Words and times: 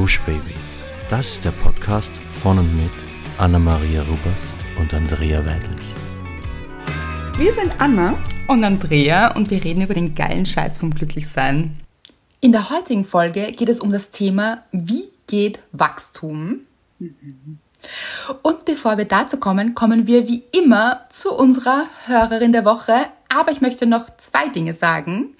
Gush 0.00 0.18
Baby. 0.22 0.54
Das 1.10 1.32
ist 1.32 1.44
der 1.44 1.50
Podcast 1.50 2.10
von 2.32 2.58
und 2.58 2.74
mit 2.74 2.90
Anna-Maria 3.36 4.00
Rubers 4.00 4.54
und 4.78 4.94
Andrea 4.94 5.44
Weidlich. 5.44 5.94
Wir 7.36 7.52
sind 7.52 7.74
Anna 7.76 8.16
und 8.48 8.64
Andrea 8.64 9.36
und 9.36 9.50
wir 9.50 9.62
reden 9.62 9.82
über 9.82 9.92
den 9.92 10.14
geilen 10.14 10.46
Scheiß 10.46 10.78
vom 10.78 10.94
Glücklichsein. 10.94 11.78
In 12.40 12.52
der 12.52 12.70
heutigen 12.70 13.04
Folge 13.04 13.52
geht 13.52 13.68
es 13.68 13.80
um 13.80 13.92
das 13.92 14.08
Thema, 14.08 14.62
wie 14.72 15.10
geht 15.26 15.58
Wachstum? 15.72 16.60
Und 18.40 18.64
bevor 18.64 18.96
wir 18.96 19.04
dazu 19.04 19.36
kommen, 19.36 19.74
kommen 19.74 20.06
wir 20.06 20.26
wie 20.26 20.44
immer 20.52 21.04
zu 21.10 21.30
unserer 21.30 21.84
Hörerin 22.06 22.52
der 22.52 22.64
Woche. 22.64 22.94
Aber 23.28 23.52
ich 23.52 23.60
möchte 23.60 23.84
noch 23.84 24.06
zwei 24.16 24.48
Dinge 24.48 24.72
sagen. 24.72 25.36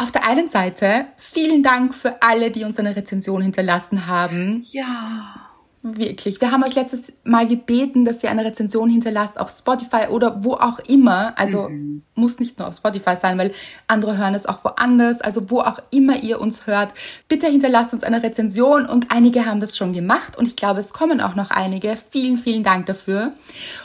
Auf 0.00 0.12
der 0.12 0.24
einen 0.28 0.48
Seite 0.48 1.06
vielen 1.16 1.64
Dank 1.64 1.92
für 1.92 2.22
alle, 2.22 2.52
die 2.52 2.62
uns 2.62 2.78
eine 2.78 2.94
Rezension 2.94 3.42
hinterlassen 3.42 4.06
haben. 4.06 4.62
Ja. 4.70 5.47
Wirklich. 5.82 6.40
Wir 6.40 6.50
haben 6.50 6.64
euch 6.64 6.74
letztes 6.74 7.12
Mal 7.22 7.46
gebeten, 7.46 8.04
dass 8.04 8.24
ihr 8.24 8.30
eine 8.30 8.44
Rezension 8.44 8.90
hinterlasst 8.90 9.38
auf 9.38 9.48
Spotify 9.48 10.08
oder 10.10 10.42
wo 10.42 10.54
auch 10.54 10.80
immer. 10.80 11.38
Also 11.38 11.68
mhm. 11.68 12.02
muss 12.14 12.40
nicht 12.40 12.58
nur 12.58 12.66
auf 12.66 12.74
Spotify 12.74 13.16
sein, 13.16 13.38
weil 13.38 13.52
andere 13.86 14.18
hören 14.18 14.34
es 14.34 14.46
auch 14.46 14.64
woanders. 14.64 15.20
Also 15.20 15.50
wo 15.50 15.60
auch 15.60 15.78
immer 15.90 16.20
ihr 16.20 16.40
uns 16.40 16.66
hört, 16.66 16.94
bitte 17.28 17.46
hinterlasst 17.46 17.92
uns 17.92 18.02
eine 18.02 18.22
Rezension 18.24 18.86
und 18.86 19.12
einige 19.12 19.46
haben 19.46 19.60
das 19.60 19.76
schon 19.76 19.92
gemacht 19.92 20.36
und 20.36 20.48
ich 20.48 20.56
glaube, 20.56 20.80
es 20.80 20.92
kommen 20.92 21.20
auch 21.20 21.36
noch 21.36 21.50
einige. 21.50 21.96
Vielen, 21.96 22.38
vielen 22.38 22.64
Dank 22.64 22.86
dafür. 22.86 23.34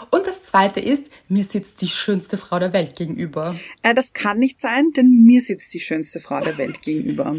Und 0.09 0.25
das 0.25 0.41
zweite 0.41 0.79
ist, 0.79 1.05
mir 1.29 1.43
sitzt 1.43 1.81
die 1.81 1.87
schönste 1.87 2.37
Frau 2.37 2.57
der 2.57 2.73
Welt 2.73 2.97
gegenüber. 2.97 3.55
Äh, 3.83 3.93
das 3.93 4.13
kann 4.13 4.39
nicht 4.39 4.59
sein, 4.59 4.91
denn 4.95 5.23
mir 5.23 5.41
sitzt 5.41 5.73
die 5.75 5.79
schönste 5.79 6.19
Frau 6.19 6.39
der 6.39 6.57
Welt 6.57 6.81
gegenüber. 6.81 7.35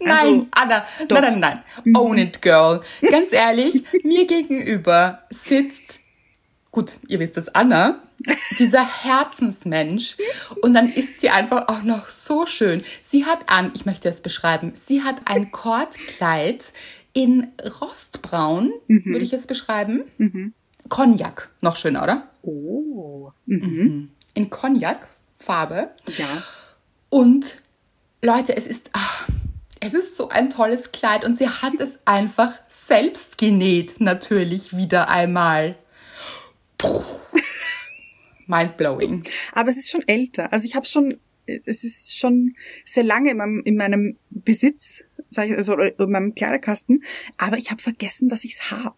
Nein, 0.00 0.14
also, 0.14 0.46
Anna, 0.50 0.86
doch. 1.08 1.20
nein, 1.20 1.40
nein, 1.40 1.62
nein. 1.84 1.96
Own 1.96 2.18
it, 2.18 2.42
girl. 2.42 2.82
Ganz 3.02 3.32
ehrlich, 3.32 3.84
mir 4.04 4.26
gegenüber 4.26 5.22
sitzt, 5.30 6.00
gut, 6.70 6.98
ihr 7.08 7.20
wisst 7.20 7.36
es, 7.36 7.48
Anna, 7.48 8.00
dieser 8.58 8.86
Herzensmensch. 9.04 10.16
Und 10.62 10.74
dann 10.74 10.86
ist 10.86 11.20
sie 11.20 11.30
einfach 11.30 11.68
auch 11.68 11.82
noch 11.82 12.08
so 12.08 12.46
schön. 12.46 12.82
Sie 13.02 13.24
hat 13.24 13.40
an, 13.48 13.72
ich 13.74 13.86
möchte 13.86 14.08
es 14.08 14.20
beschreiben, 14.20 14.72
sie 14.74 15.02
hat 15.02 15.16
ein 15.24 15.50
Kordkleid 15.52 16.72
in 17.12 17.48
Rostbraun, 17.80 18.72
mhm. 18.88 19.04
würde 19.06 19.24
ich 19.24 19.32
es 19.32 19.46
beschreiben. 19.46 20.04
Mhm. 20.18 20.52
Cognac, 20.88 21.50
noch 21.60 21.76
schöner, 21.76 22.02
oder? 22.02 22.26
Oh. 22.42 23.30
Mhm. 23.46 23.58
mhm. 23.58 24.10
In 24.34 24.50
Cognac-Farbe. 24.50 25.90
Ja. 26.18 26.44
Und 27.08 27.62
Leute, 28.22 28.54
es 28.54 28.66
ist, 28.66 28.90
ach, 28.92 29.26
es 29.86 29.94
ist 29.94 30.16
so 30.16 30.28
ein 30.28 30.50
tolles 30.50 30.92
Kleid 30.92 31.24
und 31.24 31.36
sie 31.36 31.48
hat 31.48 31.80
es 31.80 31.98
einfach 32.04 32.52
selbst 32.68 33.38
genäht, 33.38 34.00
natürlich 34.00 34.76
wieder 34.76 35.08
einmal. 35.08 35.76
Puh. 36.78 37.04
Mindblowing. 38.48 39.24
Aber 39.52 39.70
es 39.70 39.76
ist 39.76 39.90
schon 39.90 40.06
älter. 40.06 40.52
Also 40.52 40.66
ich 40.66 40.76
habe 40.76 40.86
schon, 40.86 41.18
es 41.46 41.84
ist 41.84 42.16
schon 42.16 42.54
sehr 42.84 43.04
lange 43.04 43.30
in 43.30 43.36
meinem, 43.36 43.62
in 43.64 43.76
meinem 43.76 44.18
Besitz, 44.30 45.04
sag 45.30 45.48
ich, 45.48 45.56
also 45.56 45.76
in 45.76 46.10
meinem 46.10 46.34
Kleiderkasten. 46.34 47.02
Aber 47.38 47.56
ich 47.58 47.70
habe 47.70 47.82
vergessen, 47.82 48.28
dass 48.28 48.44
ich 48.44 48.54
es 48.54 48.70
habe. 48.70 48.96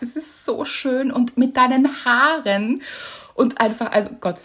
Es 0.00 0.16
ist 0.16 0.44
so 0.44 0.64
schön 0.64 1.10
und 1.10 1.36
mit 1.36 1.56
deinen 1.56 2.04
Haaren 2.04 2.82
und 3.34 3.60
einfach, 3.60 3.92
also 3.92 4.10
Gott, 4.20 4.42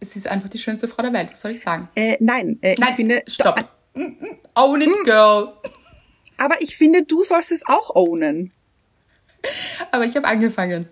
es 0.00 0.16
ist 0.16 0.26
einfach 0.26 0.48
die 0.48 0.58
schönste 0.58 0.88
Frau 0.88 1.02
der 1.02 1.12
Welt. 1.12 1.32
Was 1.32 1.42
soll 1.42 1.52
ich 1.52 1.62
sagen? 1.62 1.88
Äh, 1.94 2.16
nein, 2.20 2.58
äh, 2.62 2.74
nein, 2.78 2.88
ich 2.90 2.96
finde, 2.96 3.22
stopp. 3.28 3.79
Own 4.54 4.80
it, 4.82 4.90
girl. 5.04 5.54
Aber 6.38 6.60
ich 6.60 6.76
finde, 6.76 7.04
du 7.04 7.22
sollst 7.24 7.52
es 7.52 7.66
auch 7.66 7.94
ownen. 7.94 8.52
Aber 9.90 10.04
ich 10.04 10.16
habe 10.16 10.26
angefangen. 10.26 10.88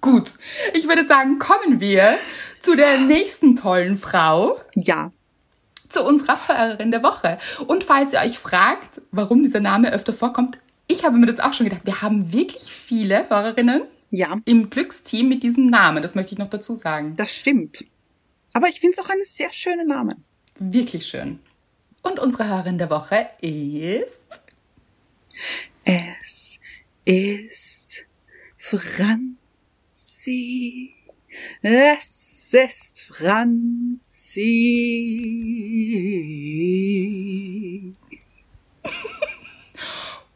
Gut, 0.00 0.34
ich 0.74 0.86
würde 0.88 1.04
sagen, 1.04 1.38
kommen 1.38 1.80
wir 1.80 2.18
zu 2.60 2.76
der 2.76 2.98
nächsten 2.98 3.56
tollen 3.56 3.96
Frau. 3.96 4.60
Ja. 4.74 5.12
Zu 5.88 6.04
unserer 6.04 6.48
Hörerin 6.48 6.90
der 6.90 7.02
Woche. 7.02 7.38
Und 7.66 7.84
falls 7.84 8.12
ihr 8.12 8.20
euch 8.20 8.38
fragt, 8.38 9.00
warum 9.10 9.42
dieser 9.42 9.60
Name 9.60 9.92
öfter 9.92 10.12
vorkommt, 10.12 10.58
ich 10.86 11.04
habe 11.04 11.16
mir 11.16 11.26
das 11.26 11.40
auch 11.40 11.52
schon 11.52 11.66
gedacht. 11.66 11.82
Wir 11.84 12.02
haben 12.02 12.32
wirklich 12.32 12.64
viele 12.64 13.28
Hörerinnen 13.28 13.82
ja. 14.10 14.36
im 14.44 14.70
Glücksteam 14.70 15.28
mit 15.28 15.42
diesem 15.42 15.66
Namen. 15.66 16.02
Das 16.02 16.14
möchte 16.14 16.32
ich 16.32 16.38
noch 16.38 16.50
dazu 16.50 16.76
sagen. 16.76 17.14
Das 17.16 17.34
stimmt. 17.34 17.84
Aber 18.52 18.68
ich 18.68 18.80
finde 18.80 18.96
es 18.98 19.04
auch 19.04 19.10
eine 19.10 19.24
sehr 19.24 19.52
schöne 19.52 19.86
Name. 19.86 20.16
Wirklich 20.58 21.06
schön. 21.06 21.40
Und 22.02 22.18
unsere 22.18 22.48
Hörerin 22.48 22.78
der 22.78 22.88
Woche 22.88 23.28
ist. 23.40 24.40
Es 25.84 26.58
ist 27.04 28.06
Franzi. 28.56 29.34
Es 31.60 32.54
ist 32.54 33.02
Franzi. 33.02 34.14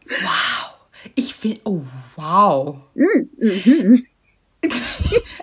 Wow. 0.07 0.75
Ich 1.15 1.35
finde, 1.35 1.61
oh 1.65 1.83
wow. 2.17 2.77
Mhm. 2.95 4.05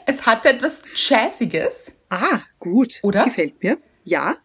es 0.06 0.26
hat 0.26 0.46
etwas 0.46 0.82
Jazziges. 0.94 1.92
Ah, 2.10 2.42
gut. 2.60 3.00
Oder? 3.02 3.24
Gefällt 3.24 3.64
mir. 3.64 3.80
Ja 4.04 4.38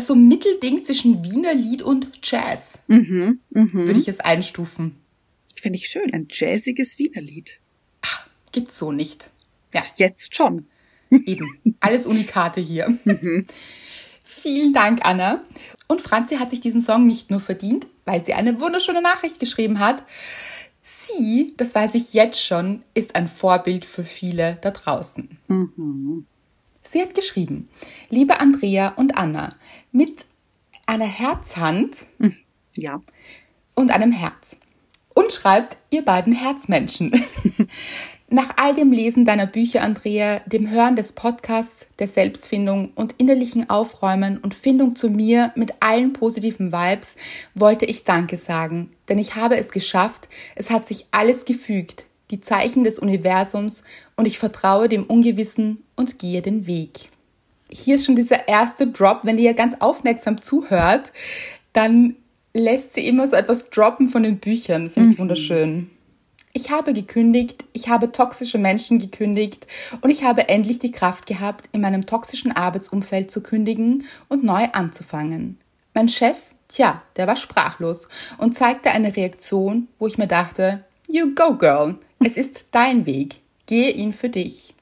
so 0.00 0.14
ein 0.14 0.28
Mittelding 0.28 0.84
zwischen 0.84 1.24
Wiener 1.24 1.54
Lied 1.54 1.82
und 1.82 2.08
Jazz. 2.22 2.78
Mhm, 2.88 3.40
mh. 3.50 3.72
Würde 3.72 4.00
ich 4.00 4.08
es 4.08 4.20
einstufen. 4.20 4.96
Finde 5.54 5.78
ich 5.78 5.88
schön, 5.88 6.12
ein 6.12 6.26
jazziges 6.30 6.98
Wiener 6.98 7.20
Lied. 7.20 7.60
Ach, 8.02 8.26
gibt's 8.52 8.78
so 8.78 8.92
nicht. 8.92 9.30
Ja. 9.72 9.82
Jetzt 9.96 10.34
schon. 10.34 10.66
Eben. 11.10 11.76
Alles 11.80 12.06
Unikate 12.06 12.60
hier. 12.60 12.98
Mhm. 13.04 13.46
Vielen 14.28 14.72
Dank, 14.72 15.00
Anna. 15.04 15.44
Und 15.86 16.00
Franzi 16.00 16.36
hat 16.36 16.50
sich 16.50 16.60
diesen 16.60 16.80
Song 16.80 17.06
nicht 17.06 17.30
nur 17.30 17.38
verdient, 17.38 17.86
weil 18.04 18.24
sie 18.24 18.34
eine 18.34 18.60
wunderschöne 18.60 19.00
Nachricht 19.00 19.38
geschrieben 19.38 19.78
hat. 19.78 20.02
Sie, 20.82 21.54
das 21.56 21.76
weiß 21.76 21.94
ich 21.94 22.12
jetzt 22.12 22.42
schon, 22.42 22.82
ist 22.94 23.14
ein 23.14 23.28
Vorbild 23.28 23.84
für 23.84 24.02
viele 24.02 24.58
da 24.62 24.72
draußen. 24.72 25.38
Mhm. 25.46 26.26
Sie 26.88 27.02
hat 27.02 27.14
geschrieben, 27.14 27.68
liebe 28.10 28.40
Andrea 28.40 28.90
und 28.90 29.18
Anna, 29.18 29.56
mit 29.90 30.24
einer 30.86 31.06
Herzhand 31.06 31.96
hm, 32.18 32.36
ja. 32.76 33.02
und 33.74 33.90
einem 33.90 34.12
Herz. 34.12 34.56
Und 35.12 35.32
schreibt, 35.32 35.78
ihr 35.90 36.04
beiden 36.04 36.32
Herzmenschen. 36.32 37.12
Nach 38.28 38.54
all 38.56 38.74
dem 38.74 38.92
Lesen 38.92 39.24
deiner 39.24 39.46
Bücher, 39.46 39.82
Andrea, 39.82 40.40
dem 40.46 40.68
Hören 40.68 40.96
des 40.96 41.12
Podcasts, 41.12 41.86
der 41.98 42.08
Selbstfindung 42.08 42.92
und 42.94 43.14
innerlichen 43.18 43.70
Aufräumen 43.70 44.38
und 44.38 44.52
Findung 44.52 44.96
zu 44.96 45.10
mir 45.10 45.52
mit 45.54 45.74
allen 45.80 46.12
positiven 46.12 46.72
Vibes, 46.72 47.16
wollte 47.54 47.86
ich 47.86 48.04
Danke 48.04 48.36
sagen, 48.36 48.90
denn 49.08 49.18
ich 49.18 49.36
habe 49.36 49.56
es 49.56 49.70
geschafft, 49.70 50.28
es 50.56 50.70
hat 50.70 50.86
sich 50.86 51.06
alles 51.12 51.44
gefügt, 51.44 52.05
die 52.30 52.40
Zeichen 52.40 52.84
des 52.84 52.98
Universums 52.98 53.84
und 54.16 54.26
ich 54.26 54.38
vertraue 54.38 54.88
dem 54.88 55.04
Ungewissen 55.04 55.84
und 55.94 56.18
gehe 56.18 56.42
den 56.42 56.66
Weg. 56.66 57.08
Hier 57.70 57.96
ist 57.96 58.06
schon 58.06 58.16
dieser 58.16 58.48
erste 58.48 58.86
Drop, 58.86 59.20
wenn 59.22 59.38
ihr 59.38 59.54
ganz 59.54 59.76
aufmerksam 59.80 60.40
zuhört, 60.40 61.12
dann 61.72 62.16
lässt 62.54 62.94
sie 62.94 63.06
immer 63.06 63.28
so 63.28 63.36
etwas 63.36 63.70
droppen 63.70 64.08
von 64.08 64.22
den 64.22 64.38
Büchern. 64.38 64.90
Finde 64.90 65.10
ich 65.10 65.16
mhm. 65.16 65.22
wunderschön. 65.22 65.90
Ich 66.52 66.70
habe 66.70 66.94
gekündigt, 66.94 67.66
ich 67.74 67.90
habe 67.90 68.12
toxische 68.12 68.56
Menschen 68.56 68.98
gekündigt 68.98 69.66
und 70.00 70.08
ich 70.08 70.24
habe 70.24 70.48
endlich 70.48 70.78
die 70.78 70.90
Kraft 70.90 71.26
gehabt, 71.26 71.68
in 71.72 71.82
meinem 71.82 72.06
toxischen 72.06 72.50
Arbeitsumfeld 72.50 73.30
zu 73.30 73.42
kündigen 73.42 74.06
und 74.28 74.42
neu 74.42 74.64
anzufangen. 74.72 75.58
Mein 75.92 76.08
Chef, 76.08 76.38
tja, 76.68 77.02
der 77.16 77.26
war 77.26 77.36
sprachlos 77.36 78.08
und 78.38 78.54
zeigte 78.54 78.90
eine 78.90 79.14
Reaktion, 79.14 79.88
wo 79.98 80.06
ich 80.06 80.16
mir 80.16 80.28
dachte, 80.28 80.82
You 81.08 81.34
go, 81.34 81.54
girl. 81.54 81.96
Es 82.18 82.36
ist 82.36 82.66
dein 82.70 83.06
Weg. 83.06 83.40
Gehe 83.66 83.90
ihn 83.90 84.12
für 84.12 84.28
dich. 84.28 84.74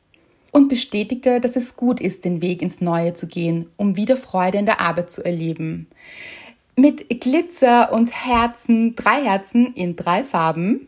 Und 0.53 0.69
bestätigte, 0.69 1.41
dass 1.41 1.57
es 1.57 1.77
gut 1.77 2.01
ist, 2.01 2.25
den 2.25 2.41
Weg 2.41 2.63
ins 2.63 2.81
Neue 2.81 3.13
zu 3.15 3.27
gehen, 3.27 3.69
um 3.77 3.97
wieder 3.97 4.17
Freude 4.17 4.59
in 4.59 4.67
der 4.67 4.81
Arbeit 4.81 5.11
zu 5.11 5.25
erleben. 5.25 5.89
Mit 6.77 7.21
Glitzer 7.21 7.93
und 7.93 8.13
Herzen, 8.13 8.95
drei 8.95 9.25
Herzen 9.25 9.75
in 9.75 9.97
drei 9.97 10.23
Farben 10.23 10.87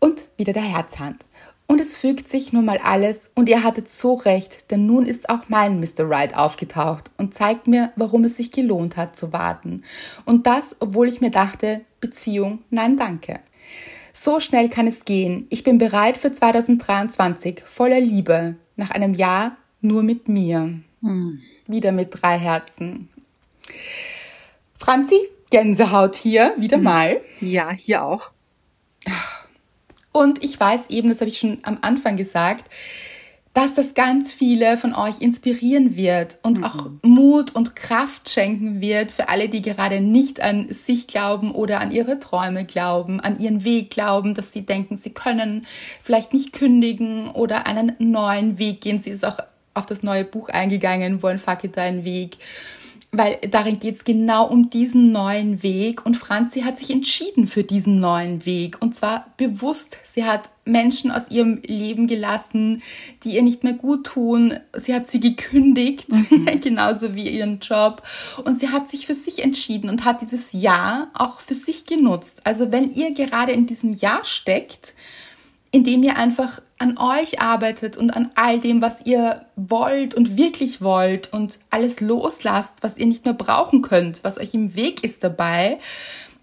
und 0.00 0.28
wieder 0.36 0.52
der 0.52 0.62
Herzhand. 0.62 1.24
Und 1.66 1.80
es 1.80 1.96
fügt 1.96 2.28
sich 2.28 2.52
nun 2.52 2.66
mal 2.66 2.78
alles 2.78 3.30
und 3.34 3.48
ihr 3.48 3.64
hattet 3.64 3.88
so 3.88 4.14
recht, 4.14 4.70
denn 4.70 4.84
nun 4.84 5.06
ist 5.06 5.30
auch 5.30 5.48
mein 5.48 5.80
Mr. 5.80 6.08
Right 6.10 6.36
aufgetaucht 6.36 7.10
und 7.16 7.32
zeigt 7.32 7.66
mir, 7.68 7.92
warum 7.96 8.24
es 8.24 8.36
sich 8.36 8.50
gelohnt 8.52 8.96
hat 8.96 9.16
zu 9.16 9.32
warten. 9.32 9.82
Und 10.26 10.46
das, 10.46 10.76
obwohl 10.80 11.08
ich 11.08 11.22
mir 11.22 11.30
dachte, 11.30 11.80
Beziehung, 12.00 12.58
nein 12.68 12.96
danke. 12.96 13.40
So 14.16 14.38
schnell 14.38 14.68
kann 14.68 14.86
es 14.86 15.04
gehen. 15.04 15.48
Ich 15.50 15.64
bin 15.64 15.78
bereit 15.78 16.16
für 16.16 16.30
2023, 16.30 17.62
voller 17.64 17.98
Liebe, 17.98 18.54
nach 18.76 18.92
einem 18.92 19.12
Jahr 19.12 19.56
nur 19.80 20.04
mit 20.04 20.28
mir. 20.28 20.78
Hm. 21.02 21.40
Wieder 21.66 21.90
mit 21.90 22.10
drei 22.12 22.38
Herzen. 22.38 23.08
Franzi, 24.78 25.18
Gänsehaut 25.50 26.14
hier, 26.14 26.54
wieder 26.56 26.78
mal. 26.78 27.20
Ja, 27.40 27.72
hier 27.72 28.04
auch. 28.04 28.30
Und 30.12 30.44
ich 30.44 30.60
weiß 30.60 30.90
eben, 30.90 31.08
das 31.08 31.20
habe 31.20 31.30
ich 31.30 31.38
schon 31.38 31.58
am 31.64 31.78
Anfang 31.82 32.16
gesagt, 32.16 32.70
dass 33.54 33.72
das 33.72 33.94
ganz 33.94 34.32
viele 34.32 34.76
von 34.76 34.94
euch 34.94 35.20
inspirieren 35.20 35.96
wird 35.96 36.38
und 36.42 36.58
mhm. 36.58 36.64
auch 36.64 36.90
Mut 37.02 37.54
und 37.54 37.76
Kraft 37.76 38.28
schenken 38.28 38.80
wird 38.80 39.12
für 39.12 39.28
alle, 39.28 39.48
die 39.48 39.62
gerade 39.62 40.00
nicht 40.00 40.40
an 40.40 40.66
sich 40.70 41.06
glauben 41.06 41.52
oder 41.52 41.80
an 41.80 41.92
ihre 41.92 42.18
Träume 42.18 42.64
glauben, 42.64 43.20
an 43.20 43.38
ihren 43.38 43.64
Weg 43.64 43.90
glauben, 43.90 44.34
dass 44.34 44.52
sie 44.52 44.66
denken, 44.66 44.96
sie 44.96 45.10
können 45.10 45.66
vielleicht 46.02 46.34
nicht 46.34 46.52
kündigen 46.52 47.30
oder 47.30 47.66
einen 47.66 47.92
neuen 47.98 48.58
Weg 48.58 48.80
gehen. 48.80 48.98
Sie 48.98 49.10
ist 49.10 49.24
auch 49.24 49.38
auf 49.72 49.86
das 49.86 50.02
neue 50.02 50.24
Buch 50.24 50.48
eingegangen, 50.48 51.22
wollen 51.22 51.38
Fuck 51.38 51.64
it 51.64 51.76
deinen 51.76 52.04
Weg 52.04 52.38
weil 53.16 53.38
darin 53.48 53.78
geht 53.78 53.94
es 53.94 54.04
genau 54.04 54.46
um 54.46 54.70
diesen 54.70 55.12
neuen 55.12 55.62
Weg 55.62 56.04
und 56.04 56.16
Franzi 56.16 56.62
hat 56.62 56.78
sich 56.78 56.90
entschieden 56.90 57.46
für 57.46 57.62
diesen 57.62 58.00
neuen 58.00 58.44
Weg 58.44 58.82
und 58.82 58.94
zwar 58.94 59.32
bewusst. 59.36 59.98
Sie 60.02 60.24
hat 60.24 60.50
Menschen 60.64 61.10
aus 61.10 61.30
ihrem 61.30 61.60
Leben 61.66 62.06
gelassen, 62.06 62.82
die 63.22 63.36
ihr 63.36 63.42
nicht 63.42 63.64
mehr 63.64 63.74
gut 63.74 64.06
tun. 64.06 64.54
Sie 64.74 64.94
hat 64.94 65.08
sie 65.08 65.20
gekündigt, 65.20 66.08
mhm. 66.10 66.48
genauso 66.60 67.14
wie 67.14 67.28
ihren 67.28 67.60
Job 67.60 68.02
und 68.44 68.58
sie 68.58 68.70
hat 68.70 68.88
sich 68.88 69.06
für 69.06 69.14
sich 69.14 69.42
entschieden 69.42 69.90
und 69.90 70.04
hat 70.04 70.22
dieses 70.22 70.52
Jahr 70.52 71.10
auch 71.14 71.40
für 71.40 71.54
sich 71.54 71.86
genutzt. 71.86 72.40
Also 72.44 72.72
wenn 72.72 72.94
ihr 72.94 73.12
gerade 73.12 73.52
in 73.52 73.66
diesem 73.66 73.94
Jahr 73.94 74.24
steckt, 74.24 74.94
indem 75.70 76.04
ihr 76.04 76.16
einfach 76.16 76.62
an 76.78 76.96
euch 76.98 77.40
arbeitet 77.40 77.96
und 77.96 78.10
an 78.10 78.30
all 78.36 78.60
dem, 78.60 78.80
was 78.80 79.04
ihr 79.06 79.44
wollt 79.56 80.14
und 80.14 80.36
wirklich 80.36 80.80
wollt 80.80 81.32
und 81.32 81.58
alles 81.70 82.00
loslasst, 82.00 82.74
was 82.82 82.96
ihr 82.96 83.06
nicht 83.06 83.24
mehr 83.24 83.34
brauchen 83.34 83.82
könnt, 83.82 84.22
was 84.22 84.38
euch 84.38 84.54
im 84.54 84.76
Weg 84.76 85.02
ist 85.02 85.24
dabei, 85.24 85.78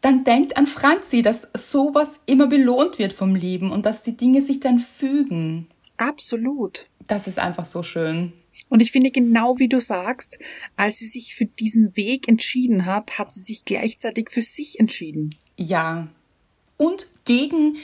dann 0.01 0.23
denkt 0.23 0.57
an 0.57 0.67
Franzi, 0.67 1.21
dass 1.21 1.47
sowas 1.53 2.19
immer 2.25 2.47
belohnt 2.47 2.99
wird 2.99 3.13
vom 3.13 3.35
Leben 3.35 3.71
und 3.71 3.85
dass 3.85 4.03
die 4.03 4.17
Dinge 4.17 4.41
sich 4.41 4.59
dann 4.59 4.79
fügen. 4.79 5.67
Absolut. 5.97 6.87
Das 7.07 7.27
ist 7.27 7.39
einfach 7.39 7.65
so 7.65 7.83
schön. 7.83 8.33
Und 8.69 8.81
ich 8.81 8.91
finde 8.91 9.11
genau 9.11 9.59
wie 9.59 9.67
du 9.67 9.81
sagst, 9.81 10.39
als 10.77 10.97
sie 10.97 11.07
sich 11.07 11.35
für 11.35 11.45
diesen 11.45 11.95
Weg 11.95 12.27
entschieden 12.27 12.85
hat, 12.85 13.19
hat 13.19 13.33
sie 13.33 13.41
sich 13.41 13.65
gleichzeitig 13.65 14.31
für 14.31 14.41
sich 14.41 14.79
entschieden. 14.79 15.35
Ja. 15.57 16.07
Und 16.77 17.07
gegen 17.25 17.77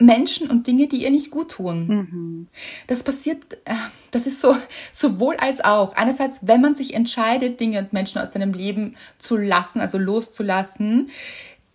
Menschen 0.00 0.48
und 0.48 0.66
Dinge, 0.66 0.88
die 0.88 1.02
ihr 1.02 1.10
nicht 1.10 1.30
gut 1.30 1.50
tun. 1.52 1.86
Mhm. 1.86 2.48
Das 2.86 3.02
passiert, 3.02 3.54
äh, 3.66 3.74
das 4.10 4.26
ist 4.26 4.40
so 4.40 4.56
sowohl 4.92 5.36
als 5.36 5.62
auch. 5.62 5.94
Einerseits, 5.94 6.38
wenn 6.42 6.60
man 6.62 6.74
sich 6.74 6.94
entscheidet, 6.94 7.60
Dinge 7.60 7.80
und 7.80 7.92
Menschen 7.92 8.20
aus 8.20 8.32
seinem 8.32 8.54
Leben 8.54 8.96
zu 9.18 9.36
lassen, 9.36 9.80
also 9.80 9.98
loszulassen, 9.98 11.10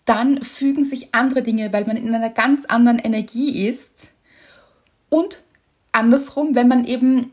dann 0.05 0.41
fügen 0.43 0.83
sich 0.83 1.13
andere 1.13 1.41
Dinge, 1.41 1.73
weil 1.73 1.85
man 1.85 1.97
in 1.97 2.13
einer 2.13 2.29
ganz 2.29 2.65
anderen 2.65 2.99
Energie 2.99 3.67
ist. 3.67 4.09
Und 5.09 5.41
andersrum, 5.91 6.55
wenn 6.55 6.67
man 6.67 6.85
eben 6.85 7.31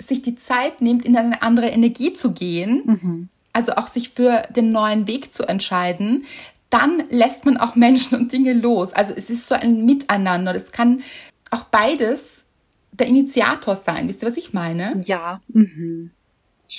sich 0.00 0.22
die 0.22 0.36
Zeit 0.36 0.80
nimmt, 0.80 1.04
in 1.04 1.16
eine 1.16 1.42
andere 1.42 1.68
Energie 1.68 2.14
zu 2.14 2.32
gehen, 2.32 2.82
mhm. 2.84 3.28
also 3.52 3.72
auch 3.72 3.88
sich 3.88 4.10
für 4.10 4.42
den 4.54 4.72
neuen 4.72 5.06
Weg 5.06 5.34
zu 5.34 5.44
entscheiden, 5.44 6.24
dann 6.70 7.02
lässt 7.10 7.44
man 7.44 7.56
auch 7.58 7.74
Menschen 7.76 8.18
und 8.18 8.32
Dinge 8.32 8.54
los. 8.54 8.92
Also 8.92 9.14
es 9.14 9.28
ist 9.28 9.46
so 9.46 9.54
ein 9.54 9.84
Miteinander. 9.84 10.52
Das 10.52 10.72
kann 10.72 11.02
auch 11.50 11.64
beides 11.64 12.46
der 12.92 13.06
Initiator 13.06 13.76
sein. 13.76 14.08
Wisst 14.08 14.22
ihr, 14.22 14.28
was 14.28 14.36
ich 14.36 14.52
meine? 14.52 15.00
Ja. 15.04 15.40
Mhm. 15.48 16.10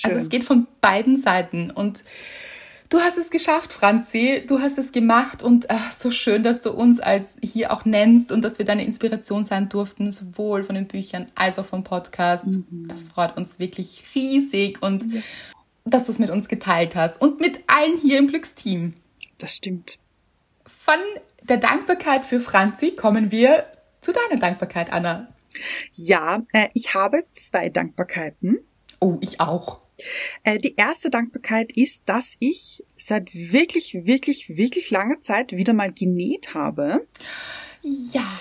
Also 0.03 0.17
es 0.17 0.29
geht 0.29 0.43
von 0.43 0.67
beiden 0.81 1.17
Seiten. 1.17 1.71
Und 1.71 2.03
du 2.89 2.99
hast 2.99 3.17
es 3.17 3.29
geschafft, 3.29 3.71
Franzi. 3.71 4.43
Du 4.47 4.59
hast 4.59 4.77
es 4.77 4.91
gemacht 4.91 5.43
und 5.43 5.69
ach, 5.69 5.93
so 5.93 6.11
schön, 6.11 6.43
dass 6.43 6.61
du 6.61 6.71
uns 6.71 6.99
als 6.99 7.37
hier 7.41 7.71
auch 7.71 7.85
nennst 7.85 8.31
und 8.31 8.41
dass 8.41 8.57
wir 8.57 8.65
deine 8.65 8.83
Inspiration 8.83 9.43
sein 9.43 9.69
durften, 9.69 10.11
sowohl 10.11 10.63
von 10.63 10.75
den 10.75 10.87
Büchern 10.87 11.31
als 11.35 11.59
auch 11.59 11.65
vom 11.65 11.83
Podcast. 11.83 12.47
Mhm. 12.47 12.87
Das 12.87 13.03
freut 13.03 13.37
uns 13.37 13.59
wirklich 13.59 14.03
riesig 14.15 14.81
und 14.81 15.13
ja. 15.13 15.21
dass 15.85 16.05
du 16.05 16.11
es 16.11 16.19
mit 16.19 16.29
uns 16.29 16.47
geteilt 16.47 16.95
hast 16.95 17.21
und 17.21 17.39
mit 17.39 17.59
allen 17.67 17.97
hier 17.97 18.17
im 18.17 18.27
Glücksteam. 18.27 18.95
Das 19.37 19.55
stimmt. 19.55 19.97
Von 20.65 20.99
der 21.43 21.57
Dankbarkeit 21.57 22.25
für 22.25 22.39
Franzi 22.39 22.91
kommen 22.91 23.31
wir 23.31 23.65
zu 24.01 24.11
deiner 24.11 24.39
Dankbarkeit, 24.39 24.91
Anna. 24.91 25.27
Ja, 25.93 26.39
äh, 26.53 26.69
ich 26.73 26.93
habe 26.93 27.23
zwei 27.31 27.69
Dankbarkeiten. 27.69 28.59
Oh, 28.99 29.17
ich 29.21 29.39
auch. 29.39 29.81
Äh, 30.43 30.57
die 30.57 30.75
erste 30.75 31.09
Dankbarkeit 31.09 31.75
ist, 31.75 32.07
dass 32.07 32.35
ich 32.39 32.83
seit 32.95 33.33
wirklich, 33.33 34.05
wirklich, 34.05 34.57
wirklich 34.57 34.91
langer 34.91 35.19
Zeit 35.19 35.51
wieder 35.51 35.73
mal 35.73 35.91
genäht 35.91 36.53
habe. 36.53 37.07
Ja. 37.81 38.39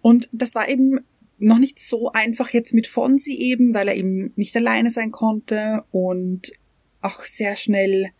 Und 0.00 0.28
das 0.32 0.54
war 0.54 0.68
eben 0.68 1.00
noch 1.38 1.58
nicht 1.58 1.78
so 1.78 2.10
einfach 2.12 2.50
jetzt 2.50 2.72
mit 2.72 2.86
Fonsi 2.86 3.32
eben, 3.32 3.74
weil 3.74 3.88
er 3.88 3.96
eben 3.96 4.32
nicht 4.36 4.56
alleine 4.56 4.90
sein 4.90 5.10
konnte 5.10 5.84
und 5.90 6.52
auch 7.00 7.24
sehr 7.24 7.56
schnell 7.56 8.10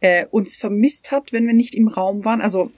äh, 0.00 0.26
uns 0.26 0.56
vermisst 0.56 1.12
hat, 1.12 1.32
wenn 1.32 1.46
wir 1.46 1.54
nicht 1.54 1.74
im 1.74 1.88
Raum 1.88 2.24
waren. 2.24 2.40
Also 2.40 2.72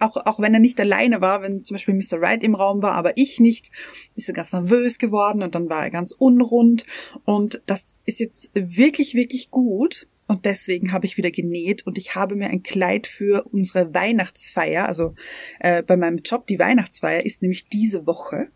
auch, 0.00 0.16
auch 0.16 0.40
wenn 0.40 0.54
er 0.54 0.60
nicht 0.60 0.80
alleine 0.80 1.20
war, 1.20 1.42
wenn 1.42 1.64
zum 1.64 1.74
Beispiel 1.74 1.94
Mr. 1.94 2.20
Wright 2.20 2.42
im 2.42 2.54
Raum 2.54 2.82
war, 2.82 2.92
aber 2.92 3.16
ich 3.16 3.40
nicht, 3.40 3.70
ist 4.16 4.28
er 4.28 4.34
ganz 4.34 4.52
nervös 4.52 4.98
geworden 4.98 5.42
und 5.42 5.54
dann 5.54 5.68
war 5.68 5.84
er 5.84 5.90
ganz 5.90 6.12
unrund. 6.12 6.84
Und 7.24 7.62
das 7.66 7.96
ist 8.04 8.20
jetzt 8.20 8.50
wirklich, 8.54 9.14
wirklich 9.14 9.50
gut. 9.50 10.08
Und 10.28 10.44
deswegen 10.44 10.92
habe 10.92 11.06
ich 11.06 11.16
wieder 11.16 11.32
genäht 11.32 11.86
und 11.86 11.98
ich 11.98 12.14
habe 12.14 12.36
mir 12.36 12.50
ein 12.50 12.62
Kleid 12.62 13.08
für 13.08 13.48
unsere 13.50 13.92
Weihnachtsfeier, 13.94 14.86
also 14.86 15.14
äh, 15.58 15.82
bei 15.82 15.96
meinem 15.96 16.18
Job, 16.18 16.46
die 16.46 16.60
Weihnachtsfeier 16.60 17.26
ist 17.26 17.42
nämlich 17.42 17.66
diese 17.66 18.06
Woche. 18.06 18.48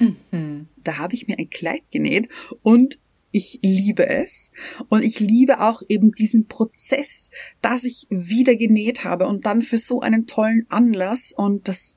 Mhm. 0.00 0.64
Da 0.82 0.98
habe 0.98 1.14
ich 1.14 1.28
mir 1.28 1.38
ein 1.38 1.48
Kleid 1.48 1.92
genäht 1.92 2.28
und 2.62 2.98
ich 3.32 3.58
liebe 3.62 4.08
es. 4.08 4.50
Und 4.88 5.04
ich 5.04 5.18
liebe 5.18 5.60
auch 5.60 5.82
eben 5.88 6.12
diesen 6.12 6.46
Prozess, 6.46 7.30
dass 7.60 7.84
ich 7.84 8.06
wieder 8.10 8.54
genäht 8.54 9.04
habe 9.04 9.26
und 9.26 9.46
dann 9.46 9.62
für 9.62 9.78
so 9.78 10.00
einen 10.00 10.26
tollen 10.26 10.66
Anlass. 10.68 11.32
Und 11.34 11.66
das 11.66 11.96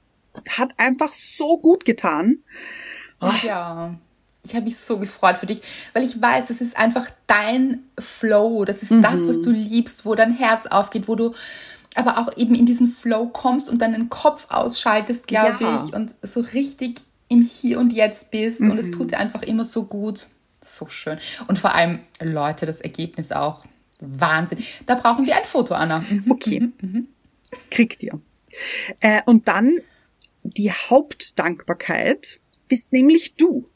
hat 0.58 0.72
einfach 0.78 1.14
so 1.14 1.58
gut 1.58 1.86
getan. 1.86 2.40
Oh. 3.22 3.32
Ja. 3.44 4.00
Ich 4.44 4.54
habe 4.54 4.66
mich 4.66 4.78
so 4.78 5.00
gefreut 5.00 5.38
für 5.38 5.48
dich, 5.48 5.62
weil 5.94 6.04
ich 6.04 6.22
weiß, 6.22 6.52
es 6.52 6.62
ist 6.62 6.78
einfach 6.78 7.10
dein 7.26 7.84
Flow. 7.98 8.64
Das 8.64 8.84
ist 8.84 8.92
mhm. 8.92 9.02
das, 9.02 9.28
was 9.28 9.42
du 9.42 9.50
liebst, 9.50 10.06
wo 10.06 10.14
dein 10.14 10.34
Herz 10.34 10.68
aufgeht, 10.68 11.08
wo 11.08 11.16
du 11.16 11.34
aber 11.95 12.19
auch 12.19 12.38
eben 12.38 12.54
in 12.54 12.66
diesen 12.66 12.88
Flow 12.88 13.28
kommst 13.28 13.69
und 13.69 13.81
deinen 13.81 14.09
Kopf 14.09 14.48
ausschaltest, 14.50 15.28
glaube 15.28 15.64
ja. 15.64 15.83
ich, 15.83 15.94
und 15.94 16.14
so 16.21 16.42
richtig 16.42 17.02
im 17.28 17.42
Hier 17.42 17.80
und 17.80 17.92
Jetzt 17.92 18.30
bist. 18.30 18.62
Mhm. 18.62 18.71
Und 18.71 18.78
es 18.78 18.92
tut 18.92 19.12
dir 19.12 19.18
einfach 19.18 19.42
immer 19.42 19.66
so 19.66 19.83
gut. 19.86 20.28
So 20.66 20.90
schön. 20.90 21.19
Und 21.48 21.60
vor 21.60 21.76
allem, 21.76 22.00
Leute, 22.19 22.66
das 22.66 22.81
Ergebnis 22.81 23.31
auch. 23.31 23.66
Wahnsinn. 24.00 24.60
Da 24.86 24.95
brauchen 24.95 25.26
wir 25.26 25.38
ein 25.38 25.45
Foto, 25.45 25.74
Anna. 25.74 26.00
Mhm. 26.00 26.26
Okay. 26.30 26.60
Mhm. 26.60 26.74
mhm. 26.81 27.07
Kriegt 27.69 28.04
ihr. 28.04 28.19
Äh, 29.00 29.22
und 29.26 29.48
dann 29.48 29.80
die 30.44 30.72
Hauptdankbarkeit 30.72 32.40
bist 32.68 32.92
nämlich 32.92 33.36
du. 33.36 33.69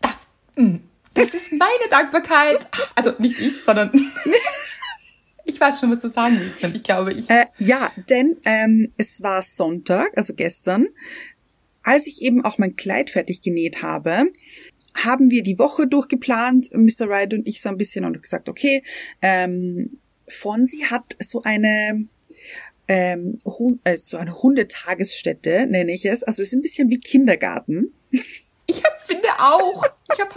Das, 0.00 0.16
mm, 0.56 0.76
das 1.14 1.30
ist 1.30 1.52
meine 1.52 1.88
Dankbarkeit. 1.90 2.66
Also 2.94 3.12
nicht 3.18 3.38
ich, 3.40 3.62
sondern 3.62 3.90
ich 5.44 5.60
weiß 5.60 5.80
schon, 5.80 5.90
was 5.90 6.00
du 6.00 6.08
sagen 6.08 6.38
willst. 6.38 6.62
Ich 6.76 6.82
glaube, 6.82 7.12
ich. 7.12 7.28
Äh, 7.28 7.44
ja, 7.58 7.90
denn 8.08 8.36
ähm, 8.44 8.88
es 8.96 9.22
war 9.22 9.42
Sonntag, 9.42 10.16
also 10.16 10.34
gestern, 10.34 10.88
als 11.82 12.06
ich 12.06 12.22
eben 12.22 12.44
auch 12.44 12.58
mein 12.58 12.76
Kleid 12.76 13.10
fertig 13.10 13.42
genäht 13.42 13.82
habe, 13.82 14.24
haben 14.94 15.30
wir 15.30 15.42
die 15.42 15.58
Woche 15.58 15.86
durchgeplant, 15.86 16.70
Mr. 16.72 17.08
Wright 17.08 17.34
und 17.34 17.46
ich 17.46 17.60
so 17.60 17.68
ein 17.68 17.76
bisschen 17.76 18.04
und 18.04 18.20
gesagt, 18.22 18.48
okay, 18.48 18.82
ähm, 19.22 19.92
Fonsi 20.28 20.84
hat 20.88 21.16
so 21.20 21.42
eine 21.42 22.06
ähm, 22.88 23.38
äh, 23.84 23.98
so 23.98 24.16
eine 24.16 24.42
Hundetagesstätte, 24.42 25.66
nenne 25.68 25.92
ich 25.92 26.06
es. 26.06 26.24
Also 26.24 26.42
es 26.42 26.48
ist 26.48 26.54
ein 26.54 26.62
bisschen 26.62 26.90
wie 26.90 26.98
Kindergarten. 26.98 27.94
Ich 28.66 28.82
hab, 28.84 29.02
finde 29.02 29.28
auch. 29.38 29.84
Ich 30.12 30.20
hab, 30.20 30.34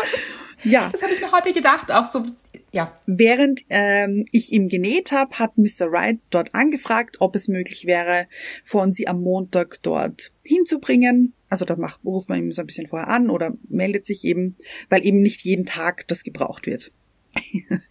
ja. 0.63 0.89
Das 0.91 1.01
habe 1.01 1.13
ich 1.13 1.21
mir 1.21 1.31
heute 1.31 1.53
gedacht, 1.53 1.91
auch 1.91 2.05
so. 2.05 2.23
Ja. 2.71 2.99
Während 3.05 3.61
ähm, 3.69 4.25
ich 4.31 4.51
ihm 4.51 4.67
genäht 4.67 5.11
habe, 5.11 5.37
hat 5.37 5.57
Mr. 5.57 5.91
Wright 5.91 6.19
dort 6.31 6.55
angefragt, 6.55 7.17
ob 7.19 7.35
es 7.35 7.47
möglich 7.47 7.85
wäre, 7.85 8.27
Fonsi 8.63 9.05
am 9.05 9.21
Montag 9.21 9.77
dort 9.83 10.31
hinzubringen. 10.43 11.33
Also 11.49 11.65
da 11.65 11.75
macht, 11.75 11.99
ruft 12.03 12.29
man 12.29 12.39
ihn 12.39 12.51
so 12.51 12.61
ein 12.61 12.67
bisschen 12.67 12.87
vorher 12.87 13.09
an 13.09 13.29
oder 13.29 13.55
meldet 13.69 14.05
sich 14.05 14.23
eben, 14.25 14.55
weil 14.89 15.05
eben 15.05 15.21
nicht 15.21 15.41
jeden 15.41 15.65
Tag 15.65 16.07
das 16.07 16.23
gebraucht 16.23 16.65
wird. 16.65 16.91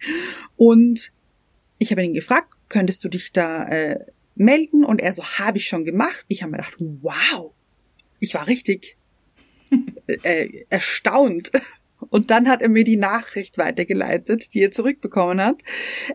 und 0.56 1.12
ich 1.78 1.90
habe 1.90 2.04
ihn 2.04 2.14
gefragt, 2.14 2.54
könntest 2.68 3.04
du 3.04 3.08
dich 3.08 3.32
da 3.32 3.66
äh, 3.68 4.06
melden? 4.34 4.84
Und 4.84 5.00
er 5.00 5.14
so, 5.14 5.24
habe 5.24 5.58
ich 5.58 5.66
schon 5.66 5.84
gemacht. 5.84 6.24
Ich 6.28 6.42
habe 6.42 6.52
mir 6.52 6.58
gedacht, 6.58 6.76
wow, 6.78 7.52
ich 8.20 8.34
war 8.34 8.46
richtig 8.46 8.96
äh, 10.06 10.64
erstaunt 10.68 11.50
Und 12.10 12.30
dann 12.30 12.48
hat 12.48 12.62
er 12.62 12.68
mir 12.68 12.84
die 12.84 12.96
Nachricht 12.96 13.58
weitergeleitet, 13.58 14.54
die 14.54 14.62
er 14.62 14.72
zurückbekommen 14.72 15.40
hat, 15.40 15.56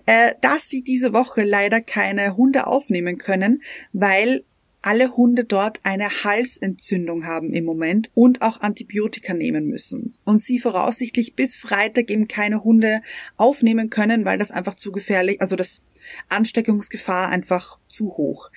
äh, 0.06 0.34
dass 0.41 0.70
sie 0.70 0.82
diese 0.82 1.13
Woche 1.13 1.44
leider 1.44 1.82
keine 1.82 2.36
Hunde 2.36 2.67
aufnehmen 2.67 3.17
können, 3.17 3.62
weil 3.94 4.44
alle 4.88 5.17
Hunde 5.17 5.44
dort 5.44 5.82
eine 5.84 6.08
Halsentzündung 6.24 7.25
haben 7.25 7.51
im 7.51 7.65
Moment 7.65 8.10
und 8.13 8.41
auch 8.41 8.62
Antibiotika 8.62 9.34
nehmen 9.34 9.67
müssen. 9.67 10.15
Und 10.24 10.39
sie 10.39 10.60
voraussichtlich 10.60 11.36
bis 11.36 11.58
Freitag 11.58 12.10
eben 12.10 12.29
keine 12.29 12.63
Hunde 12.63 13.01
aufnehmen 13.36 13.89
können, 13.89 14.24
weil 14.24 14.38
das 14.38 14.51
einfach 14.51 14.75
zu 14.75 14.94
gefährlich, 14.94 15.41
also 15.41 15.58
das 15.58 15.82
Ansteckungsgefahr 16.29 17.27
einfach 17.27 17.79
zu 17.89 18.15
hoch. 18.15 18.50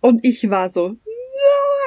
Und 0.00 0.24
ich 0.24 0.48
war 0.48 0.68
so, 0.68 0.90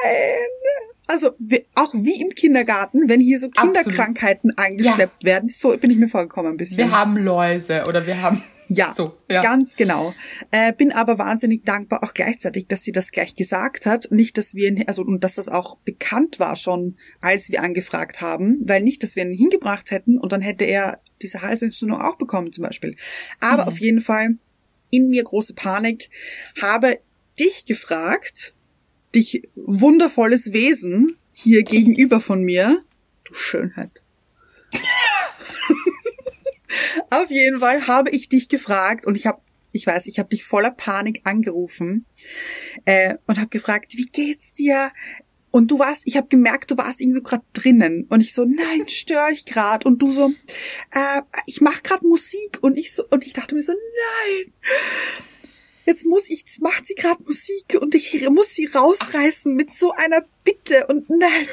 nein. 0.04 0.82
Also 1.06 1.30
auch 1.74 1.94
wie 1.94 2.20
im 2.20 2.28
Kindergarten, 2.28 3.08
wenn 3.08 3.20
hier 3.20 3.38
so 3.38 3.48
Kinderkrankheiten 3.48 4.50
Absolut. 4.50 4.82
angeschleppt 4.82 5.22
ja. 5.22 5.26
werden, 5.26 5.48
so 5.48 5.74
bin 5.78 5.90
ich 5.90 5.96
mir 5.96 6.10
vorgekommen 6.10 6.52
ein 6.52 6.56
bisschen. 6.58 6.76
Wir 6.76 6.90
haben 6.90 7.16
Läuse 7.16 7.84
oder 7.88 8.06
wir 8.06 8.20
haben 8.20 8.44
ja, 8.68 8.92
so, 8.94 9.16
ja. 9.28 9.42
ganz 9.42 9.76
genau. 9.76 10.14
Äh, 10.50 10.72
bin 10.72 10.92
aber 10.92 11.18
wahnsinnig 11.18 11.64
dankbar 11.64 12.02
auch 12.04 12.14
gleichzeitig, 12.14 12.66
dass 12.68 12.82
sie 12.82 12.92
das 12.92 13.10
gleich 13.10 13.36
gesagt 13.36 13.86
hat. 13.86 14.10
Nicht, 14.10 14.38
dass 14.38 14.54
wir, 14.54 14.84
also 14.86 15.02
und 15.02 15.22
dass 15.24 15.34
das 15.34 15.48
auch 15.48 15.76
bekannt 15.78 16.38
war 16.38 16.56
schon, 16.56 16.96
als 17.20 17.50
wir 17.50 17.62
angefragt 17.62 18.20
haben, 18.20 18.60
weil 18.64 18.82
nicht, 18.82 19.02
dass 19.02 19.16
wir 19.16 19.24
ihn 19.24 19.34
hingebracht 19.34 19.90
hätten 19.90 20.18
und 20.18 20.32
dann 20.32 20.40
hätte 20.40 20.64
er 20.64 21.00
diese 21.20 21.42
Halsentzündung 21.42 22.00
auch 22.00 22.16
bekommen 22.16 22.52
zum 22.52 22.64
Beispiel. 22.64 22.96
Aber 23.40 23.62
mhm. 23.62 23.68
auf 23.68 23.78
jeden 23.78 24.00
Fall 24.00 24.36
in 24.90 25.08
mir 25.08 25.24
große 25.24 25.54
Panik, 25.54 26.10
habe 26.60 27.00
dich 27.40 27.64
gefragt, 27.66 28.54
dich 29.14 29.48
wundervolles 29.56 30.52
Wesen 30.52 31.16
hier 31.34 31.62
gegenüber 31.62 32.20
von 32.20 32.42
mir, 32.42 32.84
du 33.24 33.34
Schönheit. 33.34 34.01
Auf 37.10 37.30
jeden 37.30 37.60
Fall 37.60 37.86
habe 37.86 38.10
ich 38.10 38.28
dich 38.28 38.48
gefragt 38.48 39.06
und 39.06 39.14
ich 39.14 39.26
habe, 39.26 39.40
ich 39.72 39.86
weiß, 39.86 40.06
ich 40.06 40.18
habe 40.18 40.28
dich 40.28 40.44
voller 40.44 40.70
Panik 40.70 41.22
angerufen 41.24 42.06
äh, 42.84 43.16
und 43.26 43.38
habe 43.38 43.48
gefragt, 43.48 43.96
wie 43.96 44.06
geht's 44.06 44.52
dir? 44.54 44.92
Und 45.50 45.70
du 45.70 45.78
warst, 45.78 46.02
ich 46.06 46.16
habe 46.16 46.28
gemerkt, 46.28 46.70
du 46.70 46.78
warst 46.78 47.00
irgendwie 47.00 47.22
gerade 47.22 47.44
drinnen. 47.52 48.06
Und 48.08 48.22
ich 48.22 48.32
so, 48.32 48.46
nein, 48.46 48.88
störe 48.88 49.32
ich 49.32 49.44
gerade. 49.44 49.86
Und 49.86 50.00
du 50.00 50.10
so, 50.12 50.32
äh, 50.92 51.20
ich 51.44 51.60
mache 51.60 51.82
gerade 51.82 52.06
Musik. 52.06 52.58
Und 52.62 52.78
ich 52.78 52.94
so, 52.94 53.04
und 53.10 53.26
ich 53.26 53.34
dachte 53.34 53.54
mir 53.54 53.62
so, 53.62 53.72
nein, 53.72 54.52
jetzt 55.84 56.06
muss 56.06 56.30
ich, 56.30 56.40
jetzt 56.40 56.62
macht 56.62 56.86
sie 56.86 56.94
gerade 56.94 57.22
Musik 57.24 57.76
und 57.80 57.94
ich 57.94 58.28
muss 58.30 58.54
sie 58.54 58.66
rausreißen 58.66 59.54
mit 59.54 59.70
so 59.70 59.92
einer 59.92 60.24
Bitte. 60.44 60.86
Und 60.86 61.08
nein. 61.10 61.46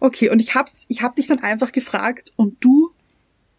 Okay, 0.00 0.30
und 0.30 0.40
ich 0.40 0.54
hab's, 0.54 0.84
ich 0.88 1.02
hab 1.02 1.14
dich 1.16 1.26
dann 1.26 1.40
einfach 1.40 1.72
gefragt 1.72 2.32
und 2.36 2.56
du 2.64 2.90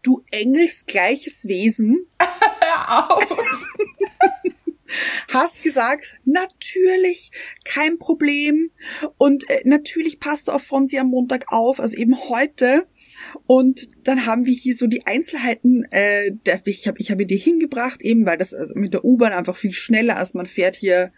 du 0.04 0.24
engelsgleiches 0.32 1.48
Wesen. 1.48 2.08
Hör 2.20 3.12
auf. 3.12 3.24
hast 5.34 5.64
gesagt, 5.64 6.20
natürlich, 6.26 7.32
kein 7.64 8.00
Problem. 8.00 8.72
Und 9.18 9.50
äh, 9.50 9.62
natürlich 9.66 10.20
passt 10.20 10.48
du 10.48 10.52
auf 10.52 10.64
Fonsi 10.64 10.98
am 10.98 11.08
Montag 11.08 11.46
auf, 11.52 11.80
also 11.80 11.96
eben 11.98 12.18
heute. 12.30 12.88
Und 13.46 13.90
dann 14.04 14.26
haben 14.26 14.46
wir 14.46 14.54
hier 14.54 14.76
so 14.76 14.88
die 14.88 15.06
Einzelheiten, 15.06 15.84
äh, 15.92 16.32
der, 16.46 16.62
ich 16.66 16.88
habe 16.88 16.98
ich 17.00 17.12
hab 17.12 17.20
ihn 17.20 17.28
dir 17.28 17.38
hingebracht, 17.38 18.02
eben 18.02 18.26
weil 18.26 18.38
das 18.38 18.54
also 18.54 18.74
mit 18.76 18.94
der 18.94 19.06
U-Bahn 19.06 19.34
einfach 19.34 19.56
viel 19.56 19.74
schneller, 19.74 20.18
als 20.18 20.34
man 20.34 20.46
fährt 20.46 20.76
hier 20.76 21.12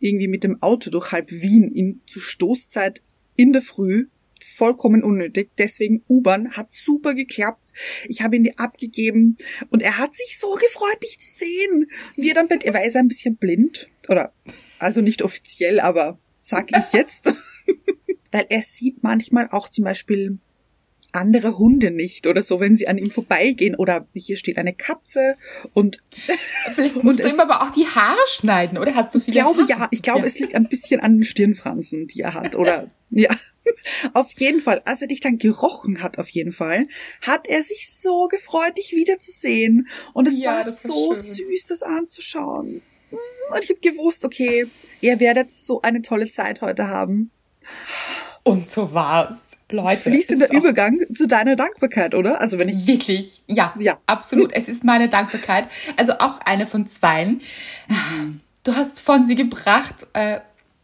irgendwie 0.00 0.28
mit 0.28 0.44
dem 0.44 0.60
Auto 0.62 0.90
durch 0.90 1.12
halb 1.12 1.30
Wien 1.30 1.70
in, 1.72 2.00
zu 2.06 2.20
Stoßzeit 2.20 3.02
in 3.36 3.52
der 3.52 3.62
Früh 3.62 4.06
vollkommen 4.52 5.02
unnötig. 5.02 5.50
Deswegen 5.58 6.04
U-Bahn 6.08 6.52
hat 6.52 6.70
super 6.70 7.14
geklappt. 7.14 7.72
Ich 8.08 8.22
habe 8.22 8.36
ihn 8.36 8.44
dir 8.44 8.54
abgegeben 8.56 9.36
und 9.70 9.82
er 9.82 9.98
hat 9.98 10.14
sich 10.14 10.38
so 10.38 10.54
gefreut, 10.54 11.02
dich 11.02 11.18
zu 11.18 11.38
sehen. 11.38 11.90
Wir 12.16 12.34
dann 12.34 12.48
bei 12.48 12.56
er 12.56 12.74
war 12.74 13.00
ein 13.00 13.08
bisschen 13.08 13.36
blind 13.36 13.88
oder 14.08 14.32
also 14.78 15.00
nicht 15.00 15.22
offiziell, 15.22 15.80
aber 15.80 16.18
sag 16.40 16.76
ich 16.76 16.92
jetzt, 16.92 17.32
weil 18.32 18.46
er 18.48 18.62
sieht 18.62 19.02
manchmal 19.02 19.48
auch 19.50 19.68
zum 19.68 19.84
Beispiel 19.84 20.38
andere 21.12 21.58
Hunde 21.58 21.90
nicht 21.90 22.26
oder 22.26 22.42
so, 22.42 22.60
wenn 22.60 22.74
sie 22.74 22.88
an 22.88 22.98
ihm 22.98 23.10
vorbeigehen 23.10 23.74
oder 23.74 24.06
hier 24.14 24.36
steht 24.36 24.58
eine 24.58 24.72
Katze 24.72 25.36
und 25.74 25.98
vielleicht 26.74 27.02
musst 27.02 27.20
und 27.20 27.28
du 27.28 27.34
ihm 27.34 27.40
aber 27.40 27.62
auch 27.62 27.70
die 27.70 27.86
Haare 27.86 28.18
schneiden 28.28 28.78
oder 28.78 28.94
hat 28.94 29.14
du 29.14 29.18
Ich 29.18 29.26
glaube 29.26 29.62
Haare? 29.62 29.70
ja, 29.70 29.88
ich 29.90 30.02
glaube 30.02 30.20
ja. 30.20 30.26
es 30.26 30.38
liegt 30.38 30.54
ein 30.54 30.68
bisschen 30.68 31.00
an 31.00 31.12
den 31.12 31.22
Stirnfransen, 31.22 32.06
die 32.06 32.20
er 32.20 32.34
hat 32.34 32.56
oder 32.56 32.90
ja. 33.10 33.30
Auf 34.14 34.32
jeden 34.32 34.60
Fall, 34.60 34.82
als 34.84 35.02
er 35.02 35.08
dich 35.08 35.20
dann 35.20 35.38
gerochen 35.38 36.02
hat, 36.02 36.18
auf 36.18 36.28
jeden 36.28 36.52
Fall, 36.52 36.86
hat 37.20 37.46
er 37.46 37.62
sich 37.62 37.90
so 37.90 38.28
gefreut, 38.28 38.76
dich 38.76 38.92
wiederzusehen. 38.92 39.88
Und 40.14 40.28
es 40.28 40.40
ja, 40.40 40.56
war 40.56 40.64
so 40.64 41.14
süß, 41.14 41.66
das 41.66 41.82
anzuschauen. 41.82 42.82
Und 43.10 43.64
ich 43.64 43.70
habe 43.70 43.80
gewusst, 43.80 44.24
okay, 44.24 44.66
ihr 45.00 45.20
werdet 45.20 45.50
so 45.50 45.82
eine 45.82 46.02
tolle 46.02 46.28
Zeit 46.28 46.60
heute 46.60 46.88
haben. 46.88 47.30
Und 48.42 48.66
so 48.66 48.92
war's. 48.92 49.52
Leute. 49.70 50.02
Fließender 50.02 50.52
Übergang 50.52 51.00
zu 51.14 51.26
deiner 51.26 51.56
Dankbarkeit, 51.56 52.14
oder? 52.14 52.40
Also 52.40 52.58
wenn 52.58 52.68
ich. 52.68 52.86
Wirklich, 52.86 53.42
ja. 53.46 53.74
Ja. 53.78 53.98
Absolut. 54.06 54.52
Es 54.52 54.68
ist 54.68 54.84
meine 54.84 55.08
Dankbarkeit. 55.08 55.66
Also 55.96 56.12
auch 56.18 56.40
eine 56.44 56.66
von 56.66 56.86
zweien. 56.86 57.40
Du 58.64 58.74
hast 58.74 59.00
von 59.00 59.26
sie 59.26 59.34
gebracht, 59.34 60.06
äh, 60.12 60.40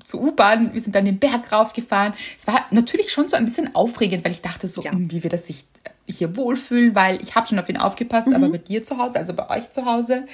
zur 0.09 0.23
U-Bahn. 0.23 0.73
Wir 0.73 0.81
sind 0.81 0.95
dann 0.95 1.05
den 1.05 1.19
Berg 1.19 1.53
raufgefahren. 1.53 2.15
Es 2.41 2.47
war 2.47 2.65
natürlich 2.71 3.13
schon 3.13 3.29
so 3.29 3.37
ein 3.37 3.45
bisschen 3.45 3.75
aufregend, 3.75 4.25
weil 4.25 4.33
ich 4.33 4.41
dachte 4.41 4.67
so, 4.67 4.81
ja. 4.81 4.93
Hm, 4.93 5.11
wie 5.11 5.23
wird 5.23 5.35
das 5.35 5.47
sich 5.47 5.67
hier 6.07 6.35
wohlfühlen, 6.35 6.95
weil 6.95 7.21
ich 7.21 7.35
habe 7.35 7.47
schon 7.47 7.59
auf 7.59 7.69
ihn 7.69 7.77
aufgepasst, 7.77 8.29
mhm. 8.29 8.35
aber 8.35 8.49
bei 8.49 8.59
dir 8.59 8.83
zu 8.83 8.97
Hause, 8.97 9.19
also 9.19 9.35
bei 9.35 9.51
euch 9.51 9.69
zu 9.69 9.85
Hause. 9.85 10.27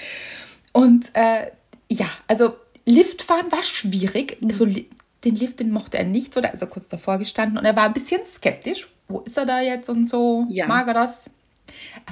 Und 0.73 1.11
äh, 1.15 1.51
ja, 1.91 2.07
also 2.29 2.55
Liftfahren 2.85 3.51
war 3.51 3.65
schwierig. 3.65 4.41
Mhm. 4.41 4.53
So, 4.53 4.65
den 4.67 5.35
Lift, 5.35 5.59
den 5.59 5.73
mochte 5.73 5.99
er 5.99 6.05
nicht 6.05 6.33
so, 6.33 6.41
da 6.41 6.49
ist 6.49 6.61
er 6.61 6.69
kurz 6.69 6.87
davor 6.87 7.19
gestanden 7.19 7.59
und 7.59 7.65
er 7.65 7.75
war 7.75 7.85
ein 7.85 7.95
bisschen 7.95 8.21
skeptisch. 8.25 8.87
Wo 9.09 9.21
ist 9.21 9.37
er 9.37 9.47
da 9.47 9.61
jetzt 9.61 9.89
und 9.89 10.09
so? 10.09 10.45
Ja. 10.49 10.69
Mag 10.69 10.87
er 10.87 10.95
das? 10.95 11.31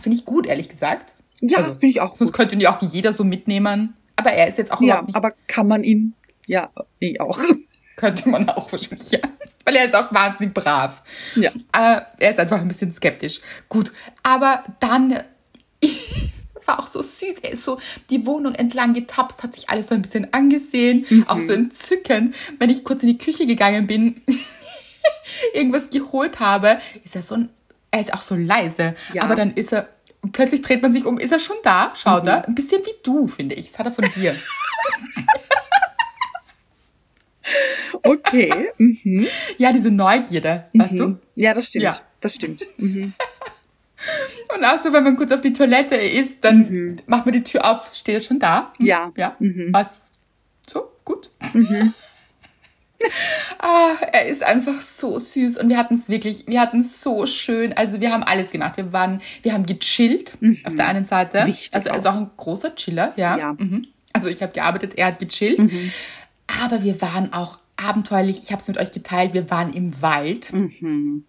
Finde 0.00 0.18
ich 0.18 0.24
gut, 0.24 0.46
ehrlich 0.46 0.68
gesagt. 0.68 1.14
Ja, 1.40 1.58
also, 1.58 1.70
finde 1.72 1.86
ich 1.86 2.00
auch. 2.00 2.16
Sonst 2.16 2.32
gut. 2.32 2.36
könnte 2.36 2.56
ihn 2.56 2.60
ja 2.60 2.76
auch 2.76 2.82
jeder 2.82 3.12
so 3.12 3.22
mitnehmen. 3.22 3.94
Aber 4.16 4.32
er 4.32 4.48
ist 4.48 4.58
jetzt 4.58 4.72
auch 4.72 4.80
ja, 4.80 5.02
nicht. 5.02 5.14
Aber 5.16 5.32
kann 5.46 5.68
man 5.68 5.84
ihn 5.84 6.14
ja, 6.46 6.70
ich 6.98 7.20
auch. 7.20 7.38
Könnte 7.96 8.28
man 8.28 8.48
auch 8.48 8.72
wahrscheinlich, 8.72 9.10
ja. 9.10 9.20
Weil 9.64 9.76
er 9.76 9.84
ist 9.84 9.94
auch 9.94 10.12
wahnsinnig 10.12 10.54
brav. 10.54 11.02
Ja. 11.36 11.50
Äh, 11.76 12.00
er 12.18 12.30
ist 12.30 12.38
einfach 12.38 12.60
ein 12.60 12.68
bisschen 12.68 12.92
skeptisch. 12.92 13.40
Gut, 13.68 13.92
aber 14.22 14.64
dann 14.80 15.22
war 16.66 16.80
auch 16.80 16.86
so 16.86 17.02
süß. 17.02 17.36
Er 17.42 17.52
ist 17.52 17.64
so 17.64 17.78
die 18.10 18.26
Wohnung 18.26 18.54
entlang 18.54 18.94
getapst, 18.94 19.42
hat 19.42 19.54
sich 19.54 19.70
alles 19.70 19.88
so 19.88 19.94
ein 19.94 20.02
bisschen 20.02 20.32
angesehen. 20.32 21.06
Mhm. 21.08 21.28
Auch 21.28 21.40
so 21.40 21.52
entzückend. 21.52 22.34
Wenn 22.58 22.70
ich 22.70 22.84
kurz 22.84 23.02
in 23.02 23.08
die 23.08 23.18
Küche 23.18 23.46
gegangen 23.46 23.86
bin, 23.86 24.22
irgendwas 25.54 25.90
geholt 25.90 26.40
habe, 26.40 26.80
ist 27.04 27.16
er 27.16 27.22
so 27.22 27.36
ein, 27.36 27.50
er 27.90 28.00
ist 28.00 28.14
auch 28.14 28.22
so 28.22 28.34
leise. 28.34 28.94
Ja. 29.12 29.24
Aber 29.24 29.36
dann 29.36 29.54
ist 29.54 29.72
er, 29.72 29.88
plötzlich 30.32 30.62
dreht 30.62 30.82
man 30.82 30.92
sich 30.92 31.04
um, 31.04 31.18
ist 31.18 31.32
er 31.32 31.40
schon 31.40 31.56
da? 31.62 31.92
Schaut 31.96 32.24
mhm. 32.24 32.28
er? 32.28 32.48
Ein 32.48 32.54
bisschen 32.54 32.84
wie 32.84 32.94
du, 33.02 33.28
finde 33.28 33.54
ich. 33.54 33.68
Das 33.68 33.78
hat 33.78 33.86
er 33.86 33.92
von 33.92 34.08
dir. 34.14 34.34
Okay. 38.02 38.70
Mhm. 38.78 39.26
Ja, 39.58 39.72
diese 39.72 39.90
Neugierde, 39.90 40.64
mhm. 40.72 40.80
weißt 40.80 40.98
du? 40.98 41.18
Ja, 41.36 41.54
das 41.54 41.68
stimmt. 41.68 41.84
Ja. 41.84 41.92
Das 42.20 42.34
stimmt. 42.34 42.66
Mhm. 42.78 43.12
Und 44.54 44.64
auch 44.64 44.78
so, 44.78 44.92
wenn 44.92 45.04
man 45.04 45.16
kurz 45.16 45.32
auf 45.32 45.40
die 45.40 45.52
Toilette 45.52 45.96
ist, 45.96 46.38
dann 46.42 46.58
mhm. 46.68 46.96
macht 47.06 47.24
man 47.24 47.32
die 47.32 47.42
Tür 47.42 47.64
auf, 47.64 47.94
steht 47.94 48.16
er 48.16 48.20
schon 48.20 48.38
da? 48.38 48.70
Ja. 48.78 49.12
Ja. 49.16 49.36
Mhm. 49.38 49.68
Was? 49.72 50.12
So, 50.68 50.90
gut. 51.04 51.30
Mhm. 51.52 51.94
ah, 53.58 53.94
er 54.12 54.26
ist 54.26 54.42
einfach 54.42 54.80
so 54.80 55.18
süß 55.18 55.58
und 55.58 55.68
wir 55.68 55.76
hatten 55.76 55.94
es 55.94 56.08
wirklich, 56.08 56.46
wir 56.46 56.60
hatten 56.60 56.80
es 56.80 57.00
so 57.00 57.26
schön. 57.26 57.72
Also 57.72 58.00
wir 58.00 58.12
haben 58.12 58.22
alles 58.22 58.50
gemacht. 58.50 58.76
Wir 58.76 58.92
waren, 58.92 59.20
wir 59.42 59.52
haben 59.52 59.66
gechillt 59.66 60.34
auf 60.64 60.74
der 60.74 60.86
einen 60.86 61.04
Seite. 61.04 61.46
Wichtig 61.46 61.70
also 61.72 61.88
er 61.88 61.98
ist 61.98 62.06
auch 62.06 62.16
ein 62.16 62.30
großer 62.36 62.74
Chiller, 62.74 63.12
ja. 63.16 63.36
ja. 63.36 63.56
Also 64.12 64.28
ich 64.28 64.42
habe 64.42 64.52
gearbeitet, 64.52 64.94
er 64.96 65.06
hat 65.06 65.18
gechillt. 65.18 65.58
Mhm. 65.58 65.92
Aber 66.60 66.82
wir 66.82 67.00
waren 67.00 67.32
auch 67.32 67.58
abenteuerlich. 67.76 68.42
Ich 68.42 68.52
habe 68.52 68.60
es 68.60 68.68
mit 68.68 68.78
euch 68.78 68.92
geteilt. 68.92 69.34
Wir 69.34 69.50
waren 69.50 69.72
im 69.72 70.00
Wald. 70.02 70.52
Mhm. 70.52 71.24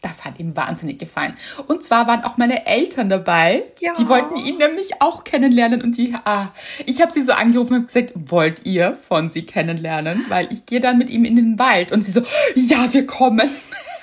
Das 0.00 0.24
hat 0.24 0.38
ihm 0.38 0.54
wahnsinnig 0.54 0.98
gefallen. 0.98 1.36
Und 1.66 1.82
zwar 1.82 2.06
waren 2.06 2.22
auch 2.22 2.36
meine 2.36 2.66
Eltern 2.66 3.08
dabei. 3.08 3.64
Ja. 3.80 3.94
Die 3.98 4.08
wollten 4.08 4.36
ihn 4.36 4.56
nämlich 4.58 5.02
auch 5.02 5.24
kennenlernen. 5.24 5.82
Und 5.82 5.96
die, 5.96 6.14
ah, 6.24 6.48
ich 6.86 7.00
habe 7.00 7.10
sie 7.10 7.22
so 7.22 7.32
angerufen 7.32 7.74
und 7.74 7.86
gesagt, 7.88 8.12
wollt 8.14 8.64
ihr 8.64 8.94
von 8.94 9.28
sie 9.28 9.42
kennenlernen? 9.42 10.24
Weil 10.28 10.52
ich 10.52 10.66
gehe 10.66 10.80
dann 10.80 10.98
mit 10.98 11.10
ihm 11.10 11.24
in 11.24 11.34
den 11.34 11.58
Wald. 11.58 11.90
Und 11.90 12.02
sie 12.02 12.12
so, 12.12 12.22
ja, 12.54 12.92
wir 12.92 13.06
kommen. 13.06 13.50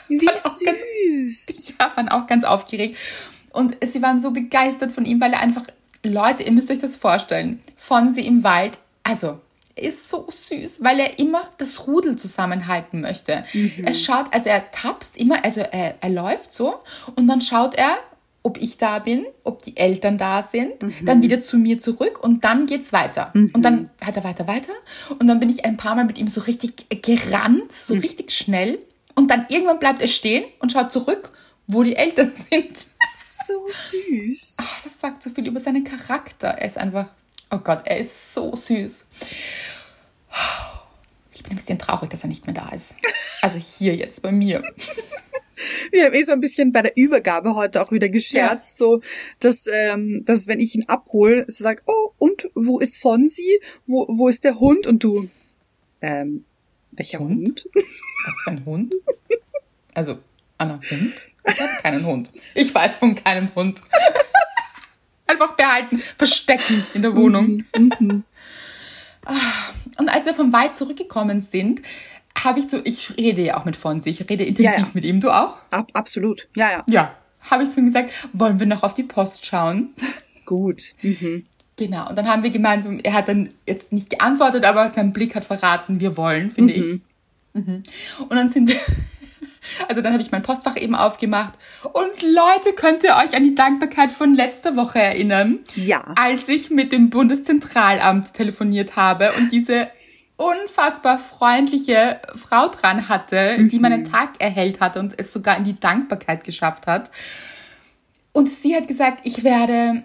Wie 0.09 0.19
süß. 0.27 0.63
Ganz, 0.65 1.73
ja, 1.79 1.91
waren 1.95 2.09
auch 2.09 2.27
ganz 2.27 2.43
aufgeregt. 2.43 2.97
Und 3.51 3.77
sie 3.85 4.01
waren 4.01 4.19
so 4.19 4.31
begeistert 4.31 4.91
von 4.91 5.05
ihm, 5.05 5.21
weil 5.21 5.31
er 5.31 5.39
einfach, 5.39 5.63
Leute, 6.03 6.43
ihr 6.43 6.51
müsst 6.51 6.69
euch 6.69 6.79
das 6.79 6.97
vorstellen, 6.97 7.61
von 7.77 8.11
sie 8.11 8.27
im 8.27 8.43
Wald, 8.43 8.77
also 9.03 9.39
ist 9.77 10.09
so 10.09 10.25
süß, 10.29 10.77
weil 10.83 10.99
er 10.99 11.19
immer 11.19 11.43
das 11.57 11.87
Rudel 11.87 12.15
zusammenhalten 12.15 13.01
möchte. 13.01 13.43
Mhm. 13.53 13.83
Er 13.85 13.93
schaut, 13.93 14.33
also 14.33 14.49
er 14.49 14.71
tapst 14.71 15.17
immer, 15.17 15.43
also 15.43 15.61
er, 15.61 15.95
er 16.01 16.09
läuft 16.09 16.53
so 16.53 16.75
und 17.15 17.27
dann 17.27 17.41
schaut 17.41 17.75
er, 17.75 17.97
ob 18.41 18.57
ich 18.61 18.77
da 18.77 18.99
bin, 18.99 19.25
ob 19.43 19.63
die 19.63 19.75
Eltern 19.75 20.17
da 20.19 20.43
sind, 20.43 20.81
Mhm. 20.81 21.05
dann 21.05 21.21
wieder 21.23 21.39
zu 21.41 21.57
mir 21.57 21.79
zurück 21.79 22.23
und 22.23 22.43
dann 22.43 22.67
geht's 22.67 22.93
weiter. 22.93 23.31
Und 23.33 23.63
dann 23.63 23.89
hat 23.99 24.15
er 24.17 24.23
weiter, 24.23 24.47
weiter 24.47 24.71
und 25.19 25.27
dann 25.27 25.39
bin 25.39 25.49
ich 25.49 25.65
ein 25.65 25.77
paar 25.77 25.95
Mal 25.95 26.05
mit 26.05 26.17
ihm 26.19 26.27
so 26.27 26.41
richtig 26.41 26.85
gerannt, 27.01 27.71
so 27.71 27.95
Mhm. 27.95 28.01
richtig 28.01 28.31
schnell 28.31 28.77
und 29.15 29.31
dann 29.31 29.45
irgendwann 29.49 29.79
bleibt 29.79 30.01
er 30.01 30.07
stehen 30.07 30.45
und 30.59 30.71
schaut 30.71 30.93
zurück, 30.93 31.31
wo 31.67 31.81
die 31.83 31.95
Eltern 31.95 32.31
sind. 32.51 32.77
So 33.47 33.53
süß. 33.71 34.57
Ach, 34.59 34.81
das 34.83 34.99
sagt 34.99 35.21
so 35.23 35.29
viel 35.31 35.47
über 35.47 35.59
seinen 35.59 35.83
Charakter. 35.83 36.47
Er 36.49 36.67
ist 36.67 36.77
einfach, 36.77 37.07
oh 37.51 37.57
Gott, 37.57 37.81
er 37.85 37.99
ist 37.99 38.33
so 38.33 38.55
süß. 38.55 39.05
Ich 41.31 41.43
bin 41.43 41.53
ein 41.53 41.57
bisschen 41.57 41.79
traurig, 41.79 42.09
dass 42.09 42.23
er 42.23 42.29
nicht 42.29 42.45
mehr 42.45 42.55
da 42.55 42.69
ist. 42.69 42.93
Also 43.41 43.57
hier 43.57 43.95
jetzt 43.95 44.21
bei 44.21 44.31
mir. 44.31 44.63
Wir 45.91 46.05
haben 46.05 46.13
eh 46.13 46.23
so 46.23 46.33
ein 46.33 46.41
bisschen 46.41 46.71
bei 46.71 46.81
der 46.81 46.97
Übergabe 46.97 47.55
heute 47.55 47.81
auch 47.81 47.91
wieder 47.91 48.09
gescherzt, 48.09 48.77
so, 48.77 49.01
dass, 49.39 49.65
ähm, 49.71 50.23
dass 50.25 50.47
wenn 50.47 50.59
ich 50.59 50.75
ihn 50.75 50.85
abhole, 50.87 51.45
so 51.47 51.63
sagt, 51.63 51.83
oh, 51.85 52.11
und 52.17 52.49
wo 52.55 52.79
ist 52.79 52.99
Fonsi? 52.99 53.61
Wo, 53.85 54.05
wo 54.09 54.27
ist 54.27 54.43
der 54.43 54.59
Hund? 54.59 54.87
Und 54.87 55.03
du, 55.03 55.29
ähm, 56.01 56.45
welcher 56.91 57.19
Hund? 57.19 57.65
Hund? 57.65 57.69
Was 57.73 58.43
für 58.43 58.51
ein 58.51 58.65
Hund? 58.65 58.95
Also, 59.93 60.17
Anna, 60.57 60.79
Hund? 60.91 61.27
Ich 61.47 61.59
habe 61.59 61.71
keinen 61.81 62.05
Hund. 62.05 62.31
Ich 62.53 62.73
weiß 62.73 62.99
von 62.99 63.15
keinem 63.15 63.53
Hund. 63.55 63.81
Einfach 65.35 65.55
behalten, 65.55 65.99
verstecken 66.17 66.85
in 66.93 67.01
der 67.01 67.15
Wohnung. 67.15 67.65
Ah, 69.25 69.33
Und 69.97 70.07
als 70.09 70.25
wir 70.25 70.33
vom 70.33 70.53
Wald 70.53 70.75
zurückgekommen 70.75 71.41
sind, 71.41 71.81
habe 72.43 72.59
ich 72.59 72.69
so, 72.69 72.79
ich 72.83 73.11
rede 73.17 73.41
ja 73.43 73.57
auch 73.57 73.65
mit 73.65 73.75
Fonsi, 73.75 74.09
ich 74.09 74.21
rede 74.29 74.43
intensiv 74.43 74.65
Ja, 74.71 74.77
ja. 74.79 74.87
mit 74.93 75.03
ihm, 75.03 75.19
du 75.19 75.29
auch? 75.31 75.57
Ab, 75.71 75.89
absolut. 75.93 76.47
Ja, 76.55 76.69
ja. 76.71 76.83
Ja. 76.87 77.15
Habe 77.49 77.63
ich 77.63 77.69
zu 77.71 77.79
ihm 77.79 77.85
gesagt, 77.87 78.11
wollen 78.33 78.59
wir 78.59 78.67
noch 78.67 78.83
auf 78.83 78.93
die 78.93 79.03
Post 79.03 79.45
schauen? 79.45 79.93
Gut. 80.45 80.93
Mhm. 81.01 81.45
Genau, 81.77 82.07
und 82.07 82.15
dann 82.17 82.27
haben 82.29 82.43
wir 82.43 82.51
gemeinsam, 82.51 82.99
er 83.03 83.13
hat 83.13 83.27
dann 83.27 83.53
jetzt 83.67 83.91
nicht 83.91 84.09
geantwortet, 84.09 84.63
aber 84.63 84.89
sein 84.91 85.11
Blick 85.11 85.35
hat 85.35 85.43
verraten, 85.43 85.99
wir 85.99 86.15
wollen, 86.15 86.49
finde 86.51 86.73
ich. 86.73 87.01
Mhm. 87.53 87.83
Und 88.19 88.31
dann 88.31 88.49
sind 88.49 88.69
wir, 88.69 88.79
also 89.87 90.01
dann 90.01 90.13
habe 90.13 90.21
ich 90.21 90.31
mein 90.31 90.43
Postfach 90.43 90.77
eben 90.77 90.95
aufgemacht. 90.95 91.53
Und 91.83 92.21
Leute, 92.21 92.73
könnt 92.75 93.03
ihr 93.03 93.15
euch 93.15 93.35
an 93.35 93.43
die 93.43 93.55
Dankbarkeit 93.55 94.11
von 94.11 94.33
letzter 94.33 94.75
Woche 94.75 94.99
erinnern? 94.99 95.59
Ja. 95.75 96.13
Als 96.15 96.47
ich 96.47 96.69
mit 96.69 96.91
dem 96.91 97.09
Bundeszentralamt 97.09 98.33
telefoniert 98.33 98.95
habe 98.95 99.31
und 99.37 99.51
diese 99.51 99.89
unfassbar 100.37 101.17
freundliche 101.17 102.19
Frau 102.35 102.67
dran 102.67 103.07
hatte, 103.07 103.67
die 103.67 103.79
meinen 103.79 104.03
Tag 104.03 104.33
erhellt 104.39 104.81
hatte 104.81 104.99
und 104.99 105.13
es 105.17 105.31
sogar 105.31 105.57
in 105.57 105.63
die 105.63 105.79
Dankbarkeit 105.79 106.43
geschafft 106.43 106.87
hat. 106.87 107.09
Und 108.33 108.49
sie 108.49 108.75
hat 108.75 108.87
gesagt, 108.87 109.21
ich 109.23 109.45
werde, 109.45 110.03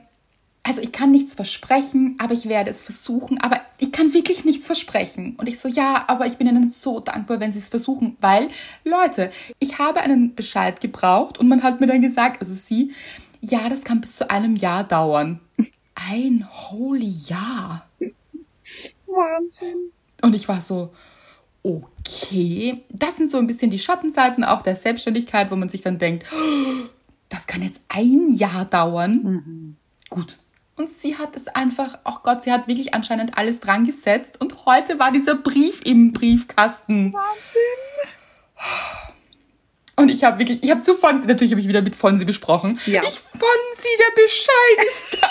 also 0.62 0.82
ich 0.82 0.92
kann 0.92 1.10
nichts 1.10 1.34
versprechen, 1.34 2.16
aber 2.18 2.34
ich 2.34 2.48
werde 2.48 2.70
es 2.70 2.82
versuchen, 2.82 3.40
aber 3.40 3.60
ich 3.78 3.92
kann 3.92 4.12
wirklich 4.12 4.44
nichts 4.44 4.66
versprechen. 4.66 5.36
Und 5.36 5.48
ich 5.48 5.58
so, 5.58 5.68
ja, 5.68 6.04
aber 6.06 6.26
ich 6.26 6.36
bin 6.36 6.46
Ihnen 6.46 6.70
so 6.70 7.00
dankbar, 7.00 7.40
wenn 7.40 7.52
Sie 7.52 7.58
es 7.58 7.68
versuchen, 7.68 8.16
weil, 8.20 8.48
Leute, 8.84 9.30
ich 9.58 9.78
habe 9.78 10.00
einen 10.00 10.34
Bescheid 10.34 10.80
gebraucht 10.80 11.38
und 11.38 11.48
man 11.48 11.62
hat 11.62 11.80
mir 11.80 11.86
dann 11.86 12.02
gesagt, 12.02 12.40
also 12.40 12.54
sie, 12.54 12.92
ja, 13.40 13.68
das 13.68 13.84
kann 13.84 14.00
bis 14.00 14.16
zu 14.16 14.30
einem 14.30 14.56
Jahr 14.56 14.84
dauern. 14.84 15.40
Ein 15.94 16.46
holy 16.52 17.14
Jahr. 17.26 17.88
Wahnsinn. 19.06 19.90
Und 20.22 20.34
ich 20.34 20.46
war 20.46 20.60
so, 20.60 20.92
okay, 21.62 22.82
das 22.90 23.16
sind 23.16 23.30
so 23.30 23.38
ein 23.38 23.46
bisschen 23.46 23.70
die 23.70 23.78
Schattenseiten 23.78 24.44
auch 24.44 24.62
der 24.62 24.76
Selbstständigkeit, 24.76 25.50
wo 25.50 25.56
man 25.56 25.68
sich 25.68 25.80
dann 25.80 25.98
denkt, 25.98 26.26
"Oh, 26.32 26.88
das 27.28 27.46
kann 27.46 27.62
jetzt 27.62 27.80
ein 27.88 28.34
Jahr 28.34 28.64
dauern. 28.66 29.76
Gut. 30.10 30.38
Und 30.80 30.88
sie 30.88 31.18
hat 31.18 31.36
es 31.36 31.46
einfach, 31.46 31.98
oh 32.06 32.14
Gott, 32.22 32.40
sie 32.40 32.50
hat 32.50 32.66
wirklich 32.66 32.94
anscheinend 32.94 33.36
alles 33.36 33.60
dran 33.60 33.84
gesetzt. 33.84 34.40
Und 34.40 34.64
heute 34.64 34.98
war 34.98 35.12
dieser 35.12 35.34
Brief 35.34 35.82
im 35.84 36.14
Briefkasten. 36.14 37.12
Wahnsinn. 37.12 37.60
Und 39.96 40.08
ich 40.08 40.24
habe 40.24 40.38
wirklich, 40.38 40.62
ich 40.62 40.70
habe 40.70 40.80
zu 40.80 40.94
Fonsi, 40.94 41.26
natürlich 41.26 41.52
habe 41.52 41.60
ich 41.60 41.68
wieder 41.68 41.82
mit 41.82 41.94
Fonsi 41.94 42.24
besprochen. 42.24 42.80
Ja. 42.86 43.02
Ich, 43.02 43.20
Fonsi, 43.20 43.88
der 43.98 44.22
Bescheid 44.22 44.88
ist 44.88 45.18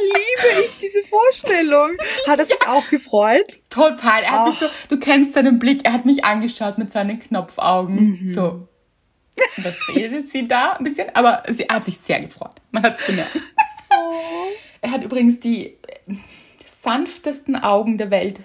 Liebe 0.00 0.62
ich 0.64 0.78
diese 0.78 1.02
Vorstellung. 1.04 1.90
Hat 2.26 2.38
er 2.38 2.46
sich 2.46 2.66
auch 2.68 2.88
gefreut? 2.88 3.60
Total. 3.68 4.22
Er 4.22 4.30
hat 4.30 4.48
mich 4.48 4.58
so, 4.58 4.64
Ach. 4.64 4.88
du 4.88 4.98
kennst 4.98 5.34
seinen 5.34 5.58
Blick, 5.58 5.84
er 5.84 5.92
hat 5.92 6.06
mich 6.06 6.24
angeschaut 6.24 6.78
mit 6.78 6.90
seinen 6.90 7.20
Knopfaugen. 7.20 8.18
Mhm. 8.18 8.32
So. 8.32 8.66
Was 9.58 9.76
redet 9.94 10.28
sie 10.28 10.46
da 10.46 10.72
ein 10.72 10.84
bisschen? 10.84 11.08
Aber 11.14 11.42
sie 11.48 11.64
hat 11.64 11.84
sich 11.84 11.98
sehr 11.98 12.20
gefreut. 12.20 12.54
Man 12.70 12.82
hat 12.82 12.98
es 12.98 13.06
gemerkt. 13.06 13.36
Oh. 13.92 14.46
Er 14.80 14.92
hat 14.92 15.02
übrigens 15.04 15.40
die 15.40 15.76
sanftesten 16.66 17.56
Augen 17.56 17.98
der 17.98 18.10
Welt. 18.10 18.40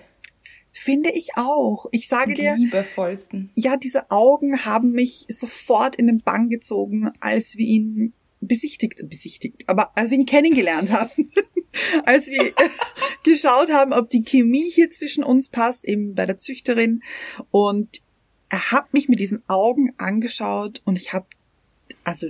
Finde 0.71 1.12
ich 1.12 1.29
auch. 1.38 1.86
Ich 1.91 2.08
sage 2.08 2.34
Die 2.34 2.41
dir, 2.41 2.55
liebevollsten. 2.58 3.51
ja, 3.55 3.77
diese 3.77 4.12
Augen 4.12 4.65
haben 4.65 4.91
mich 4.91 5.25
sofort 5.29 5.95
in 5.95 6.08
den 6.08 6.19
Bann 6.19 6.49
gezogen, 6.49 7.12
als 7.21 7.55
wir 7.55 7.65
ihn 7.65 8.13
besichtigt, 8.41 9.01
besichtigt, 9.08 9.63
aber 9.67 9.97
als 9.97 10.12
wir 10.12 10.17
ihn 10.17 10.25
kennengelernt 10.25 10.91
haben, 10.91 11.31
als 12.05 12.27
wir 12.27 12.53
geschaut 13.23 13.71
haben, 13.71 13.93
ob 13.93 14.10
die 14.10 14.23
Chemie 14.23 14.69
hier 14.69 14.91
zwischen 14.91 15.23
uns 15.23 15.49
passt, 15.49 15.88
eben 15.88 16.13
bei 16.13 16.25
der 16.25 16.38
Züchterin. 16.38 17.01
Und 17.51 18.01
er 18.49 18.71
hat 18.71 18.93
mich 18.93 19.10
mit 19.10 19.19
diesen 19.19 19.41
Augen 19.49 19.93
angeschaut 19.97 20.81
und 20.86 20.97
ich 20.97 21.13
habe, 21.13 21.25
also 22.03 22.27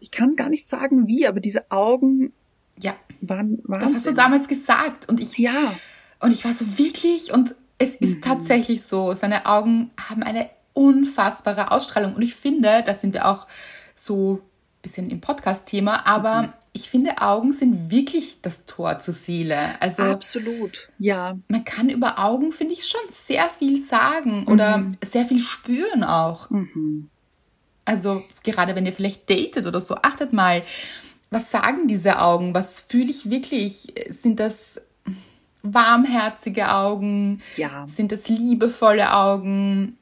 ich 0.00 0.10
kann 0.10 0.36
gar 0.36 0.48
nicht 0.48 0.66
sagen 0.68 1.08
wie, 1.08 1.26
aber 1.26 1.40
diese 1.40 1.70
Augen 1.70 2.32
Ja, 2.80 2.94
waren 3.20 3.58
das 3.66 3.80
hast 3.80 3.88
du 3.88 3.94
Wahnsinn. 3.94 4.14
damals 4.14 4.48
gesagt. 4.48 5.08
Und 5.08 5.18
ich, 5.20 5.36
Ja, 5.38 5.74
und 6.20 6.30
ich 6.30 6.44
war 6.44 6.54
so 6.54 6.78
wirklich, 6.78 7.32
und 7.32 7.54
es 7.78 7.94
ist 7.96 8.16
Mhm. 8.18 8.22
tatsächlich 8.22 8.82
so, 8.84 9.14
seine 9.14 9.46
Augen 9.46 9.90
haben 10.08 10.22
eine 10.22 10.50
unfassbare 10.74 11.72
Ausstrahlung. 11.72 12.14
Und 12.14 12.22
ich 12.22 12.34
finde, 12.36 12.82
da 12.86 12.94
sind 12.94 13.14
wir 13.14 13.26
auch 13.26 13.46
so 13.96 14.34
ein 14.34 14.82
bisschen 14.82 15.10
im 15.10 15.20
Podcast-Thema, 15.20 16.06
aber 16.06 16.42
Mhm. 16.42 16.52
Ich 16.80 16.90
finde, 16.90 17.20
Augen 17.20 17.52
sind 17.52 17.90
wirklich 17.90 18.40
das 18.42 18.64
Tor 18.64 18.98
zur 19.00 19.14
Seele. 19.14 19.58
Also 19.80 20.02
absolut. 20.04 20.88
Ja, 20.98 21.36
man 21.48 21.64
kann 21.64 21.88
über 21.90 22.18
Augen, 22.18 22.52
finde 22.52 22.74
ich, 22.74 22.86
schon 22.86 23.00
sehr 23.10 23.48
viel 23.50 23.82
sagen 23.82 24.46
oder 24.46 24.78
Mhm. 24.78 24.92
sehr 25.04 25.24
viel 25.24 25.38
spüren 25.40 26.04
auch. 26.04 26.48
Also 27.84 28.22
gerade 28.44 28.74
wenn 28.76 28.86
ihr 28.86 28.92
vielleicht 28.92 29.28
datet 29.28 29.66
oder 29.66 29.80
so, 29.80 29.94
achtet 29.96 30.32
mal, 30.32 30.62
was 31.30 31.50
sagen 31.50 31.88
diese 31.88 32.20
Augen? 32.20 32.54
Was 32.54 32.80
fühle 32.80 33.10
ich 33.10 33.28
wirklich? 33.30 33.92
Sind 34.10 34.40
das 34.40 34.80
warmherzige 35.62 36.70
Augen? 36.72 37.40
ja. 37.56 37.86
Sind 37.88 38.12
das 38.12 38.28
liebevolle 38.28 39.12
Augen? 39.12 39.96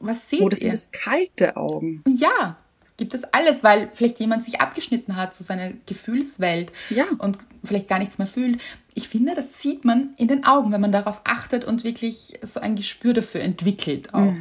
Was 0.00 0.28
seht 0.28 0.42
Oder 0.42 0.56
ihr? 0.56 0.60
sind 0.60 0.74
es 0.74 0.90
kalte 0.90 1.56
Augen? 1.56 2.02
Ja, 2.06 2.56
gibt 3.02 3.14
es 3.14 3.24
alles, 3.24 3.64
weil 3.64 3.90
vielleicht 3.94 4.20
jemand 4.20 4.44
sich 4.44 4.60
abgeschnitten 4.60 5.16
hat 5.16 5.34
zu 5.34 5.42
seiner 5.42 5.72
Gefühlswelt 5.86 6.70
Ja. 6.88 7.04
und 7.18 7.36
vielleicht 7.64 7.88
gar 7.88 7.98
nichts 7.98 8.18
mehr 8.18 8.28
fühlt. 8.28 8.60
Ich 8.94 9.08
finde, 9.08 9.34
das 9.34 9.60
sieht 9.60 9.84
man 9.84 10.14
in 10.18 10.28
den 10.28 10.44
Augen, 10.44 10.70
wenn 10.70 10.80
man 10.80 10.92
darauf 10.92 11.20
achtet 11.24 11.64
und 11.64 11.82
wirklich 11.82 12.38
so 12.42 12.60
ein 12.60 12.76
Gespür 12.76 13.12
dafür 13.12 13.40
entwickelt 13.40 14.14
auch. 14.14 14.32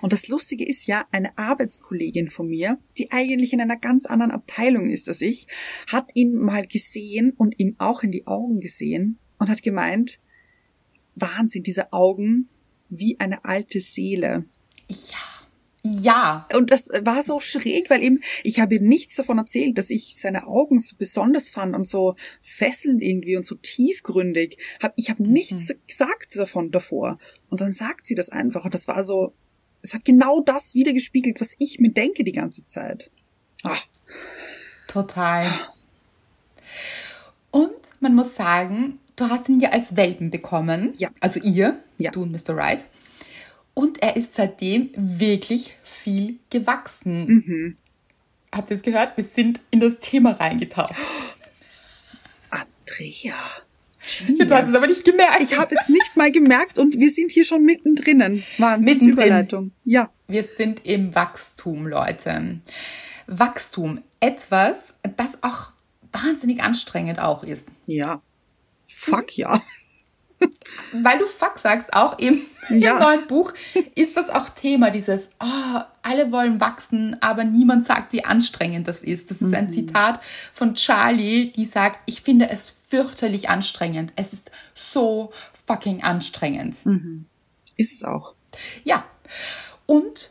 Und 0.00 0.12
das 0.12 0.26
Lustige 0.26 0.66
ist 0.66 0.88
ja, 0.88 1.04
eine 1.12 1.38
Arbeitskollegin 1.38 2.30
von 2.30 2.48
mir, 2.48 2.78
die 2.98 3.12
eigentlich 3.12 3.52
in 3.52 3.60
einer 3.60 3.76
ganz 3.78 4.06
anderen 4.06 4.32
Abteilung 4.32 4.90
ist 4.90 5.08
als 5.08 5.20
ich, 5.20 5.46
hat 5.86 6.10
ihn 6.14 6.34
mal 6.34 6.66
gesehen 6.66 7.30
und 7.36 7.60
ihm 7.60 7.76
auch 7.78 8.02
in 8.02 8.10
die 8.10 8.26
Augen 8.26 8.58
gesehen 8.58 9.20
und 9.38 9.48
hat 9.50 9.62
gemeint, 9.62 10.18
Wahnsinn, 11.14 11.62
diese 11.62 11.92
Augen 11.92 12.48
wie 12.88 13.20
eine 13.20 13.44
alte 13.44 13.80
Seele. 13.80 14.46
Ja. 14.88 15.33
Ja. 15.86 16.48
Und 16.54 16.70
das 16.70 16.88
war 17.02 17.22
so 17.22 17.40
schräg, 17.40 17.90
weil 17.90 18.02
eben, 18.02 18.20
ich 18.42 18.58
habe 18.58 18.76
ihm 18.76 18.88
nichts 18.88 19.16
davon 19.16 19.36
erzählt, 19.36 19.76
dass 19.76 19.90
ich 19.90 20.18
seine 20.18 20.46
Augen 20.46 20.78
so 20.78 20.96
besonders 20.96 21.50
fand 21.50 21.76
und 21.76 21.86
so 21.86 22.16
fesselnd 22.40 23.02
irgendwie 23.02 23.36
und 23.36 23.44
so 23.44 23.54
tiefgründig. 23.54 24.56
Hab, 24.82 24.94
ich 24.96 25.10
habe 25.10 25.22
nichts 25.22 25.72
gesagt 25.86 26.36
davon 26.36 26.70
davor. 26.70 27.18
Und 27.50 27.60
dann 27.60 27.72
sagt 27.74 28.06
sie 28.06 28.14
das 28.14 28.30
einfach. 28.30 28.64
Und 28.64 28.72
das 28.72 28.88
war 28.88 29.04
so, 29.04 29.34
es 29.82 29.92
hat 29.92 30.06
genau 30.06 30.40
das 30.40 30.74
wiedergespiegelt, 30.74 31.40
was 31.42 31.54
ich 31.58 31.78
mir 31.80 31.90
denke 31.90 32.24
die 32.24 32.32
ganze 32.32 32.64
Zeit. 32.66 33.10
Ah, 33.62 33.76
Total. 34.86 35.50
Und 37.50 37.72
man 38.00 38.14
muss 38.14 38.34
sagen, 38.36 38.98
du 39.16 39.28
hast 39.28 39.48
ihn 39.48 39.60
ja 39.60 39.70
als 39.70 39.96
Welpen 39.96 40.30
bekommen. 40.30 40.94
Ja. 40.98 41.10
Also 41.20 41.40
ihr, 41.40 41.78
Ja. 41.98 42.10
du 42.10 42.22
und 42.22 42.32
Mr. 42.32 42.56
Wright. 42.56 42.88
Und 43.74 44.02
er 44.02 44.16
ist 44.16 44.34
seitdem 44.34 44.90
wirklich 44.96 45.76
viel 45.82 46.38
gewachsen. 46.50 47.26
Mhm. 47.26 47.76
Habt 48.52 48.70
ihr 48.70 48.76
es 48.76 48.82
gehört? 48.82 49.16
Wir 49.16 49.24
sind 49.24 49.60
in 49.70 49.80
das 49.80 49.98
Thema 49.98 50.32
reingetaucht. 50.32 50.94
Andrea. 52.50 53.34
Genius. 54.06 54.48
Du 54.48 54.54
hast 54.54 54.68
es 54.68 54.74
aber 54.74 54.86
nicht 54.86 55.04
gemerkt. 55.04 55.40
Ich 55.40 55.56
habe 55.58 55.74
es 55.74 55.88
nicht 55.88 56.16
mal 56.16 56.30
gemerkt 56.30 56.78
und 56.78 56.98
wir 56.98 57.10
sind 57.10 57.32
hier 57.32 57.44
schon 57.44 57.64
mittendrin. 57.64 58.44
Wahnsinn. 58.58 59.00
Überleitung. 59.00 59.72
Ja. 59.84 60.10
Wir 60.28 60.44
sind 60.44 60.84
im 60.84 61.14
Wachstum, 61.14 61.86
Leute. 61.86 62.60
Wachstum, 63.26 64.02
etwas, 64.20 64.94
das 65.16 65.42
auch 65.42 65.72
wahnsinnig 66.12 66.62
anstrengend 66.62 67.18
auch 67.18 67.42
ist. 67.44 67.66
Ja. 67.86 68.22
Fuck 68.86 69.36
ja. 69.36 69.60
Weil 70.92 71.18
du 71.18 71.26
Fuck 71.26 71.58
sagst, 71.58 71.92
auch 71.94 72.18
im, 72.18 72.42
ja. 72.70 72.92
im 72.92 72.98
neuen 72.98 73.26
Buch 73.26 73.52
ist 73.94 74.16
das 74.16 74.30
auch 74.30 74.48
Thema, 74.48 74.90
dieses, 74.90 75.28
oh, 75.40 75.80
alle 76.02 76.30
wollen 76.32 76.60
wachsen, 76.60 77.16
aber 77.20 77.44
niemand 77.44 77.84
sagt, 77.84 78.12
wie 78.12 78.24
anstrengend 78.24 78.86
das 78.88 79.02
ist. 79.02 79.30
Das 79.30 79.40
ist 79.40 79.48
mhm. 79.48 79.54
ein 79.54 79.70
Zitat 79.70 80.20
von 80.52 80.74
Charlie, 80.74 81.52
die 81.52 81.64
sagt, 81.64 81.98
ich 82.06 82.22
finde 82.22 82.50
es 82.50 82.74
fürchterlich 82.88 83.48
anstrengend. 83.48 84.12
Es 84.16 84.32
ist 84.32 84.50
so 84.74 85.32
fucking 85.66 86.02
anstrengend. 86.02 86.76
Mhm. 86.84 87.26
Ist 87.76 87.92
es 87.92 88.04
auch. 88.04 88.34
Ja. 88.84 89.04
Und 89.86 90.30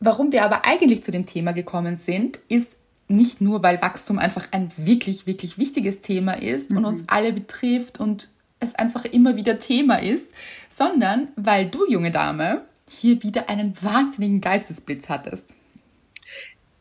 warum 0.00 0.32
wir 0.32 0.44
aber 0.44 0.64
eigentlich 0.64 1.04
zu 1.04 1.12
dem 1.12 1.26
Thema 1.26 1.52
gekommen 1.52 1.96
sind, 1.96 2.38
ist 2.48 2.72
nicht 3.08 3.40
nur, 3.40 3.62
weil 3.62 3.80
Wachstum 3.80 4.18
einfach 4.18 4.48
ein 4.52 4.70
wirklich, 4.76 5.26
wirklich 5.26 5.58
wichtiges 5.58 6.00
Thema 6.00 6.32
ist 6.32 6.70
mhm. 6.70 6.78
und 6.78 6.84
uns 6.84 7.04
alle 7.06 7.32
betrifft 7.32 8.00
und 8.00 8.30
es 8.60 8.74
einfach 8.74 9.04
immer 9.04 9.36
wieder 9.36 9.58
Thema 9.58 10.02
ist, 10.02 10.28
sondern 10.68 11.28
weil 11.36 11.68
du, 11.68 11.88
junge 11.88 12.10
Dame, 12.10 12.64
hier 12.88 13.22
wieder 13.22 13.48
einen 13.48 13.80
wahnsinnigen 13.82 14.40
Geistesblitz 14.40 15.08
hattest. 15.08 15.54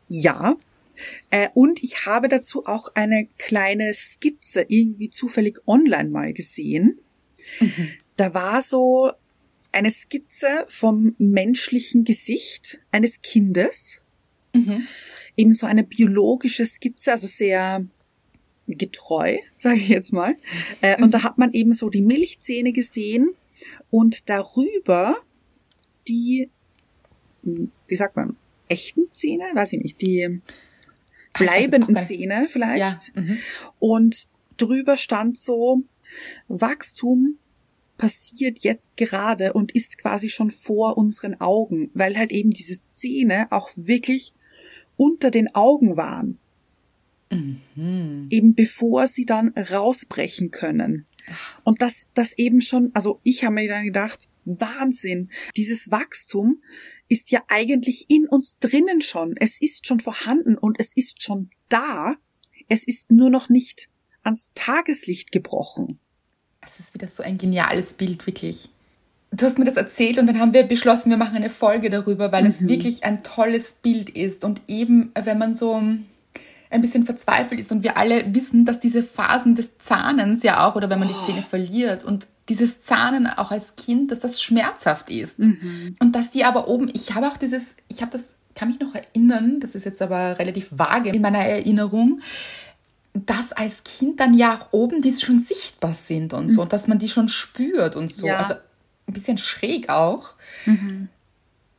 Ja, 0.10 0.56
äh, 1.30 1.50
und 1.54 1.84
ich 1.84 2.06
habe 2.06 2.28
dazu 2.28 2.66
auch 2.66 2.90
eine 2.96 3.28
kleine 3.38 3.94
Skizze 3.94 4.66
irgendwie 4.68 5.10
zufällig 5.10 5.60
online 5.68 6.10
mal 6.10 6.34
gesehen. 6.34 7.00
Mhm. 7.60 7.90
Da 8.16 8.34
war 8.34 8.64
so 8.64 9.12
eine 9.72 9.92
Skizze 9.92 10.66
vom 10.70 11.16
menschlichen 11.18 12.04
Gesicht 12.04 12.80
eines 12.92 13.22
Kindes. 13.22 14.02
Mhm. 14.54 14.88
Eben 15.36 15.54
so 15.54 15.68
eine 15.68 15.84
biologische 15.84 16.66
Skizze, 16.66 17.12
also 17.12 17.28
sehr 17.28 17.86
getreu, 18.68 19.38
sage 19.58 19.78
ich 19.78 19.90
jetzt 19.90 20.14
mal. 20.14 20.36
Äh, 20.82 21.02
und 21.02 21.14
da 21.14 21.24
hat 21.24 21.38
man 21.38 21.54
eben 21.54 21.74
so 21.74 21.90
die 21.90 22.02
Milchzähne 22.02 22.74
gesehen 22.74 23.32
und 23.90 24.30
darüber 24.30 25.16
die, 26.08 26.50
wie 27.44 27.96
sagt 27.96 28.16
man, 28.16 28.36
echten 28.70 29.08
Zähne, 29.12 29.46
weiß 29.54 29.74
ich 29.74 29.84
nicht, 29.84 30.02
die 30.02 30.42
bleibenden 31.34 31.98
Zähne 31.98 32.48
vielleicht. 32.50 33.14
Ja. 33.16 33.22
Mhm. 33.22 33.38
Und 33.80 34.28
drüber 34.58 34.98
stand 34.98 35.38
so, 35.38 35.84
Wachstum 36.48 37.38
passiert 37.98 38.64
jetzt 38.64 38.98
gerade 38.98 39.54
und 39.54 39.74
ist 39.74 39.98
quasi 39.98 40.30
schon 40.30 40.52
vor 40.52 40.98
unseren 40.98 41.40
Augen, 41.42 41.90
weil 41.94 42.18
halt 42.18 42.32
eben 42.32 42.52
diese 42.52 42.80
Zähne 42.94 43.48
auch 43.52 43.70
wirklich 43.76 44.34
unter 44.98 45.32
den 45.32 45.54
Augen 45.56 45.98
waren. 45.98 46.40
Mhm. 47.30 48.28
Eben 48.30 48.56
bevor 48.56 49.08
sie 49.08 49.26
dann 49.26 49.50
rausbrechen 49.50 50.52
können. 50.52 51.06
Und 51.64 51.82
das, 51.82 52.08
das 52.14 52.34
eben 52.38 52.62
schon, 52.62 52.92
also 52.94 53.20
ich 53.24 53.44
habe 53.44 53.56
mir 53.56 53.68
dann 53.68 53.86
gedacht, 53.86 54.28
Wahnsinn, 54.46 55.30
dieses 55.56 55.92
Wachstum 55.92 56.62
ist 57.10 57.32
ja 57.32 57.42
eigentlich 57.48 58.06
in 58.10 58.28
uns 58.28 58.60
drinnen 58.60 59.02
schon. 59.02 59.36
Es 59.38 59.62
ist 59.62 59.88
schon 59.88 60.00
vorhanden 60.00 60.58
und 60.58 60.80
es 60.80 60.94
ist 60.96 61.24
schon 61.24 61.50
da. 61.70 62.16
Es 62.70 62.86
ist 62.86 63.12
nur 63.12 63.30
noch 63.30 63.50
nicht 63.50 63.90
ans 64.24 64.52
Tageslicht 64.56 65.32
gebrochen. 65.32 66.00
Es 66.62 66.80
ist 66.80 66.94
wieder 66.94 67.08
so 67.08 67.24
ein 67.24 67.38
geniales 67.38 67.94
Bild, 67.94 68.26
wirklich. 68.26 68.70
Du 69.32 69.46
hast 69.46 69.60
mir 69.60 69.66
das 69.66 69.76
erzählt 69.76 70.18
und 70.18 70.28
dann 70.28 70.40
haben 70.40 70.54
wir 70.54 70.64
beschlossen, 70.64 71.10
wir 71.10 71.18
machen 71.18 71.36
eine 71.36 71.50
Folge 71.50 71.90
darüber, 71.90 72.32
weil 72.32 72.44
mhm. 72.44 72.50
es 72.50 72.68
wirklich 72.68 73.04
ein 73.04 73.24
tolles 73.24 73.74
Bild 73.74 74.10
ist. 74.10 74.44
Und 74.44 74.62
eben, 74.68 75.12
wenn 75.22 75.38
man 75.38 75.56
so 75.56 75.82
ein 76.70 76.82
bisschen 76.82 77.06
verzweifelt 77.06 77.60
ist 77.60 77.72
und 77.72 77.84
wir 77.84 77.98
alle 77.98 78.34
wissen, 78.34 78.66
dass 78.66 78.80
diese 78.80 79.04
Phasen 79.04 79.56
des 79.56 79.78
Zahnens 79.80 80.44
ja 80.44 80.68
auch, 80.68 80.76
oder 80.76 80.90
wenn 80.90 81.00
man 81.00 81.08
die. 81.08 81.14
Zähne 81.26 81.42
verliert 81.42 82.04
und 82.04 82.28
dieses 82.50 82.82
Zahnen 82.82 83.28
auch 83.28 83.52
als 83.52 83.76
Kind, 83.76 84.12
dass 84.12 84.20
das 84.20 84.42
schmerzhaft 84.42 85.10
ist. 85.10 85.40
Mhm. 85.40 85.96
Und 86.00 86.16
dass 86.16 86.30
die 86.30 86.46
aber 86.46 86.68
oben, 86.68 86.90
ich 86.94 87.14
habe 87.16 87.28
auch 87.28 87.38
dieses, 87.38 87.76
ich 87.90 88.02
habe 88.02 88.12
das, 88.12 88.36
kann 88.56 88.70
mich 88.70 88.80
noch 88.80 88.96
erinnern, 88.96 89.60
das 89.60 89.76
ist 89.76 89.84
jetzt 89.84 90.02
aber 90.02 90.40
relativ 90.40 90.70
vage 90.72 91.10
in 91.10 91.22
meiner 91.22 91.40
Erinnerung, 91.40 92.22
dass 93.14 93.52
als 93.52 93.84
Kind 93.84 94.20
dann 94.20 94.34
ja 94.34 94.56
auch 94.56 94.72
oben 94.72 95.02
die 95.02 95.12
schon 95.12 95.40
sichtbar 95.40 95.94
sind 95.94 96.34
und 96.34 96.50
so, 96.50 96.64
mhm. 96.64 96.70
dass 96.70 96.88
man 96.88 97.00
die 97.00 97.10
schon 97.10 97.30
spürt 97.30 97.96
und 97.96 98.14
so. 98.14 98.28
Ja. 98.28 98.38
Also 98.38 98.54
ein 99.08 99.14
bisschen 99.14 99.38
schräg 99.38 99.90
auch. 99.90 100.34
Mhm. 100.66 101.10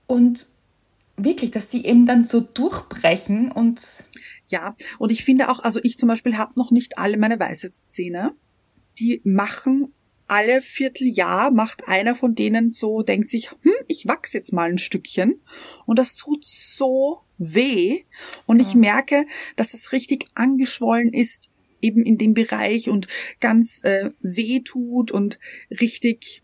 Und 0.07 0.47
wirklich, 1.17 1.51
dass 1.51 1.69
die 1.69 1.87
eben 1.87 2.07
dann 2.07 2.25
so 2.25 2.41
durchbrechen 2.41 3.53
und 3.53 3.81
ja, 4.49 4.77
und 4.99 5.13
ich 5.13 5.25
finde 5.25 5.51
auch, 5.51 5.61
also 5.61 5.81
ich 5.83 5.99
zum 5.99 6.09
Beispiel 6.09 6.37
habe 6.37 6.55
noch 6.57 6.71
nicht 6.71 6.99
alle 6.99 7.17
meine 7.17 7.39
Weisheitszähne. 7.39 8.35
Die 8.99 9.21
machen 9.25 9.93
alle 10.29 10.61
Vierteljahr 10.61 11.51
macht 11.51 11.89
einer 11.89 12.15
von 12.15 12.35
denen 12.35 12.71
so, 12.71 13.03
denkt 13.03 13.31
sich, 13.31 13.51
hm, 13.51 13.73
ich 13.89 14.07
wachse 14.07 14.37
jetzt 14.37 14.53
mal 14.53 14.69
ein 14.69 14.79
Stückchen. 14.79 15.41
Und 15.87 15.99
das 15.99 16.15
tut 16.15 16.45
so 16.45 17.21
weh. 17.39 18.03
Und 18.47 18.61
ich 18.61 18.75
merke, 18.75 19.25
dass 19.57 19.71
das 19.71 19.93
richtig 19.93 20.27
angeschwollen 20.35 21.13
ist, 21.15 21.49
eben 21.81 22.03
in 22.05 22.19
dem 22.19 22.35
Bereich 22.35 22.91
und 22.91 23.09
ganz 23.41 23.83
äh, 23.85 24.11
weh 24.21 24.61
tut 24.61 25.11
und 25.11 25.39
richtig, 25.81 26.43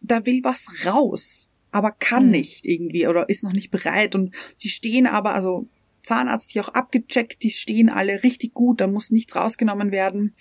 da 0.00 0.24
will 0.24 0.40
was 0.42 0.68
raus, 0.86 1.50
aber 1.72 1.90
kann 1.90 2.26
mhm. 2.26 2.30
nicht 2.32 2.64
irgendwie 2.64 3.06
oder 3.06 3.28
ist 3.28 3.42
noch 3.42 3.52
nicht 3.52 3.70
bereit. 3.70 4.14
Und 4.14 4.34
die 4.62 4.68
stehen 4.68 5.06
aber, 5.06 5.34
also 5.34 5.68
Zahnarzt 6.06 6.54
die 6.54 6.60
auch 6.60 6.68
abgecheckt, 6.68 7.42
die 7.42 7.50
stehen 7.50 7.88
alle 7.90 8.22
richtig 8.22 8.54
gut, 8.54 8.80
da 8.80 8.86
muss 8.86 9.10
nichts 9.10 9.34
rausgenommen 9.34 9.90
werden. 9.90 10.34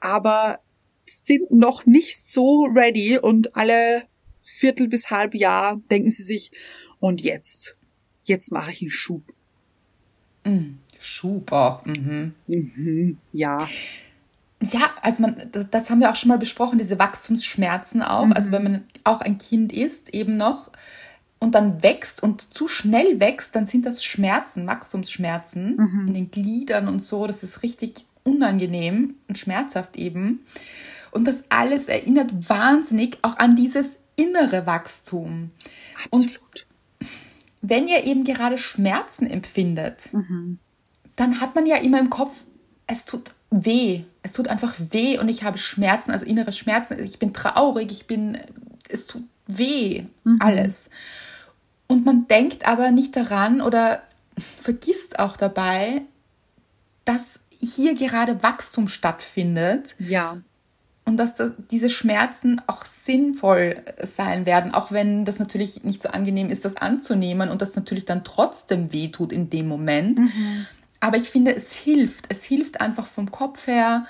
Aber 0.00 0.58
sind 1.06 1.50
noch 1.52 1.86
nicht 1.86 2.20
so 2.26 2.64
ready 2.64 3.18
und 3.18 3.56
alle 3.56 4.04
Viertel 4.42 4.88
bis 4.88 5.10
halb 5.10 5.34
Jahr 5.34 5.80
denken 5.90 6.10
sie 6.10 6.22
sich, 6.22 6.50
und 6.98 7.20
jetzt, 7.20 7.76
jetzt 8.24 8.52
mache 8.52 8.72
ich 8.72 8.80
einen 8.80 8.90
Schub. 8.90 9.22
Mm, 10.44 10.78
Schub 10.98 11.52
auch. 11.52 11.84
Mhm. 11.84 12.34
Mhm, 12.46 13.18
ja. 13.32 13.68
Ja, 14.62 14.94
also 15.02 15.22
man, 15.22 15.36
das 15.70 15.90
haben 15.90 16.00
wir 16.00 16.10
auch 16.10 16.16
schon 16.16 16.30
mal 16.30 16.38
besprochen, 16.38 16.78
diese 16.78 16.98
Wachstumsschmerzen 16.98 18.02
auch. 18.02 18.26
Mhm. 18.26 18.32
Also 18.32 18.50
wenn 18.52 18.62
man 18.62 18.84
auch 19.04 19.20
ein 19.20 19.38
Kind 19.38 19.72
ist, 19.72 20.14
eben 20.14 20.36
noch, 20.36 20.72
und 21.38 21.54
dann 21.54 21.82
wächst 21.82 22.22
und 22.22 22.52
zu 22.54 22.66
schnell 22.68 23.20
wächst, 23.20 23.54
dann 23.54 23.66
sind 23.66 23.86
das 23.86 24.04
Schmerzen, 24.04 24.66
Wachstumsschmerzen 24.66 25.76
mhm. 25.76 26.08
in 26.08 26.14
den 26.14 26.30
Gliedern 26.30 26.88
und 26.88 27.02
so. 27.02 27.26
Das 27.26 27.42
ist 27.42 27.62
richtig 27.62 28.06
unangenehm 28.24 29.14
und 29.28 29.38
schmerzhaft 29.38 29.96
eben. 29.96 30.46
Und 31.10 31.26
das 31.26 31.44
alles 31.48 31.88
erinnert 31.88 32.48
wahnsinnig 32.48 33.18
auch 33.22 33.38
an 33.38 33.56
dieses 33.56 33.96
innere 34.16 34.66
Wachstum. 34.66 35.50
Absolut. 36.10 36.40
Und 36.40 36.66
wenn 37.62 37.88
ihr 37.88 38.04
eben 38.04 38.24
gerade 38.24 38.58
Schmerzen 38.58 39.26
empfindet, 39.26 40.12
mhm. 40.12 40.58
dann 41.16 41.40
hat 41.40 41.54
man 41.54 41.66
ja 41.66 41.76
immer 41.76 41.98
im 41.98 42.10
Kopf, 42.10 42.44
es 42.86 43.04
tut 43.04 43.32
weh. 43.50 44.04
Es 44.22 44.32
tut 44.32 44.48
einfach 44.48 44.74
weh 44.90 45.18
und 45.18 45.28
ich 45.28 45.44
habe 45.44 45.58
Schmerzen, 45.58 46.10
also 46.10 46.26
innere 46.26 46.52
Schmerzen. 46.52 46.98
Ich 47.02 47.18
bin 47.18 47.32
traurig, 47.32 47.92
ich 47.92 48.06
bin, 48.06 48.38
es 48.88 49.06
tut 49.06 49.24
weh, 49.46 50.04
mhm. 50.24 50.38
alles. 50.40 50.90
Und 51.86 52.04
man 52.04 52.26
denkt 52.28 52.66
aber 52.66 52.90
nicht 52.90 53.16
daran 53.16 53.60
oder 53.60 54.02
vergisst 54.60 55.18
auch 55.18 55.36
dabei, 55.36 56.02
dass 57.04 57.40
hier 57.60 57.94
gerade 57.94 58.42
Wachstum 58.42 58.88
stattfindet. 58.88 59.94
Ja. 59.98 60.38
Und 61.04 61.18
dass 61.18 61.36
da 61.36 61.52
diese 61.70 61.88
Schmerzen 61.88 62.60
auch 62.66 62.84
sinnvoll 62.84 63.80
sein 64.02 64.44
werden, 64.44 64.74
auch 64.74 64.90
wenn 64.90 65.24
das 65.24 65.38
natürlich 65.38 65.84
nicht 65.84 66.02
so 66.02 66.08
angenehm 66.08 66.50
ist, 66.50 66.64
das 66.64 66.76
anzunehmen 66.76 67.48
und 67.48 67.62
das 67.62 67.76
natürlich 67.76 68.04
dann 68.04 68.24
trotzdem 68.24 68.92
wehtut 68.92 69.30
in 69.30 69.48
dem 69.48 69.68
Moment. 69.68 70.18
Mhm. 70.18 70.66
Aber 70.98 71.16
ich 71.16 71.30
finde, 71.30 71.54
es 71.54 71.72
hilft. 71.72 72.24
Es 72.28 72.42
hilft 72.42 72.80
einfach 72.80 73.06
vom 73.06 73.30
Kopf 73.30 73.68
her 73.68 74.06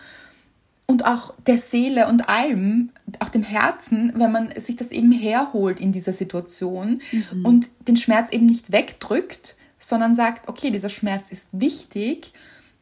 und 0.86 1.04
auch 1.04 1.34
der 1.46 1.58
Seele 1.58 2.08
und 2.08 2.28
allem, 2.28 2.90
auch 3.18 3.28
dem 3.28 3.42
Herzen, 3.42 4.12
wenn 4.16 4.30
man 4.30 4.60
sich 4.60 4.76
das 4.76 4.92
eben 4.92 5.12
herholt 5.12 5.80
in 5.80 5.92
dieser 5.92 6.12
Situation 6.12 7.02
mhm. 7.10 7.44
und 7.44 7.70
den 7.88 7.96
Schmerz 7.96 8.30
eben 8.30 8.46
nicht 8.46 8.72
wegdrückt, 8.72 9.56
sondern 9.78 10.14
sagt, 10.14 10.48
okay, 10.48 10.70
dieser 10.70 10.88
Schmerz 10.88 11.30
ist 11.32 11.48
wichtig 11.52 12.32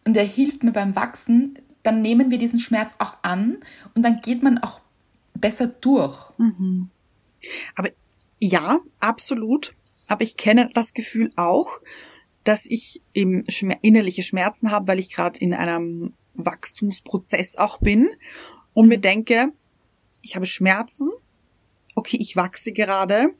und 0.04 0.16
er 0.16 0.24
hilft 0.24 0.62
mir 0.62 0.72
beim 0.72 0.94
Wachsen, 0.94 1.58
dann 1.82 2.02
nehmen 2.02 2.30
wir 2.30 2.38
diesen 2.38 2.58
Schmerz 2.58 2.96
auch 2.98 3.16
an 3.22 3.58
und 3.94 4.02
dann 4.02 4.20
geht 4.20 4.42
man 4.42 4.58
auch 4.58 4.80
besser 5.34 5.66
durch. 5.66 6.30
Mhm. 6.38 6.90
Aber 7.74 7.90
ja, 8.38 8.78
absolut. 9.00 9.74
Aber 10.08 10.22
ich 10.22 10.36
kenne 10.36 10.70
das 10.74 10.92
Gefühl 10.92 11.30
auch, 11.36 11.80
dass 12.44 12.66
ich 12.66 13.02
eben 13.14 13.44
innerliche 13.80 14.22
Schmerzen 14.22 14.70
habe, 14.70 14.88
weil 14.88 14.98
ich 14.98 15.10
gerade 15.10 15.38
in 15.38 15.54
einem 15.54 16.12
Wachstumsprozess 16.34 17.56
auch 17.56 17.78
bin. 17.78 18.10
und 18.72 18.88
mir 18.88 18.98
denke, 18.98 19.52
ich 20.22 20.36
habe 20.36 20.46
Schmerzen, 20.46 21.10
okay, 21.94 22.16
ich 22.18 22.36
wachse 22.36 22.72
gerade, 22.72 23.34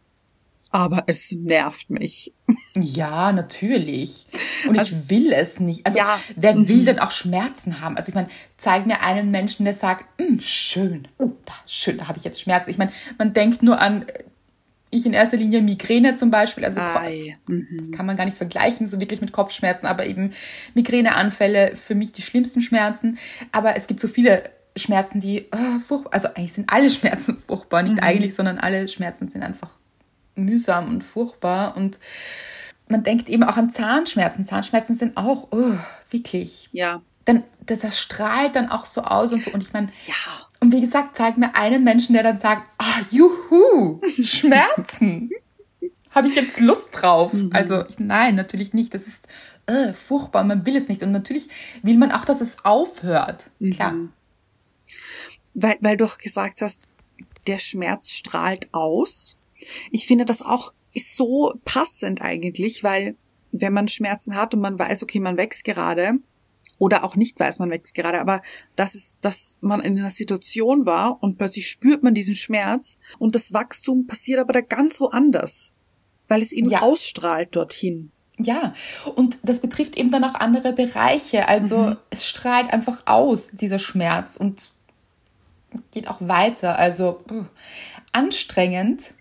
aber 0.70 1.04
es 1.06 1.30
nervt 1.30 1.90
mich. 1.90 2.32
Ja, 2.74 3.30
natürlich. 3.30 4.26
Und 4.68 4.76
also, 4.76 4.96
ich 4.96 5.08
will 5.08 5.32
es 5.32 5.60
nicht. 5.60 5.86
Also 5.86 5.98
ja. 5.98 6.18
wer 6.34 6.56
will 6.56 6.78
mhm. 6.78 6.86
denn 6.86 6.98
auch 6.98 7.12
Schmerzen 7.12 7.80
haben? 7.80 7.96
Also 7.96 8.08
ich 8.08 8.14
meine, 8.16 8.28
zeig 8.56 8.86
mir 8.86 9.00
einen 9.00 9.30
Menschen, 9.30 9.64
der 9.64 9.74
sagt, 9.74 10.04
hm, 10.20 10.40
schön, 10.40 11.06
oh, 11.18 11.30
da, 11.44 11.52
schön, 11.66 11.98
da 11.98 12.08
habe 12.08 12.18
ich 12.18 12.24
jetzt 12.24 12.40
Schmerzen. 12.40 12.70
Ich 12.70 12.78
meine, 12.78 12.90
man 13.18 13.32
denkt 13.32 13.62
nur 13.62 13.80
an 13.80 14.06
ich 14.94 15.06
in 15.06 15.12
erster 15.12 15.36
Linie 15.36 15.62
Migräne 15.62 16.14
zum 16.14 16.30
Beispiel, 16.30 16.64
also 16.64 16.80
mhm. 17.46 17.66
das 17.76 17.90
kann 17.90 18.06
man 18.06 18.16
gar 18.16 18.24
nicht 18.24 18.36
vergleichen, 18.36 18.86
so 18.86 19.00
wirklich 19.00 19.20
mit 19.20 19.32
Kopfschmerzen, 19.32 19.86
aber 19.86 20.06
eben 20.06 20.32
Migräneanfälle 20.74 21.76
für 21.76 21.94
mich 21.94 22.12
die 22.12 22.22
schlimmsten 22.22 22.62
Schmerzen. 22.62 23.18
Aber 23.52 23.76
es 23.76 23.86
gibt 23.86 24.00
so 24.00 24.08
viele 24.08 24.44
Schmerzen, 24.76 25.20
die 25.20 25.46
oh, 25.54 25.78
furchtbar, 25.80 26.14
also 26.14 26.28
eigentlich 26.28 26.52
sind 26.52 26.70
alle 26.72 26.90
Schmerzen 26.90 27.42
furchtbar, 27.46 27.82
nicht 27.82 27.96
mhm. 27.96 28.02
eigentlich, 28.02 28.34
sondern 28.34 28.58
alle 28.58 28.88
Schmerzen 28.88 29.26
sind 29.26 29.42
einfach 29.42 29.76
mühsam 30.34 30.88
und 30.88 31.04
furchtbar 31.04 31.76
und 31.76 31.98
man 32.88 33.02
denkt 33.02 33.28
eben 33.28 33.44
auch 33.44 33.56
an 33.56 33.70
Zahnschmerzen. 33.70 34.44
Zahnschmerzen 34.44 34.94
sind 34.94 35.16
auch 35.16 35.48
oh, 35.52 35.72
wirklich. 36.10 36.68
Ja. 36.72 37.00
Dann 37.24 37.42
das, 37.64 37.80
das 37.80 37.98
strahlt 37.98 38.56
dann 38.56 38.68
auch 38.68 38.84
so 38.84 39.02
aus 39.02 39.32
und 39.32 39.42
so 39.42 39.50
und 39.50 39.62
ich 39.62 39.72
meine, 39.72 39.88
ja 40.06 40.44
und 40.64 40.72
wie 40.72 40.80
gesagt, 40.80 41.14
zeig 41.14 41.36
mir 41.36 41.54
einen 41.56 41.84
Menschen, 41.84 42.14
der 42.14 42.22
dann 42.22 42.38
sagt, 42.38 42.70
ah, 42.78 43.00
juhu, 43.10 44.00
Schmerzen. 44.22 45.28
Habe 46.08 46.28
ich 46.28 46.36
jetzt 46.36 46.58
Lust 46.58 46.88
drauf? 46.92 47.34
Mhm. 47.34 47.50
Also 47.52 47.84
nein, 47.98 48.34
natürlich 48.34 48.72
nicht. 48.72 48.94
Das 48.94 49.06
ist 49.06 49.28
äh, 49.66 49.92
furchtbar. 49.92 50.42
Man 50.42 50.64
will 50.64 50.74
es 50.74 50.88
nicht. 50.88 51.02
Und 51.02 51.12
natürlich 51.12 51.48
will 51.82 51.98
man 51.98 52.12
auch, 52.12 52.24
dass 52.24 52.40
es 52.40 52.64
aufhört. 52.64 53.50
Mhm. 53.58 53.70
Klar. 53.72 53.94
Weil, 55.52 55.76
weil 55.82 55.98
du 55.98 56.06
auch 56.06 56.16
gesagt 56.16 56.62
hast, 56.62 56.88
der 57.46 57.58
Schmerz 57.58 58.08
strahlt 58.08 58.72
aus. 58.72 59.36
Ich 59.90 60.06
finde 60.06 60.24
das 60.24 60.40
auch 60.40 60.72
ist 60.94 61.14
so 61.14 61.52
passend 61.66 62.22
eigentlich, 62.22 62.82
weil 62.82 63.16
wenn 63.52 63.74
man 63.74 63.88
Schmerzen 63.88 64.34
hat 64.34 64.54
und 64.54 64.60
man 64.60 64.78
weiß, 64.78 65.02
okay, 65.02 65.20
man 65.20 65.36
wächst 65.36 65.64
gerade, 65.64 66.14
oder 66.78 67.04
auch 67.04 67.16
nicht 67.16 67.38
weiß, 67.38 67.58
man 67.58 67.70
wächst 67.70 67.94
gerade, 67.94 68.20
aber 68.20 68.42
das 68.76 68.94
ist, 68.94 69.18
dass 69.22 69.56
man 69.60 69.80
in 69.80 69.98
einer 69.98 70.10
Situation 70.10 70.86
war 70.86 71.22
und 71.22 71.38
plötzlich 71.38 71.68
spürt 71.68 72.02
man 72.02 72.14
diesen 72.14 72.36
Schmerz 72.36 72.98
und 73.18 73.34
das 73.34 73.52
Wachstum 73.52 74.06
passiert 74.06 74.40
aber 74.40 74.52
da 74.52 74.60
ganz 74.60 75.00
woanders, 75.00 75.72
weil 76.28 76.42
es 76.42 76.52
eben 76.52 76.70
ja. 76.70 76.80
ausstrahlt 76.80 77.54
dorthin. 77.54 78.10
Ja, 78.38 78.72
und 79.14 79.38
das 79.44 79.60
betrifft 79.60 79.96
eben 79.96 80.10
dann 80.10 80.24
auch 80.24 80.34
andere 80.34 80.72
Bereiche. 80.72 81.48
Also 81.48 81.78
mhm. 81.78 81.96
es 82.10 82.26
strahlt 82.26 82.72
einfach 82.72 83.02
aus, 83.06 83.50
dieser 83.52 83.78
Schmerz 83.78 84.36
und 84.36 84.72
geht 85.92 86.08
auch 86.08 86.20
weiter. 86.20 86.78
Also 86.78 87.20
pff, 87.28 87.46
anstrengend. 88.12 89.14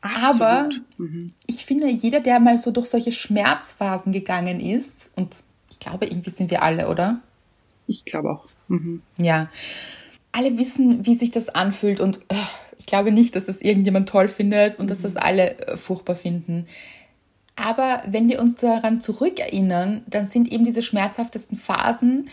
Absolut. 0.00 0.42
Aber 0.42 0.68
mhm. 0.98 1.32
ich 1.46 1.64
finde, 1.64 1.88
jeder, 1.88 2.20
der 2.20 2.38
mal 2.38 2.58
so 2.58 2.70
durch 2.70 2.86
solche 2.88 3.10
Schmerzphasen 3.10 4.12
gegangen 4.12 4.60
ist, 4.60 5.10
und 5.16 5.42
glaube, 5.84 6.06
irgendwie 6.06 6.30
sind 6.30 6.50
wir 6.50 6.62
alle, 6.62 6.88
oder? 6.88 7.20
Ich 7.86 8.04
glaube 8.04 8.30
auch. 8.30 8.46
Mhm. 8.68 9.02
Ja. 9.18 9.50
Alle 10.32 10.58
wissen, 10.58 11.06
wie 11.06 11.14
sich 11.14 11.30
das 11.30 11.48
anfühlt 11.48 12.00
und 12.00 12.18
äh, 12.28 12.34
ich 12.78 12.86
glaube 12.86 13.12
nicht, 13.12 13.36
dass 13.36 13.46
das 13.46 13.60
irgendjemand 13.60 14.08
toll 14.08 14.28
findet 14.28 14.78
und 14.78 14.86
mhm. 14.86 14.88
dass 14.88 15.02
das 15.02 15.16
alle 15.16 15.58
äh, 15.58 15.76
furchtbar 15.76 16.16
finden. 16.16 16.66
Aber 17.56 18.02
wenn 18.06 18.28
wir 18.28 18.40
uns 18.40 18.56
daran 18.56 19.00
zurückerinnern, 19.00 20.02
dann 20.08 20.26
sind 20.26 20.50
eben 20.50 20.64
diese 20.64 20.82
schmerzhaftesten 20.82 21.56
Phasen 21.56 22.28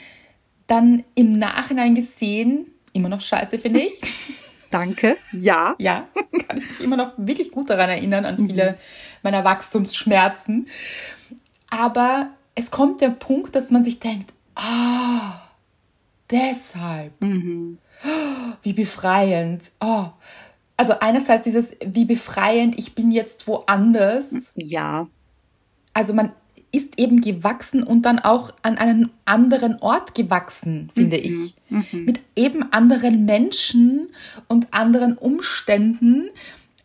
dann 0.66 1.04
im 1.16 1.38
Nachhinein 1.38 1.94
gesehen 1.96 2.66
immer 2.94 3.10
noch 3.10 3.22
scheiße, 3.22 3.60
finde 3.60 3.82
ich. 3.82 4.02
Danke. 4.70 5.18
Ja. 5.34 5.76
Ja, 5.78 6.08
kann 6.48 6.58
ich 6.58 6.70
mich 6.70 6.82
immer 6.82 6.96
noch 6.96 7.12
wirklich 7.18 7.52
gut 7.52 7.70
daran 7.70 7.90
erinnern, 7.90 8.26
an 8.26 8.38
viele 8.38 8.72
mhm. 8.72 8.76
meiner 9.22 9.44
Wachstumsschmerzen. 9.44 10.70
Aber 11.70 12.30
es 12.62 12.70
kommt 12.70 13.02
der 13.02 13.10
Punkt, 13.10 13.56
dass 13.56 13.72
man 13.72 13.84
sich 13.84 14.00
denkt, 14.00 14.34
ah, 14.56 15.42
deshalb. 16.30 17.20
Mhm. 17.22 17.80
Wie 18.62 18.74
befreiend. 18.74 19.72
Oh. 19.80 20.06
Also 20.78 20.94
einerseits 21.00 21.44
dieses, 21.44 21.76
wie 21.86 22.06
befreiend, 22.06 22.78
ich 22.78 22.94
bin 22.94 23.12
jetzt 23.12 23.48
woanders. 23.48 24.52
Ja. 24.56 25.08
Also 25.94 26.14
man 26.14 26.32
ist 26.72 27.00
eben 27.00 27.22
gewachsen 27.22 27.84
und 27.84 28.04
dann 28.04 28.20
auch 28.20 28.54
an 28.62 28.78
einen 28.78 29.10
anderen 29.26 29.80
Ort 29.80 30.16
gewachsen, 30.16 30.90
finde 30.94 31.18
mhm. 31.18 31.24
ich. 31.24 31.56
Mhm. 31.70 32.06
Mit 32.06 32.20
eben 32.36 32.72
anderen 32.72 33.26
Menschen 33.26 34.10
und 34.48 34.74
anderen 34.74 35.18
Umständen 35.18 36.30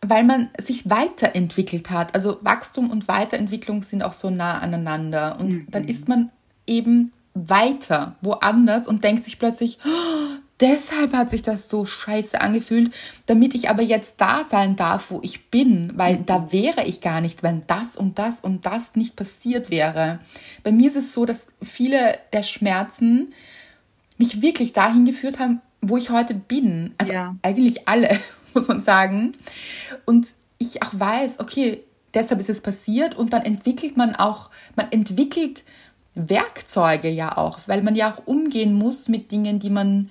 weil 0.01 0.23
man 0.23 0.49
sich 0.59 0.89
weiterentwickelt 0.89 1.89
hat. 1.89 2.13
Also 2.15 2.37
Wachstum 2.41 2.91
und 2.91 3.07
Weiterentwicklung 3.07 3.83
sind 3.83 4.03
auch 4.03 4.13
so 4.13 4.29
nah 4.29 4.59
aneinander. 4.59 5.39
Und 5.39 5.49
mhm. 5.49 5.67
dann 5.71 5.87
ist 5.87 6.07
man 6.07 6.31
eben 6.65 7.11
weiter, 7.33 8.15
woanders 8.21 8.87
und 8.87 9.03
denkt 9.03 9.23
sich 9.23 9.39
plötzlich, 9.39 9.79
oh, 9.85 10.37
deshalb 10.59 11.13
hat 11.13 11.29
sich 11.29 11.43
das 11.43 11.69
so 11.69 11.85
scheiße 11.85 12.41
angefühlt, 12.41 12.93
damit 13.25 13.55
ich 13.55 13.69
aber 13.69 13.83
jetzt 13.83 14.15
da 14.17 14.43
sein 14.43 14.75
darf, 14.75 15.11
wo 15.11 15.19
ich 15.23 15.49
bin, 15.49 15.93
weil 15.95 16.17
mhm. 16.17 16.25
da 16.25 16.51
wäre 16.51 16.85
ich 16.85 17.01
gar 17.01 17.21
nicht, 17.21 17.43
wenn 17.43 17.63
das 17.67 17.95
und 17.95 18.19
das 18.19 18.41
und 18.41 18.65
das 18.65 18.95
nicht 18.95 19.15
passiert 19.15 19.69
wäre. 19.69 20.19
Bei 20.63 20.71
mir 20.71 20.87
ist 20.87 20.97
es 20.97 21.13
so, 21.13 21.25
dass 21.25 21.47
viele 21.61 22.17
der 22.33 22.43
Schmerzen 22.43 23.33
mich 24.17 24.41
wirklich 24.41 24.73
dahin 24.73 25.05
geführt 25.05 25.39
haben, 25.39 25.61
wo 25.81 25.97
ich 25.97 26.09
heute 26.09 26.33
bin. 26.33 26.95
Also 26.97 27.13
ja. 27.13 27.35
eigentlich 27.43 27.87
alle 27.87 28.09
muss 28.53 28.67
man 28.67 28.81
sagen. 28.81 29.33
Und 30.05 30.31
ich 30.57 30.81
auch 30.83 30.91
weiß, 30.93 31.39
okay, 31.39 31.83
deshalb 32.13 32.39
ist 32.39 32.49
es 32.49 32.61
passiert 32.61 33.15
und 33.15 33.33
dann 33.33 33.43
entwickelt 33.43 33.97
man 33.97 34.15
auch, 34.15 34.49
man 34.75 34.91
entwickelt 34.91 35.63
Werkzeuge 36.15 37.09
ja 37.09 37.37
auch, 37.37 37.59
weil 37.67 37.83
man 37.83 37.95
ja 37.95 38.11
auch 38.11 38.25
umgehen 38.25 38.73
muss 38.73 39.07
mit 39.07 39.31
Dingen, 39.31 39.59
die 39.59 39.69
man, 39.69 40.09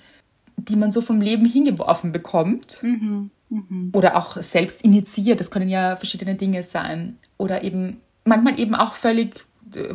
die 0.57 0.77
man 0.77 0.93
so 0.93 1.01
vom 1.01 1.21
Leben 1.21 1.47
hingeworfen 1.47 2.13
bekommt. 2.13 2.81
Mhm, 2.83 3.31
mh. 3.51 3.91
Oder 3.93 4.17
auch 4.17 4.37
selbst 4.37 4.83
initiiert, 4.83 5.41
das 5.41 5.51
können 5.51 5.69
ja 5.69 5.97
verschiedene 5.97 6.37
Dinge 6.37 6.63
sein. 6.63 7.19
Oder 7.39 7.65
eben 7.65 8.01
manchmal 8.25 8.59
eben 8.61 8.75
auch 8.75 8.95
völlig 8.95 9.45
äh, 9.75 9.95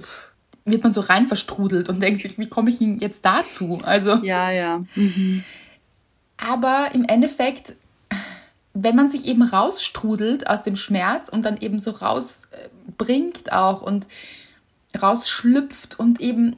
wird 0.66 0.84
man 0.84 0.94
so 0.94 1.02
rein 1.02 1.28
verstrudelt 1.28 1.90
und 1.90 2.02
denkt 2.02 2.22
sich, 2.22 2.38
wie 2.38 2.48
komme 2.48 2.70
ich 2.70 2.78
denn 2.78 3.00
jetzt 3.00 3.26
dazu? 3.26 3.80
Also 3.84 4.16
ja, 4.24 4.52
ja. 4.52 4.84
Mhm. 4.96 5.44
Aber 6.38 6.90
im 6.94 7.04
Endeffekt 7.06 7.76
wenn 8.74 8.96
man 8.96 9.10
sich 9.10 9.26
eben 9.26 9.44
rausstrudelt 9.44 10.48
aus 10.48 10.64
dem 10.64 10.76
Schmerz 10.76 11.30
und 11.30 11.44
dann 11.44 11.60
eben 11.60 11.80
so 11.80 11.92
rausbringt 11.92 13.52
auch 13.52 13.82
und 13.82 14.08
rausschlüpft 15.00 16.00
und 16.00 16.20
eben 16.22 16.56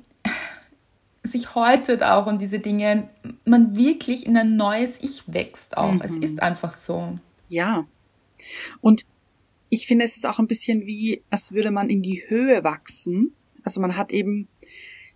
sich 1.24 1.56
häutet 1.56 2.04
auch 2.04 2.28
und 2.28 2.40
diese 2.40 2.60
Dinge, 2.60 3.10
man 3.46 3.76
wirklich 3.76 4.26
in 4.26 4.38
ein 4.38 4.56
neues 4.56 5.02
Ich 5.02 5.24
wächst 5.28 5.78
auch. 5.78 5.94
Mhm. 5.94 6.02
Es 6.04 6.18
ist 6.18 6.42
einfach 6.42 6.74
so. 6.74 7.18
Ja. 7.48 7.88
Und 8.82 9.06
ich 9.70 9.88
finde, 9.88 10.06
es 10.06 10.18
ist 10.18 10.26
auch 10.26 10.40
ein 10.40 10.48
bisschen 10.48 10.86
wie, 10.86 11.24
als 11.30 11.54
würde 11.54 11.72
man 11.72 11.90
in 11.90 12.02
die 12.02 12.24
Höhe 12.28 12.64
wachsen. 12.64 13.34
Also 13.64 13.80
man 13.80 13.96
hat 13.96 14.12
eben 14.12 14.48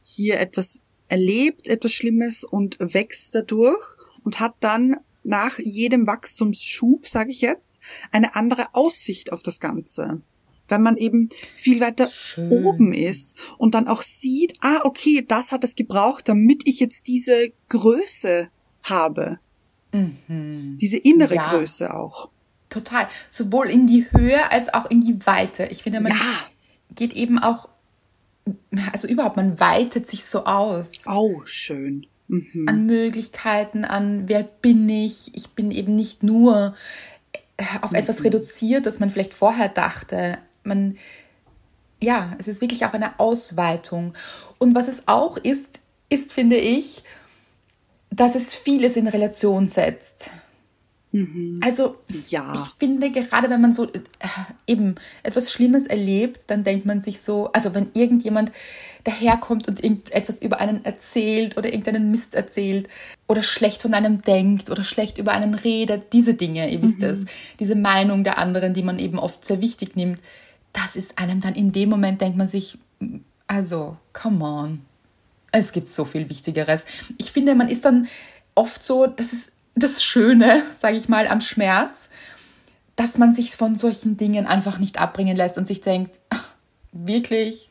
hier 0.01 0.39
etwas 0.39 0.81
erlebt, 1.09 1.67
etwas 1.67 1.91
Schlimmes 1.91 2.43
und 2.43 2.77
wächst 2.79 3.35
dadurch 3.35 3.97
und 4.23 4.39
hat 4.39 4.55
dann 4.61 4.97
nach 5.27 5.59
jedem 5.59 6.07
Wachstumsschub, 6.07 7.07
sage 7.07 7.31
ich 7.31 7.41
jetzt, 7.41 7.79
eine 8.11 8.35
andere 8.35 8.73
Aussicht 8.73 9.31
auf 9.31 9.43
das 9.43 9.59
Ganze. 9.59 10.21
Wenn 10.69 10.81
man 10.81 10.97
eben 10.97 11.29
viel 11.55 11.79
weiter 11.79 12.09
Schön. 12.09 12.49
oben 12.49 12.93
ist 12.93 13.35
und 13.57 13.75
dann 13.75 13.87
auch 13.87 14.01
sieht, 14.01 14.55
ah, 14.61 14.81
okay, 14.83 15.23
das 15.25 15.51
hat 15.51 15.63
es 15.63 15.75
gebraucht, 15.75 16.27
damit 16.27 16.67
ich 16.67 16.79
jetzt 16.79 17.07
diese 17.07 17.51
Größe 17.69 18.49
habe. 18.83 19.39
Mhm. 19.93 20.77
Diese 20.79 20.97
innere 20.97 21.35
ja. 21.35 21.49
Größe 21.49 21.93
auch. 21.93 22.29
Total. 22.69 23.07
Sowohl 23.29 23.69
in 23.69 23.87
die 23.87 24.07
Höhe 24.11 24.51
als 24.51 24.73
auch 24.73 24.89
in 24.89 25.01
die 25.01 25.25
Weite. 25.25 25.67
Ich 25.67 25.83
finde, 25.83 26.01
man 26.01 26.11
ja. 26.11 26.17
geht 26.95 27.13
eben 27.13 27.39
auch, 27.39 27.69
also 28.91 29.07
überhaupt, 29.07 29.37
man 29.37 29.59
weitet 29.59 30.07
sich 30.07 30.25
so 30.25 30.43
aus. 30.43 31.05
Oh, 31.05 31.41
schön 31.45 32.07
mhm. 32.27 32.65
an 32.67 32.85
Möglichkeiten, 32.85 33.85
an 33.85 34.27
wer 34.27 34.43
bin 34.43 34.87
ich. 34.87 35.35
Ich 35.35 35.49
bin 35.49 35.71
eben 35.71 35.95
nicht 35.95 36.23
nur 36.23 36.75
äh, 37.57 37.63
auf 37.81 37.91
mhm. 37.91 37.97
etwas 37.97 38.23
reduziert, 38.23 38.85
das 38.85 38.99
man 38.99 39.09
vielleicht 39.09 39.33
vorher 39.33 39.69
dachte. 39.69 40.37
Man, 40.63 40.97
ja, 42.01 42.35
es 42.39 42.47
ist 42.47 42.61
wirklich 42.61 42.85
auch 42.85 42.93
eine 42.93 43.19
Ausweitung. 43.19 44.13
Und 44.57 44.75
was 44.75 44.87
es 44.87 45.03
auch 45.07 45.37
ist, 45.37 45.79
ist, 46.09 46.31
finde 46.31 46.57
ich, 46.57 47.03
dass 48.09 48.35
es 48.35 48.55
vieles 48.55 48.95
in 48.95 49.07
Relation 49.07 49.67
setzt. 49.67 50.29
Also 51.61 51.95
Ja. 52.29 52.53
ich 52.53 52.79
finde 52.79 53.09
gerade, 53.11 53.49
wenn 53.49 53.61
man 53.61 53.73
so 53.73 53.85
äh, 53.85 53.99
eben 54.67 54.95
etwas 55.23 55.51
Schlimmes 55.51 55.87
erlebt, 55.87 56.41
dann 56.47 56.63
denkt 56.63 56.85
man 56.85 57.01
sich 57.01 57.21
so, 57.21 57.49
also 57.53 57.73
wenn 57.73 57.87
irgendjemand 57.93 58.51
daherkommt 59.05 59.69
und 59.69 59.81
irgendetwas 59.81 60.41
über 60.41 60.59
einen 60.59 60.83
erzählt 60.83 61.57
oder 61.57 61.69
irgendeinen 61.69 62.11
Mist 62.11 62.35
erzählt 62.35 62.89
oder 63.27 63.41
schlecht 63.41 63.81
von 63.81 63.93
einem 63.93 64.21
denkt 64.21 64.69
oder 64.69 64.83
schlecht 64.83 65.17
über 65.17 65.31
einen 65.31 65.53
redet, 65.53 66.11
diese 66.11 66.33
Dinge, 66.33 66.69
ihr 66.69 66.81
wisst 66.81 67.01
es, 67.01 67.25
diese 67.59 67.75
Meinung 67.75 68.25
der 68.25 68.37
anderen, 68.37 68.73
die 68.73 68.83
man 68.83 68.99
eben 68.99 69.17
oft 69.17 69.45
sehr 69.45 69.61
wichtig 69.61 69.95
nimmt, 69.95 70.19
das 70.73 70.97
ist 70.97 71.17
einem 71.17 71.39
dann 71.39 71.55
in 71.55 71.71
dem 71.71 71.89
Moment, 71.89 72.19
denkt 72.19 72.37
man 72.37 72.49
sich, 72.49 72.77
also, 73.47 73.95
come 74.11 74.43
on. 74.43 74.81
Es 75.53 75.71
gibt 75.71 75.89
so 75.89 76.03
viel 76.03 76.29
Wichtigeres. 76.29 76.85
Ich 77.17 77.31
finde, 77.31 77.55
man 77.55 77.69
ist 77.69 77.85
dann 77.85 78.07
oft 78.53 78.83
so, 78.83 79.07
das 79.07 79.31
ist 79.31 79.51
das 79.79 80.03
Schöne, 80.03 80.63
sage 80.75 80.97
ich 80.97 81.09
mal, 81.09 81.27
am 81.27 81.41
Schmerz, 81.41 82.09
dass 82.95 83.17
man 83.17 83.33
sich 83.33 83.51
von 83.51 83.75
solchen 83.75 84.17
Dingen 84.17 84.45
einfach 84.45 84.79
nicht 84.79 84.99
abbringen 84.99 85.37
lässt 85.37 85.57
und 85.57 85.67
sich 85.67 85.81
denkt, 85.81 86.19
wirklich, 86.91 87.69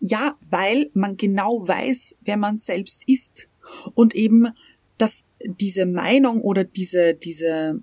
Ja, 0.00 0.36
weil 0.50 0.90
man 0.94 1.16
genau 1.16 1.66
weiß, 1.66 2.16
wer 2.20 2.36
man 2.36 2.58
selbst 2.58 3.08
ist. 3.08 3.48
Und 3.94 4.14
eben, 4.14 4.48
dass 4.96 5.24
diese 5.44 5.86
Meinung 5.86 6.40
oder 6.40 6.64
diese, 6.64 7.14
diese, 7.14 7.82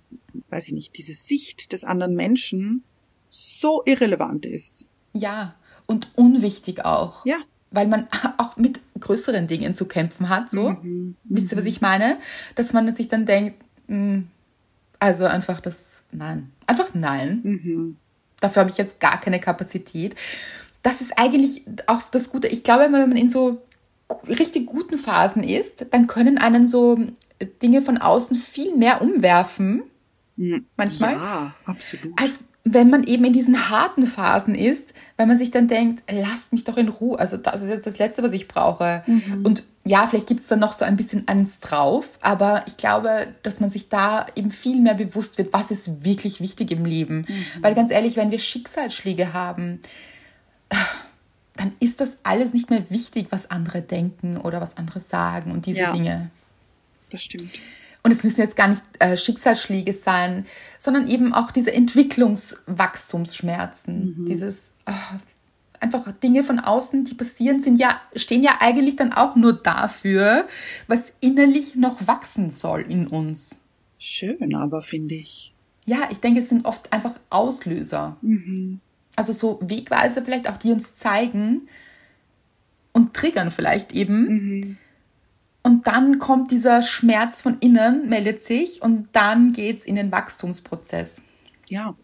weiß 0.49 0.67
ich 0.67 0.73
nicht, 0.73 0.97
diese 0.97 1.13
Sicht 1.13 1.73
des 1.73 1.83
anderen 1.83 2.15
Menschen 2.15 2.83
so 3.29 3.83
irrelevant 3.85 4.45
ist. 4.45 4.87
ja, 5.13 5.55
und 5.87 6.09
unwichtig 6.15 6.83
auch. 6.83 7.25
Ja. 7.25 7.37
Weil 7.71 7.87
man 7.87 8.07
auch 8.37 8.57
mit 8.57 8.79
größeren 9.05 9.47
Dingen 9.47 9.75
zu 9.75 9.87
kämpfen 9.87 10.29
hat, 10.29 10.49
so. 10.51 10.71
Mhm. 10.71 11.15
Wisst 11.23 11.51
ihr, 11.51 11.57
was 11.57 11.65
ich 11.65 11.79
meine? 11.81 12.17
Dass 12.55 12.73
man 12.73 12.93
sich 12.95 13.07
dann 13.07 13.25
denkt, 13.25 13.63
mh, 13.87 14.23
also 14.99 15.25
einfach 15.25 15.61
das, 15.61 16.03
nein. 16.11 16.51
Einfach 16.67 16.89
nein. 16.93 17.39
Mhm. 17.43 17.95
Dafür 18.41 18.61
habe 18.61 18.69
ich 18.69 18.77
jetzt 18.77 18.99
gar 18.99 19.19
keine 19.21 19.39
Kapazität. 19.39 20.15
Das 20.81 21.01
ist 21.01 21.17
eigentlich 21.17 21.63
auch 21.87 22.01
das 22.11 22.29
Gute. 22.31 22.47
Ich 22.47 22.63
glaube, 22.63 22.83
wenn 22.83 22.91
man 22.91 23.15
in 23.15 23.29
so 23.29 23.61
richtig 24.27 24.67
guten 24.67 24.97
Phasen 24.97 25.43
ist, 25.43 25.85
dann 25.91 26.07
können 26.07 26.37
einen 26.37 26.67
so 26.67 26.97
Dinge 27.61 27.81
von 27.81 27.97
außen 27.97 28.37
viel 28.37 28.75
mehr 28.75 29.01
umwerfen, 29.01 29.83
manchmal, 30.77 31.13
Ja, 31.13 31.55
absolut. 31.65 32.13
als 32.21 32.45
wenn 32.67 32.89
man 32.89 33.03
eben 33.03 33.23
in 33.25 33.33
diesen 33.33 33.69
harten 33.69 34.07
Phasen 34.07 34.55
ist, 34.55 34.95
weil 35.17 35.27
man 35.27 35.37
sich 35.37 35.51
dann 35.51 35.67
denkt, 35.67 36.03
lasst 36.11 36.51
mich 36.51 36.63
doch 36.63 36.77
in 36.77 36.89
Ruhe. 36.89 37.19
Also 37.19 37.37
das 37.37 37.61
ist 37.61 37.69
jetzt 37.69 37.85
das 37.85 37.99
Letzte, 37.99 38.23
was 38.23 38.33
ich 38.33 38.47
brauche. 38.47 39.03
Und 39.43 39.63
ja, 39.85 40.07
vielleicht 40.07 40.25
gibt 40.25 40.41
es 40.41 40.47
dann 40.47 40.59
noch 40.59 40.73
so 40.73 40.83
ein 40.83 40.97
bisschen 40.97 41.27
eins 41.27 41.59
drauf, 41.59 42.17
aber 42.21 42.63
ich 42.65 42.75
glaube, 42.75 43.27
dass 43.43 43.59
man 43.59 43.69
sich 43.69 43.87
da 43.87 44.25
eben 44.35 44.49
viel 44.49 44.81
mehr 44.81 44.95
bewusst 44.95 45.37
wird, 45.37 45.53
was 45.53 45.69
ist 45.69 46.03
wirklich 46.03 46.41
wichtig 46.41 46.71
im 46.71 46.85
Leben. 46.85 47.27
Weil 47.61 47.75
ganz 47.75 47.91
ehrlich, 47.91 48.17
wenn 48.17 48.31
wir 48.31 48.39
Schicksalsschläge 48.39 49.33
haben, 49.33 49.79
dann 51.55 51.71
ist 51.79 52.01
das 52.01 52.17
alles 52.23 52.51
nicht 52.53 52.71
mehr 52.71 52.89
wichtig, 52.89 53.27
was 53.29 53.51
andere 53.51 53.83
denken 53.83 54.37
oder 54.37 54.59
was 54.59 54.77
andere 54.77 55.01
sagen 55.01 55.51
und 55.51 55.67
diese 55.67 55.81
Ja. 55.81 55.91
Dinge. 55.91 56.31
Das 57.11 57.21
stimmt. 57.21 57.51
Und 58.05 58.11
es 58.11 58.23
müssen 58.23 58.39
jetzt 58.41 58.55
gar 58.55 58.67
nicht 58.67 58.83
äh, 58.99 59.17
Schicksalsschläge 59.17 59.91
sein, 59.91 60.45
sondern 60.77 61.07
eben 61.07 61.33
auch 61.33 61.49
diese 61.49 61.73
Entwicklungswachstumsschmerzen. 61.73 64.27
Dieses 64.27 64.73
äh, 64.85 64.91
einfach 65.79 66.11
Dinge 66.11 66.43
von 66.43 66.59
außen, 66.59 67.05
die 67.05 67.15
passieren, 67.15 67.61
sind 67.61 67.79
ja, 67.79 67.99
stehen 68.15 68.43
ja 68.43 68.57
eigentlich 68.59 68.95
dann 68.95 69.11
auch 69.11 69.35
nur 69.35 69.53
dafür, 69.53 70.47
was 70.85 71.13
innerlich 71.19 71.75
noch 71.75 72.07
wachsen 72.07 72.51
soll 72.51 72.81
in 72.81 73.07
uns. 73.07 73.63
Schön, 73.97 74.53
aber 74.53 74.83
finde 74.83 75.15
ich. 75.15 75.55
Ja, 75.87 76.07
ich 76.11 76.19
denke, 76.19 76.41
es 76.41 76.49
sind 76.49 76.67
oft 76.67 76.93
einfach 76.93 77.19
Auslöser. 77.31 78.17
Also 79.15 79.33
so 79.33 79.59
Wegweiser 79.63 80.21
vielleicht 80.21 80.47
auch, 80.47 80.57
die 80.57 80.71
uns 80.71 80.93
zeigen 80.93 81.63
und 82.93 83.15
triggern 83.15 83.49
vielleicht 83.49 83.93
eben. 83.93 84.77
Und 85.65 85.87
dann 85.87 86.19
kommt 86.19 86.51
dieser 86.51 86.83
Schmerz 86.83 87.41
von 87.41 87.57
innen, 87.59 88.07
meldet 88.07 88.43
sich 88.43 88.83
und 88.83 89.09
dann 89.13 89.51
geht's 89.51 89.83
in 89.83 89.95
den 89.95 90.11
Wachstumsprozess. 90.11 91.23
Ja. 91.69 91.95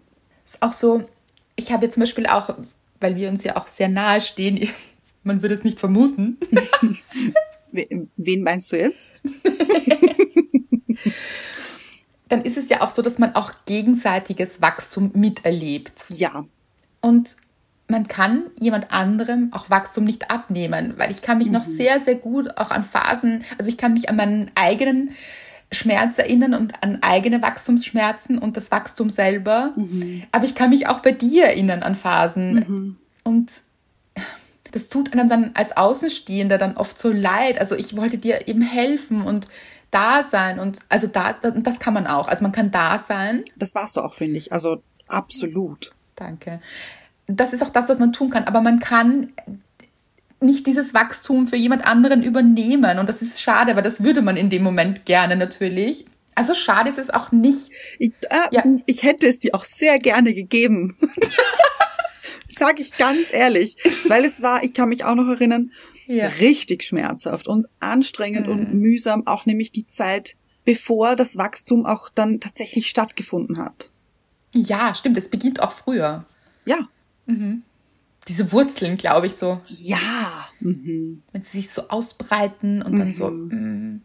Ist 0.43 0.63
auch 0.63 0.73
so, 0.73 1.07
ich 1.55 1.71
habe 1.71 1.85
jetzt 1.85 1.93
zum 1.93 2.01
Beispiel 2.01 2.25
auch, 2.25 2.55
weil 2.99 3.15
wir 3.17 3.29
uns 3.29 3.43
ja 3.43 3.57
auch 3.57 3.67
sehr 3.67 3.87
nahe 3.87 4.19
stehen, 4.19 4.67
man 5.23 5.43
würde 5.43 5.53
es 5.53 5.63
nicht 5.63 5.79
vermuten, 5.79 6.37
We- 7.71 8.07
Wen 8.17 8.41
meinst 8.41 8.71
du 8.71 8.79
jetzt? 8.79 9.21
dann 12.29 12.41
ist 12.41 12.57
es 12.57 12.67
ja 12.69 12.81
auch 12.81 12.89
so, 12.89 13.03
dass 13.03 13.19
man 13.19 13.35
auch 13.35 13.53
gegenseitiges 13.65 14.59
Wachstum 14.63 15.11
miterlebt. 15.13 16.05
Ja. 16.09 16.45
Und 16.99 17.35
man 17.91 18.07
kann 18.07 18.43
jemand 18.59 18.91
anderem 18.91 19.49
auch 19.51 19.69
Wachstum 19.69 20.05
nicht 20.05 20.31
abnehmen, 20.31 20.95
weil 20.97 21.11
ich 21.11 21.21
kann 21.21 21.37
mich 21.37 21.51
noch 21.51 21.65
sehr, 21.65 21.99
sehr 21.99 22.15
gut 22.15 22.57
auch 22.57 22.71
an 22.71 22.83
Phasen, 22.83 23.43
also 23.59 23.69
ich 23.69 23.77
kann 23.77 23.93
mich 23.93 24.09
an 24.09 24.15
meinen 24.15 24.51
eigenen 24.55 25.11
Schmerz 25.71 26.17
erinnern 26.17 26.53
und 26.53 26.83
an 26.83 26.97
eigene 27.01 27.41
Wachstumsschmerzen 27.41 28.37
und 28.37 28.57
das 28.57 28.71
Wachstum 28.71 29.09
selber. 29.09 29.73
Aber 30.31 30.43
ich 30.43 30.55
kann 30.55 30.69
mich 30.69 30.87
auch 30.87 30.99
bei 30.99 31.11
dir 31.11 31.45
erinnern 31.45 31.81
an 31.81 31.95
Phasen. 31.95 32.97
Und 33.23 33.51
das 34.71 34.89
tut 34.89 35.13
einem 35.13 35.29
dann 35.29 35.51
als 35.53 35.77
Außenstehender 35.77 36.57
dann 36.57 36.75
oft 36.75 36.99
so 36.99 37.09
leid. 37.09 37.59
Also 37.59 37.75
ich 37.75 37.95
wollte 37.95 38.17
dir 38.17 38.47
eben 38.47 38.61
helfen 38.61 39.21
und 39.21 39.47
da 39.91 40.23
sein 40.23 40.59
und 40.59 40.79
also 40.87 41.07
da, 41.07 41.33
das 41.33 41.79
kann 41.79 41.93
man 41.93 42.07
auch. 42.07 42.27
Also 42.27 42.43
man 42.43 42.53
kann 42.53 42.71
da 42.71 42.97
sein 42.99 43.43
Das 43.57 43.75
warst 43.75 43.97
du 43.97 44.01
auch, 44.01 44.13
finde 44.13 44.37
ich. 44.37 44.51
Also 44.51 44.81
absolut. 45.07 45.91
Danke. 46.15 46.61
Das 47.35 47.53
ist 47.53 47.61
auch 47.63 47.69
das, 47.69 47.89
was 47.89 47.99
man 47.99 48.13
tun 48.13 48.29
kann. 48.29 48.45
Aber 48.45 48.61
man 48.61 48.79
kann 48.79 49.31
nicht 50.39 50.65
dieses 50.65 50.93
Wachstum 50.93 51.47
für 51.47 51.55
jemand 51.55 51.85
anderen 51.85 52.23
übernehmen. 52.23 52.97
Und 52.99 53.07
das 53.07 53.21
ist 53.21 53.41
schade, 53.41 53.75
weil 53.75 53.83
das 53.83 54.03
würde 54.03 54.21
man 54.21 54.37
in 54.37 54.49
dem 54.49 54.63
Moment 54.63 55.05
gerne 55.05 55.35
natürlich. 55.35 56.05
Also 56.35 56.53
schade 56.55 56.89
ist 56.89 56.97
es 56.97 57.09
auch 57.09 57.31
nicht. 57.31 57.71
Ich, 57.99 58.13
äh, 58.29 58.35
Ja. 58.51 58.63
ich 58.85 59.03
hätte 59.03 59.27
es 59.27 59.39
dir 59.39 59.53
auch 59.53 59.65
sehr 59.65 59.99
gerne 59.99 60.33
gegeben. 60.33 60.97
Sag 62.49 62.79
ich 62.79 62.95
ganz 62.97 63.33
ehrlich. 63.33 63.77
Weil 64.07 64.25
es 64.25 64.41
war, 64.41 64.63
ich 64.63 64.73
kann 64.73 64.89
mich 64.89 65.03
auch 65.03 65.15
noch 65.15 65.27
erinnern, 65.27 65.71
Ja. 66.07 66.27
richtig 66.39 66.83
schmerzhaft 66.83 67.47
und 67.47 67.65
anstrengend 67.79 68.47
und 68.47 68.73
mühsam, 68.73 69.25
auch 69.27 69.45
nämlich 69.45 69.71
die 69.71 69.87
Zeit, 69.87 70.35
bevor 70.65 71.15
das 71.15 71.37
Wachstum 71.37 71.85
auch 71.85 72.09
dann 72.09 72.39
tatsächlich 72.39 72.87
stattgefunden 72.87 73.57
hat. 73.57 73.91
Ja, 74.53 74.93
stimmt, 74.95 75.17
es 75.17 75.29
beginnt 75.29 75.61
auch 75.61 75.71
früher. 75.71 76.25
Ja. 76.65 76.87
Diese 78.27 78.51
Wurzeln, 78.51 78.97
glaube 78.97 79.27
ich, 79.27 79.35
so, 79.35 79.61
Ja. 79.67 80.47
Mhm. 80.59 81.23
wenn 81.31 81.41
sie 81.41 81.61
sich 81.61 81.69
so 81.69 81.87
ausbreiten 81.89 82.81
und 82.81 82.97
dann 82.97 83.13
so 83.13 83.29
mm, 83.31 84.01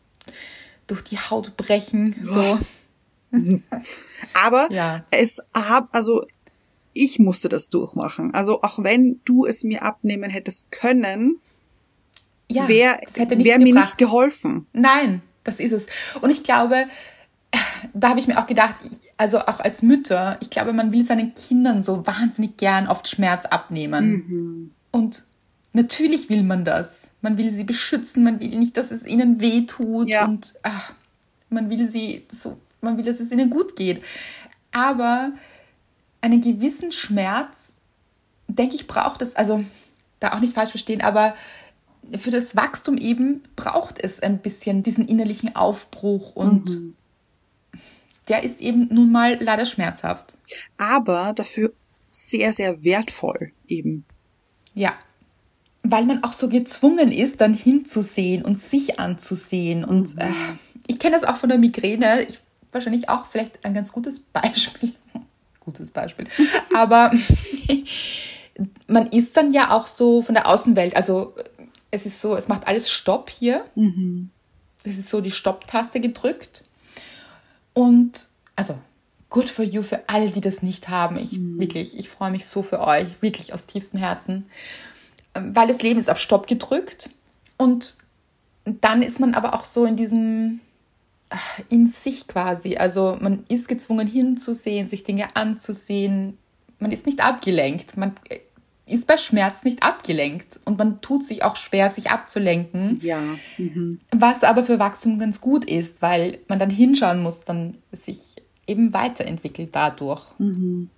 durch 0.86 1.02
die 1.02 1.18
Haut 1.18 1.56
brechen. 1.56 2.14
So. 2.22 2.58
Aber 4.34 4.68
Ja. 4.72 5.04
es 5.10 5.40
hab, 5.54 5.94
also 5.94 6.24
ich 6.92 7.18
musste 7.18 7.48
das 7.48 7.68
durchmachen. 7.68 8.32
Also 8.32 8.62
auch 8.62 8.82
wenn 8.82 9.20
du 9.24 9.44
es 9.44 9.64
mir 9.64 9.82
abnehmen 9.82 10.30
hättest 10.30 10.70
können, 10.70 11.38
Ja, 12.50 12.68
wäre 12.68 12.98
wär 13.16 13.58
mir 13.58 13.74
nicht 13.74 13.98
geholfen. 13.98 14.66
Nein, 14.72 15.20
das 15.44 15.60
ist 15.60 15.72
es. 15.72 15.86
Und 16.22 16.30
ich 16.30 16.42
glaube, 16.42 16.86
da 17.92 18.10
habe 18.10 18.20
ich 18.20 18.28
mir 18.28 18.38
auch 18.38 18.46
gedacht, 18.46 18.76
ich, 18.90 18.98
also 19.16 19.38
auch 19.40 19.60
als 19.60 19.82
Mütter, 19.82 20.36
ich 20.40 20.50
glaube, 20.50 20.72
man 20.72 20.92
will 20.92 21.02
seinen 21.02 21.32
Kindern 21.34 21.82
so 21.82 22.06
wahnsinnig 22.06 22.56
gern 22.56 22.86
oft 22.88 23.08
Schmerz 23.08 23.46
abnehmen. 23.46 24.72
Und 24.90 25.22
natürlich 25.72 26.28
will 26.28 26.42
man 26.42 26.64
das. 26.64 27.08
Man 27.22 27.38
will 27.38 27.52
sie 27.52 27.64
beschützen, 27.64 28.24
man 28.24 28.40
will 28.40 28.58
nicht, 28.58 28.76
dass 28.76 28.90
es 28.90 29.06
ihnen 29.06 29.40
weh 29.40 29.62
tut 29.66 30.08
Ja. 30.08 30.26
und 30.26 30.54
ach, 30.62 30.92
man 31.48 31.70
will 31.70 31.88
sie 31.88 32.26
so, 32.30 32.58
man 32.80 32.96
will, 32.96 33.04
dass 33.04 33.20
es 33.20 33.32
ihnen 33.32 33.50
gut 33.50 33.76
geht. 33.76 34.02
Aber 34.72 35.32
einen 36.20 36.40
gewissen 36.40 36.92
Schmerz, 36.92 37.74
denke 38.48 38.74
ich, 38.74 38.86
braucht 38.86 39.22
es, 39.22 39.34
also 39.34 39.64
da 40.20 40.34
auch 40.34 40.40
nicht 40.40 40.54
falsch 40.54 40.70
verstehen, 40.70 41.00
aber 41.02 41.34
für 42.18 42.30
das 42.30 42.54
Wachstum 42.56 42.98
eben 42.98 43.42
braucht 43.56 43.98
es 44.02 44.20
ein 44.20 44.38
bisschen 44.38 44.82
diesen 44.82 45.08
innerlichen 45.08 45.56
Aufbruch 45.56 46.36
und 46.36 46.94
der 48.28 48.42
ist 48.42 48.60
eben 48.60 48.88
nun 48.92 49.12
mal 49.12 49.38
leider 49.40 49.66
schmerzhaft. 49.66 50.34
Aber 50.78 51.32
dafür 51.34 51.72
sehr, 52.10 52.52
sehr 52.52 52.82
wertvoll 52.82 53.52
eben. 53.68 54.04
Ja. 54.74 54.94
Weil 55.82 56.04
man 56.04 56.24
auch 56.24 56.32
so 56.32 56.48
gezwungen 56.48 57.12
ist, 57.12 57.40
dann 57.40 57.54
hinzusehen 57.54 58.44
und 58.44 58.58
sich 58.58 58.98
anzusehen. 58.98 59.84
Und 59.84 60.18
äh, 60.18 60.28
ich 60.86 60.98
kenne 60.98 61.14
das 61.14 61.24
auch 61.24 61.36
von 61.36 61.48
der 61.48 61.58
Migräne. 61.58 62.22
Ich, 62.22 62.40
wahrscheinlich 62.72 63.08
auch 63.08 63.26
vielleicht 63.26 63.64
ein 63.64 63.74
ganz 63.74 63.92
gutes 63.92 64.20
Beispiel. 64.20 64.92
Gutes 65.60 65.90
Beispiel. 65.90 66.26
Aber 66.74 67.12
man 68.86 69.06
ist 69.08 69.36
dann 69.36 69.52
ja 69.52 69.70
auch 69.70 69.86
so 69.86 70.22
von 70.22 70.34
der 70.34 70.48
Außenwelt. 70.48 70.96
Also 70.96 71.34
es 71.90 72.06
ist 72.06 72.20
so, 72.20 72.36
es 72.36 72.48
macht 72.48 72.66
alles 72.66 72.90
Stopp 72.90 73.30
hier. 73.30 73.64
Es 74.84 74.98
ist 74.98 75.08
so 75.08 75.20
die 75.20 75.30
Stopptaste 75.30 76.00
gedrückt. 76.00 76.62
Und 77.76 78.28
also 78.56 78.78
good 79.28 79.50
for 79.50 79.62
you 79.62 79.82
für 79.82 80.08
alle, 80.08 80.30
die 80.30 80.40
das 80.40 80.62
nicht 80.62 80.88
haben. 80.88 81.18
Ich 81.18 81.32
mhm. 81.32 81.60
wirklich, 81.60 81.98
ich 81.98 82.08
freue 82.08 82.30
mich 82.30 82.46
so 82.46 82.62
für 82.62 82.80
euch, 82.80 83.20
wirklich 83.20 83.52
aus 83.52 83.66
tiefstem 83.66 84.00
Herzen, 84.00 84.46
weil 85.34 85.68
das 85.68 85.82
Leben 85.82 86.00
ist 86.00 86.08
auf 86.08 86.18
Stopp 86.18 86.46
gedrückt 86.46 87.10
und 87.58 87.98
dann 88.64 89.02
ist 89.02 89.20
man 89.20 89.34
aber 89.34 89.52
auch 89.52 89.64
so 89.64 89.84
in 89.84 89.94
diesem 89.94 90.60
äh, 91.28 91.36
in 91.68 91.86
sich 91.86 92.26
quasi. 92.26 92.78
Also 92.78 93.18
man 93.20 93.44
ist 93.48 93.68
gezwungen 93.68 94.06
hinzusehen, 94.06 94.88
sich 94.88 95.04
Dinge 95.04 95.36
anzusehen. 95.36 96.38
Man 96.78 96.92
ist 96.92 97.04
nicht 97.04 97.20
abgelenkt. 97.20 97.98
Man 97.98 98.14
äh, 98.30 98.38
ist 98.86 99.08
bei 99.08 99.16
Schmerz 99.16 99.64
nicht 99.64 99.82
abgelenkt 99.82 100.60
und 100.64 100.78
man 100.78 101.00
tut 101.00 101.24
sich 101.24 101.44
auch 101.44 101.56
schwer, 101.56 101.90
sich 101.90 102.10
abzulenken. 102.10 103.00
Ja. 103.02 103.20
Mhm. 103.58 103.98
Was 104.12 104.44
aber 104.44 104.62
für 104.62 104.78
Wachstum 104.78 105.18
ganz 105.18 105.40
gut 105.40 105.64
ist, 105.64 106.00
weil 106.02 106.38
man 106.46 106.60
dann 106.60 106.70
hinschauen 106.70 107.22
muss, 107.22 107.44
dann 107.44 107.78
sich 107.90 108.36
eben 108.66 108.94
weiterentwickelt 108.94 109.70
dadurch. 109.72 110.22
Mhm. 110.38 110.88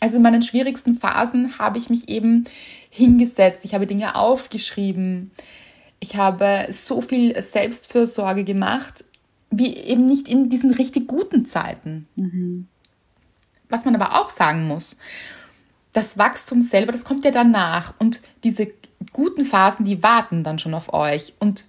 Also 0.00 0.16
in 0.16 0.22
meinen 0.22 0.42
schwierigsten 0.42 0.96
Phasen 0.96 1.58
habe 1.58 1.78
ich 1.78 1.90
mich 1.90 2.08
eben 2.08 2.44
hingesetzt, 2.90 3.64
ich 3.64 3.74
habe 3.74 3.86
Dinge 3.86 4.16
aufgeschrieben, 4.16 5.30
ich 6.00 6.16
habe 6.16 6.66
so 6.70 7.00
viel 7.00 7.40
Selbstfürsorge 7.40 8.44
gemacht, 8.44 9.04
wie 9.50 9.74
eben 9.76 10.06
nicht 10.06 10.28
in 10.28 10.48
diesen 10.48 10.72
richtig 10.72 11.08
guten 11.08 11.46
Zeiten. 11.46 12.06
Mhm. 12.16 12.66
Was 13.68 13.84
man 13.84 13.94
aber 13.94 14.20
auch 14.20 14.30
sagen 14.30 14.66
muss, 14.66 14.96
das 15.92 16.18
Wachstum 16.18 16.62
selber, 16.62 16.92
das 16.92 17.04
kommt 17.04 17.24
ja 17.24 17.30
danach 17.30 17.94
und 17.98 18.22
diese 18.44 18.68
guten 19.12 19.44
Phasen, 19.44 19.84
die 19.84 20.02
warten 20.02 20.44
dann 20.44 20.58
schon 20.58 20.74
auf 20.74 20.92
euch 20.92 21.34
und 21.38 21.64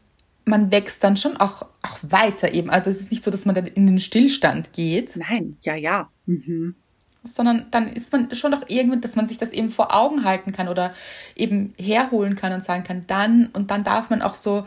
man 0.46 0.72
wächst 0.72 1.04
dann 1.04 1.16
schon 1.16 1.38
auch, 1.38 1.64
auch 1.82 2.00
weiter 2.02 2.54
eben. 2.54 2.70
Also 2.70 2.90
es 2.90 3.02
ist 3.02 3.12
nicht 3.12 3.24
so, 3.24 3.32
dass 3.32 3.46
man 3.46 3.56
dann 3.56 3.68
in 3.68 3.86
den 3.86 4.00
Stillstand 4.00 4.74
geht. 4.74 5.16
Nein, 5.16 5.58
ja, 5.62 5.76
ja. 5.76 6.10
Mhm. 6.26 6.76
Sondern 7.24 7.68
dann 7.72 7.88
ist 7.88 8.12
man 8.12 8.34
schon 8.34 8.52
doch 8.52 8.64
irgendwann, 8.68 9.02
dass 9.02 9.16
man 9.16 9.28
sich 9.28 9.38
das 9.38 9.54
eben 9.54 9.70
vor 9.70 9.96
Augen 9.96 10.24
halten 10.24 10.52
kann 10.52 10.68
oder 10.68 10.94
eben 11.36 11.74
herholen 11.78 12.36
kann 12.36 12.54
und 12.54 12.64
sagen 12.64 12.84
kann, 12.84 13.06
dann 13.08 13.48
und 13.54 13.72
dann 13.72 13.84
darf 13.84 14.10
man 14.10 14.22
auch 14.22 14.36
so 14.36 14.66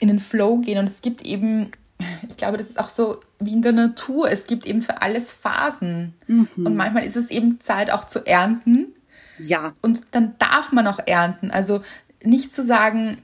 in 0.00 0.08
den 0.08 0.18
Flow 0.18 0.58
gehen. 0.58 0.78
Und 0.78 0.88
es 0.88 1.00
gibt 1.00 1.22
eben, 1.22 1.70
ich 2.28 2.36
glaube, 2.36 2.56
das 2.56 2.68
ist 2.68 2.78
auch 2.78 2.88
so 2.88 3.20
wie 3.38 3.52
in 3.52 3.62
der 3.62 3.72
Natur. 3.72 4.30
Es 4.30 4.46
gibt 4.46 4.66
eben 4.66 4.82
für 4.82 5.02
alles 5.02 5.32
Phasen. 5.32 6.14
Mhm. 6.26 6.48
Und 6.56 6.76
manchmal 6.76 7.04
ist 7.04 7.16
es 7.16 7.30
eben 7.30 7.60
Zeit 7.60 7.90
auch 7.90 8.06
zu 8.06 8.26
ernten. 8.26 8.94
Ja. 9.38 9.72
Und 9.80 10.14
dann 10.14 10.34
darf 10.38 10.72
man 10.72 10.86
auch 10.86 11.00
ernten. 11.06 11.50
Also 11.50 11.82
nicht 12.22 12.54
zu 12.54 12.62
sagen, 12.62 13.18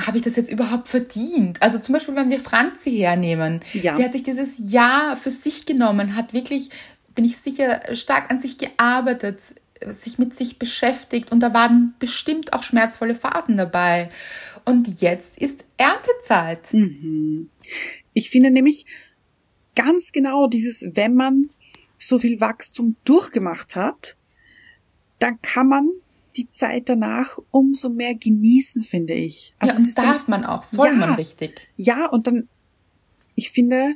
habe 0.00 0.16
ich 0.16 0.22
das 0.22 0.36
jetzt 0.36 0.50
überhaupt 0.50 0.88
verdient? 0.88 1.60
Also 1.60 1.78
zum 1.78 1.92
Beispiel, 1.92 2.16
wenn 2.16 2.30
wir 2.30 2.40
Franzi 2.40 2.92
hernehmen. 2.92 3.60
Ja. 3.72 3.94
Sie 3.94 4.04
hat 4.04 4.12
sich 4.12 4.22
dieses 4.22 4.54
Jahr 4.58 5.16
für 5.16 5.30
sich 5.30 5.66
genommen, 5.66 6.16
hat 6.16 6.32
wirklich, 6.32 6.70
bin 7.14 7.24
ich 7.24 7.36
sicher, 7.38 7.80
stark 7.94 8.30
an 8.30 8.40
sich 8.40 8.58
gearbeitet, 8.58 9.40
sich 9.86 10.18
mit 10.18 10.34
sich 10.34 10.58
beschäftigt 10.58 11.32
und 11.32 11.40
da 11.40 11.52
waren 11.54 11.94
bestimmt 11.98 12.52
auch 12.52 12.62
schmerzvolle 12.62 13.14
Phasen 13.14 13.56
dabei. 13.56 14.10
Und 14.64 15.00
jetzt 15.00 15.38
ist 15.38 15.64
Erntezeit. 15.76 16.72
Mhm. 16.72 17.50
Ich 18.14 18.30
finde 18.30 18.50
nämlich 18.50 18.86
ganz 19.74 20.12
genau 20.12 20.46
dieses, 20.46 20.84
wenn 20.92 21.14
man 21.14 21.50
so 21.98 22.18
viel 22.18 22.40
Wachstum 22.40 22.96
durchgemacht 23.04 23.76
hat, 23.76 24.16
dann 25.18 25.40
kann 25.40 25.68
man 25.68 25.88
die 26.36 26.48
Zeit 26.48 26.88
danach 26.88 27.38
umso 27.50 27.88
mehr 27.88 28.14
genießen, 28.14 28.84
finde 28.84 29.14
ich. 29.14 29.54
Also 29.58 29.74
ja, 29.74 29.78
und 29.78 29.98
darf 29.98 30.24
dann, 30.26 30.30
man 30.30 30.44
auch, 30.44 30.64
soll 30.64 30.88
ja, 30.88 30.94
man 30.94 31.14
richtig. 31.14 31.68
Ja, 31.76 32.06
und 32.06 32.26
dann, 32.26 32.48
ich 33.34 33.50
finde, 33.50 33.94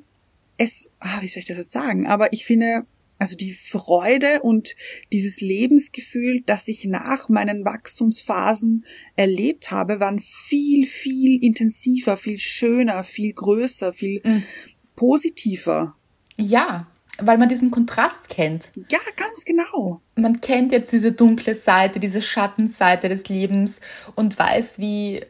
es, 0.59 0.91
ah, 1.01 1.21
wie 1.21 1.29
soll 1.29 1.41
ich 1.41 1.47
das 1.47 1.57
jetzt 1.57 1.73
sagen, 1.73 2.07
aber 2.07 2.33
ich 2.33 2.45
finde, 2.45 2.87
also 3.19 3.35
die 3.35 3.53
Freude 3.53 4.41
und 4.43 4.75
dieses 5.13 5.41
Lebensgefühl, 5.41 6.43
das 6.45 6.69
ich 6.69 6.85
nach 6.85 7.29
meinen 7.29 7.65
Wachstumsphasen 7.65 8.85
erlebt 9.17 9.71
habe, 9.71 10.01
waren 10.01 10.21
viel, 10.21 10.87
viel 10.87 11.43
intensiver, 11.43 12.17
viel 12.17 12.39
schöner, 12.39 13.05
viel 13.05 13.33
größer, 13.33 13.93
viel 13.93 14.21
mhm. 14.23 14.43
positiver. 14.97 15.97
Ja, 16.37 16.89
weil 17.19 17.39
man 17.39 17.49
diesen 17.49 17.71
Kontrast 17.71 18.29
kennt. 18.29 18.71
Ja, 18.91 18.99
ganz 19.17 19.45
genau. 19.47 20.03
Man 20.17 20.43
kennt 20.43 20.73
jetzt 20.73 20.93
diese 20.93 21.13
dunkle 21.13 21.55
Seite, 21.55 21.99
diese 21.99 22.21
Schattenseite 22.21 23.09
des 23.09 23.29
Lebens 23.29 23.81
und 24.15 24.39
weiß, 24.39 24.79
wie 24.79 25.17
äh, 25.17 25.27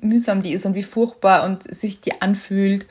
mühsam 0.00 0.42
die 0.42 0.52
ist 0.52 0.66
und 0.66 0.74
wie 0.74 0.82
furchtbar 0.82 1.44
und 1.44 1.72
sich 1.72 2.00
die 2.00 2.20
anfühlt. 2.20 2.86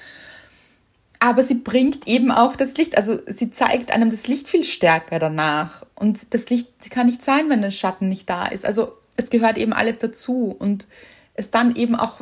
Aber 1.24 1.42
sie 1.42 1.56
bringt 1.56 2.06
eben 2.06 2.32
auch 2.32 2.58
das 2.58 2.76
Licht, 2.76 2.98
also 2.98 3.18
sie 3.28 3.50
zeigt 3.50 3.94
einem 3.94 4.12
das 4.12 4.28
Licht 4.28 4.50
viel 4.50 4.66
stärker 4.66 5.20
danach. 5.20 5.86
Und 5.96 6.34
das 6.34 6.50
Licht 6.50 6.92
kann 6.92 7.06
nicht 7.06 7.24
sein, 7.24 7.50
wenn 7.50 7.62
der 7.62 7.72
Schatten 7.72 8.10
nicht 8.10 8.30
da 8.30 8.46
ist. 8.46 8.66
Also 8.66 8.98
es 9.16 9.30
gehört 9.30 9.58
eben 9.58 9.72
alles 9.72 10.00
dazu 10.00 10.54
und 10.60 10.86
es 11.34 11.50
dann 11.50 11.78
eben 11.78 11.96
auch 11.96 12.20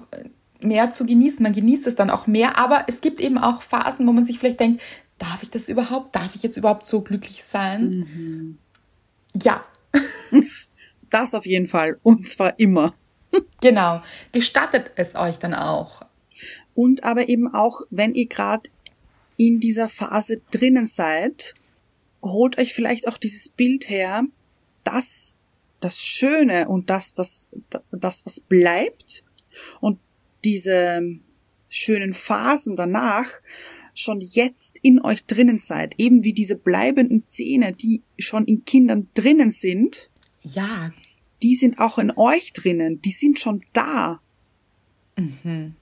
mehr 0.59 0.91
zu 0.91 1.07
genießen. 1.07 1.41
Man 1.41 1.53
genießt 1.53 1.87
es 1.87 1.95
dann 1.95 2.11
auch 2.11 2.27
mehr, 2.27 2.59
aber 2.59 2.83
es 2.85 3.01
gibt 3.01 3.19
eben 3.19 3.39
auch 3.39 3.63
Phasen, 3.63 4.05
wo 4.05 4.11
man 4.11 4.23
sich 4.23 4.37
vielleicht 4.37 4.59
denkt, 4.59 4.83
darf 5.17 5.41
ich 5.41 5.49
das 5.49 5.67
überhaupt? 5.67 6.15
Darf 6.15 6.35
ich 6.35 6.43
jetzt 6.43 6.57
überhaupt 6.57 6.85
so 6.85 7.01
glücklich 7.01 7.43
sein? 7.43 7.89
Mhm. 7.89 8.57
Ja. 9.41 9.65
das 11.09 11.33
auf 11.33 11.47
jeden 11.47 11.69
Fall. 11.69 11.97
Und 12.03 12.29
zwar 12.29 12.59
immer. 12.59 12.93
genau. 13.61 14.03
Gestattet 14.31 14.91
es 14.95 15.15
euch 15.15 15.39
dann 15.39 15.55
auch. 15.55 16.03
Und 16.75 17.03
aber 17.03 17.29
eben 17.29 17.51
auch, 17.51 17.81
wenn 17.89 18.13
ihr 18.13 18.27
gerade 18.27 18.69
in 19.37 19.59
dieser 19.59 19.89
Phase 19.89 20.41
drinnen 20.51 20.87
seid, 20.87 21.55
holt 22.21 22.57
euch 22.57 22.73
vielleicht 22.73 23.07
auch 23.07 23.17
dieses 23.17 23.49
Bild 23.49 23.89
her, 23.89 24.23
dass 24.83 25.35
das 25.79 26.03
Schöne 26.03 26.67
und 26.67 26.89
das, 26.89 27.13
das, 27.13 27.49
das, 27.91 28.25
was 28.25 28.39
bleibt 28.39 29.23
und 29.79 29.99
diese 30.43 31.01
schönen 31.69 32.13
Phasen 32.13 32.75
danach 32.75 33.27
schon 33.93 34.21
jetzt 34.21 34.79
in 34.81 35.03
euch 35.03 35.25
drinnen 35.25 35.59
seid, 35.59 35.95
eben 35.97 36.23
wie 36.23 36.33
diese 36.33 36.55
bleibenden 36.55 37.25
Zähne, 37.25 37.73
die 37.73 38.03
schon 38.17 38.45
in 38.45 38.63
Kindern 38.65 39.09
drinnen 39.13 39.51
sind. 39.51 40.09
Ja. 40.43 40.91
Die 41.41 41.55
sind 41.55 41.79
auch 41.79 41.97
in 41.97 42.11
euch 42.11 42.53
drinnen, 42.53 43.01
die 43.01 43.11
sind 43.11 43.39
schon 43.39 43.63
da. 43.73 44.21
Mhm. 45.17 45.75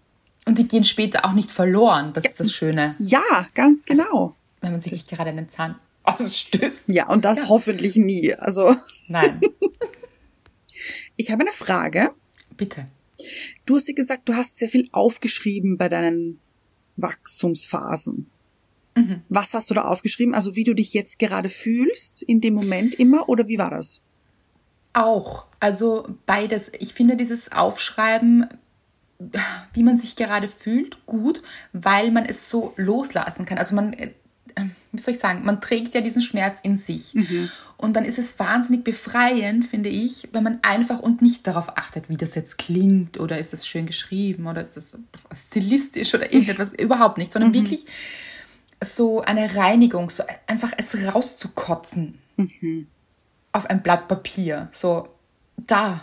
Und 0.50 0.58
die 0.58 0.68
gehen 0.68 0.84
später 0.84 1.26
auch 1.26 1.34
nicht 1.34 1.52
verloren, 1.52 2.12
das 2.14 2.26
ist 2.26 2.40
das 2.40 2.52
Schöne. 2.52 2.96
Ja, 2.98 3.22
ganz 3.54 3.86
also, 3.88 4.02
genau. 4.02 4.24
Also, 4.24 4.36
wenn 4.62 4.72
man 4.72 4.82
sich 4.82 4.92
nicht 4.94 5.08
gerade 5.08 5.30
einen 5.30 5.48
Zahn 5.48 5.76
ausstößt. 6.02 6.86
Ja, 6.88 7.08
und 7.08 7.24
das 7.24 7.42
ja. 7.42 7.50
hoffentlich 7.50 7.98
nie. 7.98 8.34
Also. 8.34 8.76
Nein. 9.08 9.42
ich 11.18 11.30
habe 11.30 11.42
eine 11.42 11.52
Frage. 11.52 12.10
Bitte. 12.58 12.88
Du 13.68 13.76
hast 13.76 13.88
ja 13.90 13.94
gesagt, 13.94 14.28
du 14.28 14.34
hast 14.34 14.58
sehr 14.58 14.70
viel 14.70 14.90
aufgeschrieben 14.92 15.78
bei 15.78 15.88
deinen 15.88 16.40
Wachstumsphasen. 16.98 18.28
Mhm. 18.96 19.22
Was 19.30 19.54
hast 19.54 19.70
du 19.70 19.76
da 19.76 19.84
aufgeschrieben? 19.84 20.34
Also 20.34 20.56
wie 20.56 20.64
du 20.64 20.74
dich 20.74 20.96
jetzt 20.96 21.20
gerade 21.20 21.52
fühlst 21.52 22.24
in 22.24 22.42
dem 22.42 22.56
Moment 22.56 22.96
immer 22.96 23.30
oder 23.30 23.48
wie 23.48 23.60
war 23.60 23.70
das? 23.70 24.02
Auch, 24.94 25.46
also 25.60 26.08
beides. 26.26 26.72
Ich 26.80 26.96
finde 26.96 27.16
dieses 27.18 27.52
Aufschreiben, 27.52 28.48
wie 29.74 29.84
man 29.84 29.98
sich 29.98 30.16
gerade 30.16 30.48
fühlt, 30.48 31.06
gut, 31.06 31.42
weil 31.74 32.12
man 32.12 32.26
es 32.26 32.50
so 32.50 32.74
loslassen 32.78 33.46
kann. 33.46 33.58
Also 33.58 33.76
man 33.76 33.94
äh, 33.94 34.12
wie 34.92 35.00
soll 35.00 35.14
ich 35.14 35.20
sagen, 35.20 35.46
man 35.46 35.62
trägt 35.62 35.94
ja 35.94 36.02
diesen 36.02 36.22
Schmerz 36.22 36.60
in 36.62 36.78
sich. 36.78 37.14
Mhm. 37.14 37.50
Und 37.78 37.94
dann 37.94 38.06
ist 38.06 38.20
es 38.20 38.40
wahnsinnig 38.40 38.84
befreiend, 38.84 39.66
finde 39.66 39.90
ich, 39.90 40.28
wenn 40.32 40.44
man 40.44 40.60
einfach 40.64 41.00
und 41.00 41.22
nicht 41.22 41.46
darauf 41.48 41.78
achtet, 41.78 42.10
wie 42.10 42.18
das 42.18 42.36
jetzt 42.36 42.58
klingt 42.58 43.20
oder 43.20 43.40
ist 43.40 43.54
es 43.54 43.68
schön 43.68 43.86
geschrieben 43.86 44.48
oder 44.48 44.62
ist 44.62 44.78
es 44.78 44.98
stilistisch 45.34 46.14
oder 46.14 46.32
irgendetwas, 46.34 46.74
überhaupt 46.78 47.18
nicht, 47.18 47.32
sondern 47.32 47.52
mhm. 47.52 47.56
wirklich 47.56 47.86
so 48.84 49.22
eine 49.22 49.56
Reinigung, 49.56 50.10
so 50.10 50.24
einfach 50.48 50.74
es 50.78 50.96
rauszukotzen 51.14 52.18
mhm. 52.38 52.88
auf 53.52 53.70
ein 53.70 53.84
Blatt 53.84 54.08
Papier. 54.08 54.70
So, 54.72 55.10
da, 55.58 56.00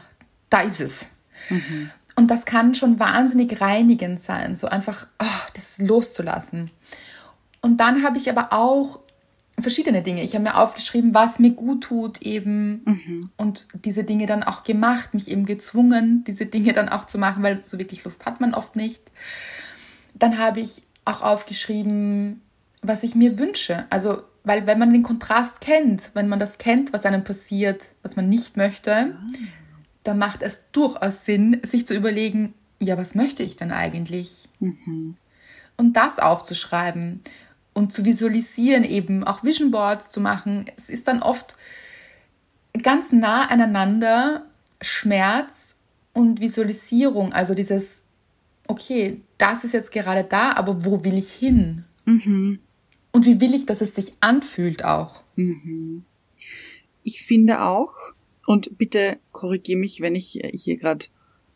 da 0.48 0.60
ist 0.60 0.80
es. 0.80 1.08
Mhm. 1.50 1.90
Und 2.16 2.30
das 2.30 2.46
kann 2.46 2.74
schon 2.74 2.98
wahnsinnig 2.98 3.60
reinigend 3.60 4.20
sein, 4.20 4.56
so 4.56 4.66
einfach 4.66 5.06
oh, 5.22 5.50
das 5.54 5.78
loszulassen. 5.78 6.70
Und 7.60 7.78
dann 7.78 8.02
habe 8.02 8.16
ich 8.16 8.30
aber 8.30 8.52
auch 8.52 9.00
verschiedene 9.58 10.02
Dinge. 10.02 10.22
Ich 10.22 10.34
habe 10.34 10.44
mir 10.44 10.56
aufgeschrieben, 10.56 11.14
was 11.14 11.38
mir 11.38 11.50
gut 11.50 11.84
tut 11.84 12.22
eben 12.22 12.82
mhm. 12.84 13.30
und 13.36 13.66
diese 13.84 14.04
Dinge 14.04 14.26
dann 14.26 14.42
auch 14.42 14.64
gemacht, 14.64 15.14
mich 15.14 15.30
eben 15.30 15.46
gezwungen, 15.46 16.24
diese 16.26 16.46
Dinge 16.46 16.72
dann 16.72 16.88
auch 16.88 17.06
zu 17.06 17.18
machen, 17.18 17.42
weil 17.42 17.64
so 17.64 17.78
wirklich 17.78 18.04
Lust 18.04 18.26
hat 18.26 18.40
man 18.40 18.54
oft 18.54 18.76
nicht. 18.76 19.02
Dann 20.14 20.38
habe 20.38 20.60
ich 20.60 20.82
auch 21.04 21.22
aufgeschrieben, 21.22 22.42
was 22.82 23.02
ich 23.02 23.14
mir 23.14 23.38
wünsche. 23.38 23.86
Also, 23.90 24.22
weil 24.44 24.66
wenn 24.66 24.78
man 24.78 24.92
den 24.92 25.02
Kontrast 25.02 25.60
kennt, 25.60 26.10
wenn 26.14 26.28
man 26.28 26.38
das 26.38 26.58
kennt, 26.58 26.92
was 26.92 27.06
einem 27.06 27.24
passiert, 27.24 27.82
was 28.02 28.16
man 28.16 28.28
nicht 28.28 28.56
möchte, 28.56 28.92
ah. 28.92 29.18
Dann 30.06 30.18
macht 30.18 30.42
es 30.42 30.60
durchaus 30.72 31.24
Sinn, 31.24 31.60
sich 31.64 31.86
zu 31.86 31.94
überlegen, 31.94 32.54
ja, 32.78 32.96
was 32.98 33.14
möchte 33.14 33.42
ich 33.42 33.56
denn 33.56 33.72
eigentlich? 33.72 34.48
Mhm. 34.60 35.16
Und 35.76 35.94
das 35.94 36.18
aufzuschreiben 36.18 37.20
und 37.74 37.92
zu 37.92 38.04
visualisieren, 38.04 38.84
eben 38.84 39.24
auch 39.24 39.44
Vision 39.44 39.70
Boards 39.70 40.10
zu 40.10 40.20
machen. 40.20 40.66
Es 40.76 40.88
ist 40.88 41.08
dann 41.08 41.22
oft 41.22 41.56
ganz 42.82 43.12
nah 43.12 43.46
aneinander 43.46 44.46
Schmerz 44.80 45.78
und 46.12 46.40
Visualisierung, 46.40 47.32
also 47.32 47.54
dieses, 47.54 48.04
okay, 48.66 49.20
das 49.38 49.64
ist 49.64 49.72
jetzt 49.72 49.92
gerade 49.92 50.24
da, 50.24 50.52
aber 50.52 50.84
wo 50.84 51.04
will 51.04 51.18
ich 51.18 51.32
hin? 51.32 51.84
Mhm. 52.04 52.60
Und 53.12 53.26
wie 53.26 53.40
will 53.40 53.54
ich, 53.54 53.66
dass 53.66 53.80
es 53.80 53.94
sich 53.94 54.14
anfühlt 54.20 54.84
auch? 54.84 55.22
Mhm. 55.36 56.04
Ich 57.02 57.24
finde 57.24 57.62
auch, 57.62 57.92
und 58.46 58.78
bitte 58.78 59.18
korrigiere 59.32 59.78
mich, 59.78 60.00
wenn 60.00 60.14
ich 60.14 60.40
hier 60.54 60.76
gerade 60.76 61.06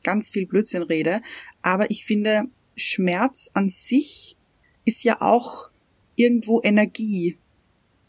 ganz 0.02 0.30
viel 0.30 0.46
Blödsinn 0.46 0.82
rede, 0.82 1.20
aber 1.62 1.90
ich 1.90 2.04
finde, 2.04 2.44
Schmerz 2.76 3.50
an 3.54 3.68
sich 3.70 4.36
ist 4.84 5.04
ja 5.04 5.20
auch 5.20 5.70
irgendwo 6.16 6.60
Energie. 6.62 7.36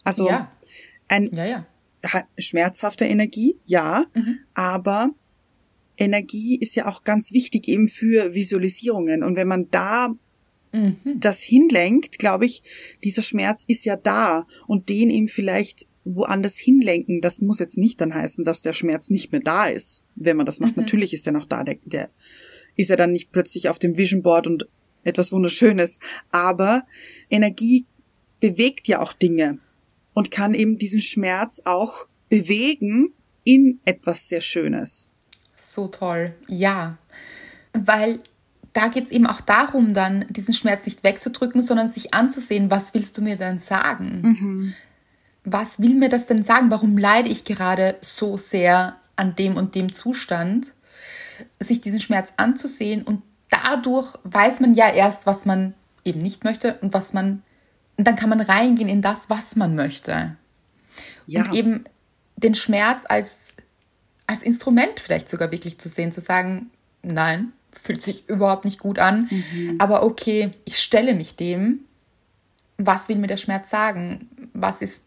Also 0.03 0.27
ja. 0.27 0.51
ein 1.07 1.29
Ja, 1.33 1.45
ja. 1.45 1.67
ha- 2.05 2.27
schmerzhafte 2.37 3.05
Energie, 3.05 3.59
ja, 3.65 4.05
Mhm. 4.13 4.39
aber 4.53 5.09
Energie 5.97 6.55
ist 6.57 6.75
ja 6.75 6.87
auch 6.87 7.03
ganz 7.03 7.31
wichtig 7.33 7.67
eben 7.67 7.87
für 7.87 8.33
Visualisierungen. 8.33 9.23
Und 9.23 9.35
wenn 9.35 9.47
man 9.47 9.69
da 9.71 10.15
Mhm. 10.73 10.95
das 11.19 11.41
hinlenkt, 11.41 12.17
glaube 12.17 12.45
ich, 12.45 12.63
dieser 13.03 13.21
Schmerz 13.21 13.65
ist 13.67 13.83
ja 13.83 13.97
da 13.97 14.47
und 14.67 14.87
den 14.87 15.09
eben 15.09 15.27
vielleicht 15.27 15.85
woanders 16.03 16.57
hinlenken, 16.57 17.21
das 17.21 17.41
muss 17.41 17.59
jetzt 17.59 17.77
nicht 17.77 18.01
dann 18.01 18.13
heißen, 18.13 18.43
dass 18.43 18.61
der 18.61 18.73
Schmerz 18.73 19.09
nicht 19.09 19.31
mehr 19.31 19.41
da 19.41 19.65
ist. 19.65 20.03
Wenn 20.15 20.37
man 20.37 20.45
das 20.45 20.59
macht, 20.59 20.75
Mhm. 20.75 20.83
natürlich 20.83 21.13
ist 21.13 21.27
er 21.27 21.33
noch 21.33 21.45
da, 21.45 21.63
der, 21.63 21.77
der 21.85 22.09
ist 22.75 22.89
er 22.89 22.97
dann 22.97 23.11
nicht 23.11 23.31
plötzlich 23.31 23.69
auf 23.69 23.79
dem 23.79 23.97
Vision 23.97 24.21
Board 24.23 24.47
und 24.47 24.67
etwas 25.03 25.31
Wunderschönes. 25.31 25.99
Aber 26.31 26.83
Energie 27.29 27.85
bewegt 28.39 28.87
ja 28.87 29.01
auch 29.01 29.13
Dinge 29.13 29.59
und 30.13 30.31
kann 30.31 30.53
eben 30.53 30.77
diesen 30.77 31.01
Schmerz 31.01 31.61
auch 31.65 32.07
bewegen 32.29 33.13
in 33.43 33.79
etwas 33.85 34.27
sehr 34.29 34.41
Schönes. 34.41 35.09
So 35.55 35.87
toll. 35.87 36.33
Ja. 36.47 36.97
Weil 37.73 38.19
da 38.73 38.87
geht 38.87 39.05
es 39.05 39.11
eben 39.11 39.27
auch 39.27 39.41
darum, 39.41 39.93
dann 39.93 40.25
diesen 40.29 40.53
Schmerz 40.53 40.85
nicht 40.85 41.03
wegzudrücken, 41.03 41.61
sondern 41.61 41.89
sich 41.89 42.13
anzusehen, 42.13 42.71
was 42.71 42.93
willst 42.93 43.17
du 43.17 43.21
mir 43.21 43.35
denn 43.35 43.59
sagen? 43.59 44.73
Was 45.43 45.79
will 45.79 45.95
mir 45.95 46.09
das 46.09 46.27
denn 46.27 46.43
sagen? 46.43 46.69
Warum 46.69 46.97
leide 46.97 47.29
ich 47.29 47.45
gerade 47.45 47.97
so 48.01 48.37
sehr 48.37 48.97
an 49.15 49.35
dem 49.35 49.57
und 49.57 49.75
dem 49.75 49.91
Zustand? 49.91 50.67
Sich 51.59 51.81
diesen 51.81 51.99
Schmerz 51.99 52.33
anzusehen 52.37 53.01
und 53.03 53.23
dadurch 53.49 54.17
weiß 54.23 54.59
man 54.59 54.73
ja 54.73 54.89
erst, 54.89 55.25
was 55.25 55.45
man 55.45 55.73
eben 56.03 56.21
nicht 56.21 56.43
möchte 56.43 56.75
und 56.81 56.93
was 56.93 57.13
man, 57.13 57.43
und 57.97 58.07
dann 58.07 58.15
kann 58.15 58.29
man 58.29 58.41
reingehen 58.41 58.89
in 58.89 59.01
das, 59.01 59.29
was 59.29 59.55
man 59.55 59.75
möchte. 59.75 60.35
Ja, 61.25 61.43
Und 61.43 61.53
eben 61.53 61.83
den 62.37 62.55
Schmerz 62.55 63.03
als, 63.07 63.53
als 64.27 64.43
Instrument 64.43 64.99
vielleicht 64.99 65.29
sogar 65.29 65.51
wirklich 65.51 65.77
zu 65.77 65.89
sehen, 65.89 66.11
zu 66.11 66.21
sagen, 66.21 66.71
nein, 67.03 67.53
fühlt 67.71 68.01
sich 68.01 68.27
überhaupt 68.29 68.65
nicht 68.65 68.79
gut 68.79 68.99
an, 68.99 69.29
aber 69.79 70.03
okay, 70.03 70.51
ich 70.65 70.79
stelle 70.79 71.13
mich 71.13 71.35
dem. 71.35 71.81
Was 72.77 73.09
will 73.09 73.17
mir 73.17 73.27
der 73.27 73.37
Schmerz 73.37 73.69
sagen? 73.69 74.29
Was 74.53 74.81
ist 74.81 75.03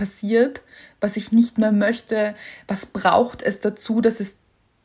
passiert, 0.00 0.62
was 0.98 1.18
ich 1.18 1.30
nicht 1.30 1.58
mehr 1.58 1.72
möchte? 1.72 2.34
Was 2.66 2.86
braucht 2.86 3.42
es 3.42 3.60
dazu, 3.60 4.00
dass 4.00 4.18
es 4.18 4.36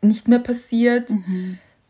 nicht 0.02 0.28
mehr 0.28 0.40
passiert? 0.40 1.10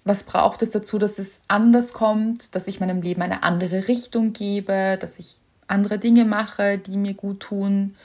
Was 0.04 0.26
braucht 0.26 0.62
es 0.62 0.70
dazu, 0.70 1.00
dass 1.00 1.18
es 1.18 1.42
anders 1.48 1.94
kommt, 1.94 2.54
dass 2.54 2.68
ich 2.68 2.80
meinem 2.80 3.02
Leben 3.02 3.24
eine 3.24 3.42
andere 3.42 3.88
Richtung 3.88 4.32
gebe, 4.32 5.00
dass 5.02 5.18
ich 5.18 5.38
andere 5.66 5.98
Dinge 5.98 6.24
mache, 6.24 6.78
die 6.78 6.98
mir 6.98 7.16
gut 7.16 7.40
tun, 7.40 7.96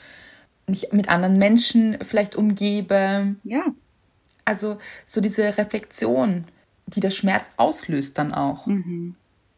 mich 0.65 0.91
mit 0.91 1.07
anderen 1.07 1.37
Menschen 1.37 1.99
vielleicht 2.01 2.35
umgebe? 2.35 3.35
ja, 3.43 3.65
Also 4.43 4.79
so 5.05 5.21
diese 5.21 5.55
Reflexion, 5.55 6.45
die 6.87 6.99
der 6.99 7.11
Schmerz 7.11 7.51
auslöst 7.57 8.17
dann 8.17 8.33
auch. 8.33 8.65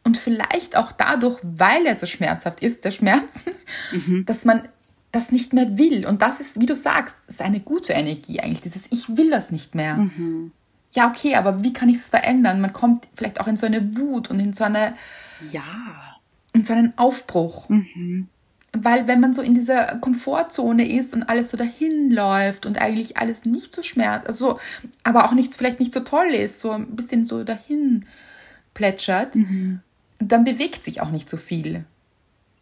Und 0.06 0.18
vielleicht 0.18 0.76
auch 0.76 0.92
dadurch, 0.92 1.40
weil 1.42 1.86
er 1.86 1.96
so 1.96 2.04
schmerzhaft 2.04 2.60
ist, 2.60 2.84
der 2.84 2.90
Schmerz, 2.90 3.44
dass 4.26 4.44
man 4.44 4.68
das 5.14 5.32
nicht 5.32 5.52
mehr 5.52 5.78
will. 5.78 6.06
Und 6.06 6.22
das 6.22 6.40
ist, 6.40 6.60
wie 6.60 6.66
du 6.66 6.74
sagst, 6.74 7.16
ist 7.26 7.40
eine 7.40 7.60
gute 7.60 7.92
Energie 7.92 8.40
eigentlich, 8.40 8.62
dieses 8.62 8.86
Ich 8.90 9.16
will 9.16 9.30
das 9.30 9.50
nicht 9.50 9.74
mehr. 9.74 9.98
Ja, 10.94 11.08
okay, 11.08 11.34
aber 11.34 11.62
wie 11.62 11.72
kann 11.72 11.88
ich 11.88 11.96
es 11.96 12.08
verändern? 12.08 12.60
Man 12.60 12.72
kommt 12.72 13.08
vielleicht 13.14 13.40
auch 13.40 13.46
in 13.48 13.56
so 13.56 13.66
eine 13.66 13.96
Wut 13.96 14.30
und 14.30 14.38
in 14.40 14.52
so, 14.52 14.64
eine, 14.64 14.94
ja, 15.50 15.62
in 16.52 16.64
so 16.64 16.72
einen 16.72 16.96
Aufbruch. 16.96 17.68
Weil 18.76 19.06
wenn 19.06 19.20
man 19.20 19.34
so 19.34 19.42
in 19.42 19.54
dieser 19.54 19.98
Komfortzone 19.98 20.88
ist 20.90 21.14
und 21.14 21.22
alles 21.24 21.50
so 21.50 21.56
dahin 21.56 22.10
läuft 22.10 22.66
und 22.66 22.80
eigentlich 22.80 23.16
alles 23.16 23.44
nicht 23.44 23.74
so 23.74 23.82
schmerzt, 23.82 24.26
also, 24.26 24.58
aber 25.04 25.26
auch 25.26 25.32
nicht, 25.32 25.54
vielleicht 25.54 25.78
nicht 25.80 25.92
so 25.92 26.00
toll 26.00 26.28
ist, 26.28 26.58
so 26.60 26.72
ein 26.72 26.96
bisschen 26.96 27.24
so 27.24 27.44
dahin 27.44 28.06
plätschert, 28.72 29.36
dann 30.18 30.44
bewegt 30.44 30.82
sich 30.84 31.00
auch 31.00 31.10
nicht 31.10 31.28
so 31.28 31.36
viel. 31.36 31.84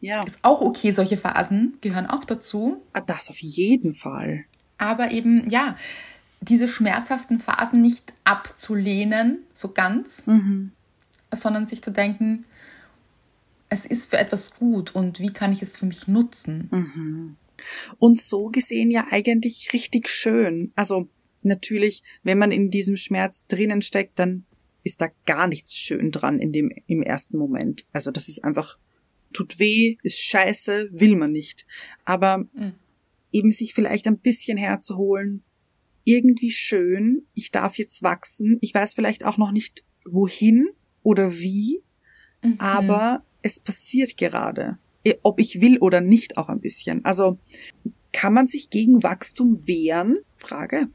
Ja, 0.03 0.25
Ist 0.25 0.41
auch 0.43 0.61
okay, 0.61 0.91
solche 0.91 1.17
Phasen 1.17 1.79
gehören 1.81 2.07
auch 2.07 2.25
dazu. 2.25 2.83
Ah, 2.93 3.01
das 3.01 3.31
auf 3.31 3.39
jeden 3.41 3.95
Fall. 3.95 4.45
Aber 4.77 5.13
eben, 5.13 5.49
ja, 5.49 5.77
diese 6.41 6.67
schmerzhaften 6.67 7.39
Phasen 7.39 7.81
nicht 7.83 8.13
abzulehnen, 8.25 9.39
so 9.53 9.69
ganz, 9.69 10.27
sondern 11.33 11.67
sich 11.67 11.83
zu 11.83 11.93
denken, 11.93 12.45
es 13.69 13.87
ist 13.87 14.11
für 14.11 14.19
etwas 14.19 14.57
gut 14.57 14.93
und 14.93 15.21
wie 15.21 15.33
kann 15.33 15.53
ich 15.53 15.63
es 15.63 15.79
für 15.79 15.87
mich 15.87 16.09
nutzen? 16.09 17.37
Und 17.99 18.21
so 18.21 18.47
gesehen 18.47 18.91
ja 18.91 19.07
eigentlich 19.11 19.73
richtig 19.73 20.09
schön. 20.09 20.73
Also 20.75 21.09
natürlich, 21.43 22.03
wenn 22.25 22.39
man 22.39 22.51
in 22.51 22.71
diesem 22.71 22.97
Schmerz 22.97 23.47
drinnen 23.47 23.83
steckt, 23.83 24.19
dann 24.19 24.47
ist 24.83 25.01
da 25.01 25.09
gar 25.27 25.47
nichts 25.47 25.77
schön 25.77 26.11
dran 26.11 26.41
in 26.41 26.51
dem, 26.51 26.73
im 26.89 27.03
ersten 27.03 27.39
Moment. 27.39 27.87
Also 27.93 28.11
das 28.11 28.29
ist 28.29 28.43
einfach, 28.43 28.79
tut 29.33 29.59
weh, 29.59 29.97
ist 30.03 30.21
scheiße, 30.23 30.89
will 30.93 31.17
man 31.17 31.33
nicht. 31.33 31.67
Aber 32.05 32.39
Mhm. 32.53 32.75
eben 33.33 33.51
sich 33.51 33.75
vielleicht 33.75 34.07
ein 34.07 34.19
bisschen 34.19 34.57
herzuholen, 34.59 35.43
irgendwie 36.05 36.51
schön, 36.51 37.27
ich 37.35 37.51
darf 37.51 37.79
jetzt 37.79 38.03
wachsen, 38.03 38.59
ich 38.61 38.75
weiß 38.75 38.95
vielleicht 38.95 39.25
auch 39.25 39.39
noch 39.39 39.53
nicht 39.53 39.85
wohin 40.05 40.69
oder 41.03 41.39
wie, 41.39 41.83
Mhm. 42.43 42.57
aber 42.59 43.25
es 43.43 43.61
passiert 43.61 44.17
gerade. 44.17 44.79
Eh, 45.05 45.15
Ob 45.23 45.41
ich 45.41 45.61
will 45.61 45.79
oder 45.79 46.01
nicht 46.01 46.37
auch 46.37 46.49
ein 46.49 46.61
bisschen. 46.61 47.05
Also 47.05 47.39
kann 48.13 48.35
man 48.35 48.47
sich 48.47 48.71
gegen 48.71 49.03
Wachstum 49.03 49.67
wehren? 49.67 50.19
Frage. 50.37 50.89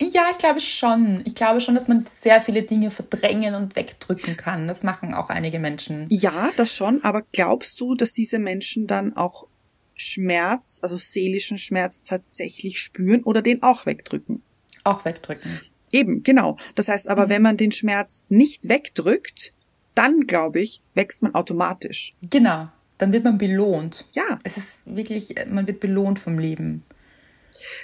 Ja, 0.00 0.26
ich 0.32 0.38
glaube 0.38 0.60
schon. 0.60 1.22
Ich 1.24 1.34
glaube 1.34 1.60
schon, 1.60 1.74
dass 1.74 1.88
man 1.88 2.04
sehr 2.06 2.40
viele 2.40 2.62
Dinge 2.62 2.90
verdrängen 2.90 3.54
und 3.54 3.76
wegdrücken 3.76 4.36
kann. 4.36 4.66
Das 4.66 4.82
machen 4.82 5.14
auch 5.14 5.28
einige 5.28 5.58
Menschen. 5.58 6.06
Ja, 6.10 6.50
das 6.56 6.74
schon, 6.74 7.02
aber 7.04 7.22
glaubst 7.32 7.80
du, 7.80 7.94
dass 7.94 8.12
diese 8.12 8.38
Menschen 8.38 8.86
dann 8.86 9.16
auch 9.16 9.46
Schmerz, 9.94 10.80
also 10.82 10.96
seelischen 10.96 11.58
Schmerz 11.58 12.02
tatsächlich 12.02 12.80
spüren 12.80 13.22
oder 13.22 13.40
den 13.42 13.62
auch 13.62 13.86
wegdrücken? 13.86 14.42
Auch 14.82 15.04
wegdrücken. 15.04 15.60
Eben, 15.92 16.24
genau. 16.24 16.56
Das 16.74 16.88
heißt 16.88 17.08
aber, 17.08 17.28
wenn 17.28 17.42
man 17.42 17.56
den 17.56 17.70
Schmerz 17.70 18.24
nicht 18.28 18.68
wegdrückt, 18.68 19.54
dann 19.94 20.22
glaube 20.22 20.60
ich, 20.60 20.82
wächst 20.94 21.22
man 21.22 21.34
automatisch. 21.36 22.12
Genau. 22.22 22.68
Dann 22.98 23.12
wird 23.12 23.22
man 23.24 23.38
belohnt. 23.38 24.06
Ja, 24.12 24.38
Es 24.42 24.56
ist 24.56 24.80
wirklich, 24.84 25.34
man 25.48 25.66
wird 25.68 25.78
belohnt 25.78 26.18
vom 26.18 26.38
Leben. 26.38 26.82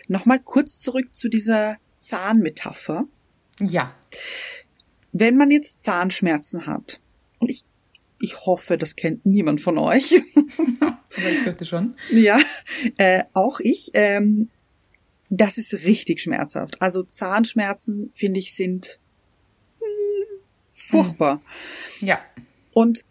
nochmal 0.09 0.41
kurz 0.41 0.81
zurück 0.81 1.15
zu 1.15 1.29
dieser 1.29 1.77
Zahnmetapher. 2.01 3.05
Ja. 3.61 3.95
Wenn 5.13 5.37
man 5.37 5.51
jetzt 5.51 5.85
Zahnschmerzen 5.85 6.67
hat, 6.67 7.01
und 7.39 7.51
ich, 7.51 7.65
ich 8.21 8.45
hoffe, 8.45 8.77
das 8.77 8.97
kennt 8.97 9.25
niemand 9.25 9.61
von 9.61 9.79
euch, 9.79 10.15
Aber 11.17 11.31
ich 11.31 11.39
fürchte 11.41 11.65
schon. 11.65 11.95
ja, 12.13 12.41
äh, 12.99 13.25
auch 13.33 13.61
ich, 13.61 13.91
ähm, 13.95 14.49
das 15.29 15.59
ist 15.59 15.73
richtig 15.85 16.21
schmerzhaft. 16.21 16.81
Also 16.81 17.03
Zahnschmerzen, 17.03 18.11
finde 18.15 18.41
ich, 18.41 18.55
sind 18.55 18.99
hm, 19.79 20.39
furchtbar. 20.69 21.43
Ja. 22.01 22.21
Und 22.73 23.05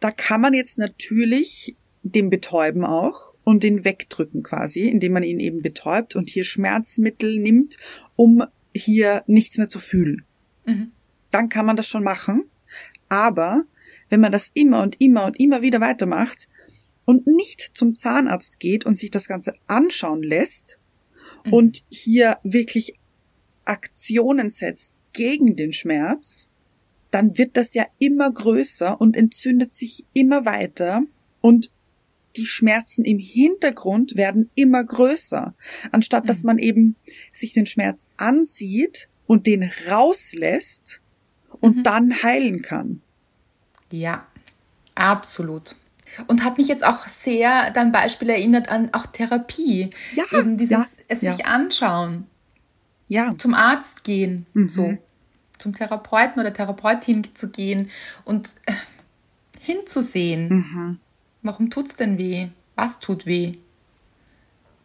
da 0.00 0.10
kann 0.10 0.40
man 0.40 0.54
jetzt 0.54 0.78
natürlich 0.78 1.76
den 2.02 2.30
betäuben 2.30 2.84
auch 2.84 3.34
und 3.48 3.62
den 3.62 3.82
wegdrücken 3.82 4.42
quasi, 4.42 4.88
indem 4.88 5.14
man 5.14 5.22
ihn 5.22 5.40
eben 5.40 5.62
betäubt 5.62 6.14
und 6.14 6.28
hier 6.28 6.44
Schmerzmittel 6.44 7.38
nimmt, 7.38 7.78
um 8.14 8.44
hier 8.74 9.24
nichts 9.26 9.56
mehr 9.56 9.70
zu 9.70 9.78
fühlen. 9.78 10.26
Mhm. 10.66 10.92
Dann 11.30 11.48
kann 11.48 11.64
man 11.64 11.74
das 11.74 11.88
schon 11.88 12.04
machen. 12.04 12.44
Aber 13.08 13.64
wenn 14.10 14.20
man 14.20 14.32
das 14.32 14.50
immer 14.52 14.82
und 14.82 15.00
immer 15.00 15.24
und 15.24 15.40
immer 15.40 15.62
wieder 15.62 15.80
weitermacht 15.80 16.46
und 17.06 17.26
nicht 17.26 17.70
zum 17.72 17.96
Zahnarzt 17.96 18.60
geht 18.60 18.84
und 18.84 18.98
sich 18.98 19.10
das 19.10 19.28
Ganze 19.28 19.54
anschauen 19.66 20.22
lässt 20.22 20.78
und 21.50 21.86
hier 21.88 22.36
wirklich 22.42 22.96
Aktionen 23.64 24.50
setzt 24.50 25.00
gegen 25.14 25.56
den 25.56 25.72
Schmerz, 25.72 26.50
dann 27.10 27.38
wird 27.38 27.56
das 27.56 27.72
ja 27.72 27.86
immer 27.98 28.30
größer 28.30 29.00
und 29.00 29.16
entzündet 29.16 29.72
sich 29.72 30.04
immer 30.12 30.44
weiter 30.44 31.02
und 31.40 31.70
die 32.36 32.46
Schmerzen 32.46 33.04
im 33.04 33.18
Hintergrund 33.18 34.16
werden 34.16 34.50
immer 34.54 34.84
größer. 34.84 35.54
Anstatt 35.92 36.28
dass 36.28 36.42
Mhm. 36.42 36.46
man 36.46 36.58
eben 36.58 36.96
sich 37.32 37.52
den 37.52 37.66
Schmerz 37.66 38.06
ansieht 38.16 39.08
und 39.26 39.46
den 39.46 39.70
rauslässt 39.90 41.00
und 41.60 41.78
Mhm. 41.78 41.82
dann 41.82 42.22
heilen 42.22 42.62
kann. 42.62 43.02
Ja, 43.90 44.26
absolut. 44.94 45.74
Und 46.26 46.44
hat 46.44 46.58
mich 46.58 46.68
jetzt 46.68 46.84
auch 46.84 47.06
sehr 47.08 47.70
dein 47.72 47.92
Beispiel 47.92 48.30
erinnert 48.30 48.68
an 48.70 48.90
auch 48.94 49.06
Therapie. 49.06 49.88
Ja, 50.14 50.24
Eben 50.32 50.56
dieses 50.56 50.70
ja, 50.78 50.86
es 51.08 51.20
ja. 51.22 51.32
sich 51.34 51.44
anschauen, 51.46 52.26
Ja, 53.08 53.34
zum 53.38 53.54
Arzt 53.54 54.04
gehen, 54.04 54.46
Mhm. 54.54 54.68
so 54.68 54.98
zum 55.58 55.74
Therapeuten 55.74 56.40
oder 56.40 56.52
Therapeutin 56.52 57.26
zu 57.34 57.48
gehen 57.50 57.90
und 58.24 58.50
äh, 58.66 58.72
hinzusehen. 59.60 60.48
mhm. 60.48 61.00
Warum 61.42 61.70
tut's 61.70 61.96
denn 61.96 62.18
weh? 62.18 62.48
Was 62.74 63.00
tut 63.00 63.26
weh? 63.26 63.54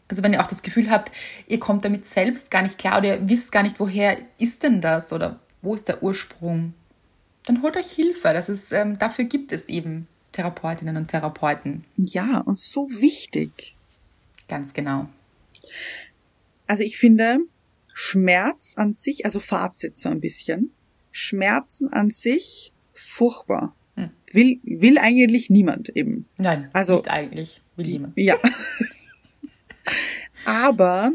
Also 0.07 0.21
wenn 0.21 0.33
ihr 0.33 0.41
auch 0.41 0.47
das 0.47 0.63
Gefühl 0.63 0.89
habt, 0.89 1.11
ihr 1.47 1.59
kommt 1.59 1.85
damit 1.85 2.05
selbst 2.05 2.51
gar 2.51 2.61
nicht 2.61 2.77
klar 2.77 2.99
oder 2.99 3.15
ihr 3.17 3.29
wisst 3.29 3.51
gar 3.51 3.63
nicht, 3.63 3.79
woher 3.79 4.17
ist 4.37 4.63
denn 4.63 4.81
das 4.81 5.11
oder 5.11 5.39
wo 5.61 5.73
ist 5.73 5.87
der 5.87 6.03
Ursprung, 6.03 6.73
dann 7.45 7.61
holt 7.61 7.77
euch 7.77 7.91
Hilfe. 7.91 8.33
Das 8.33 8.49
ist, 8.49 8.71
ähm, 8.71 8.99
dafür 8.99 9.25
gibt 9.25 9.51
es 9.51 9.65
eben 9.65 10.07
Therapeutinnen 10.33 10.97
und 10.97 11.07
Therapeuten. 11.07 11.85
ja, 11.97 12.39
und 12.39 12.59
so 12.59 12.89
wichtig. 12.89 13.75
Ganz 14.47 14.73
genau. 14.73 15.07
Also 16.67 16.83
ich 16.83 16.97
finde 16.97 17.39
Schmerz 17.93 18.73
an 18.75 18.93
sich, 18.93 19.25
also 19.25 19.39
Fazit 19.39 19.97
so 19.97 20.09
ein 20.09 20.19
bisschen, 20.19 20.71
Schmerzen 21.11 21.93
an 21.93 22.09
sich 22.09 22.73
furchtbar. 22.93 23.75
Will, 24.33 24.59
will 24.63 24.97
eigentlich 24.97 25.49
niemand 25.49 25.89
eben. 25.89 26.27
Nein, 26.37 26.69
Also- 26.73 26.95
nicht 26.95 27.09
eigentlich. 27.09 27.61
Will 27.75 27.87
niemand. 27.87 28.13
Ja. 28.17 28.35
Aber 30.45 31.11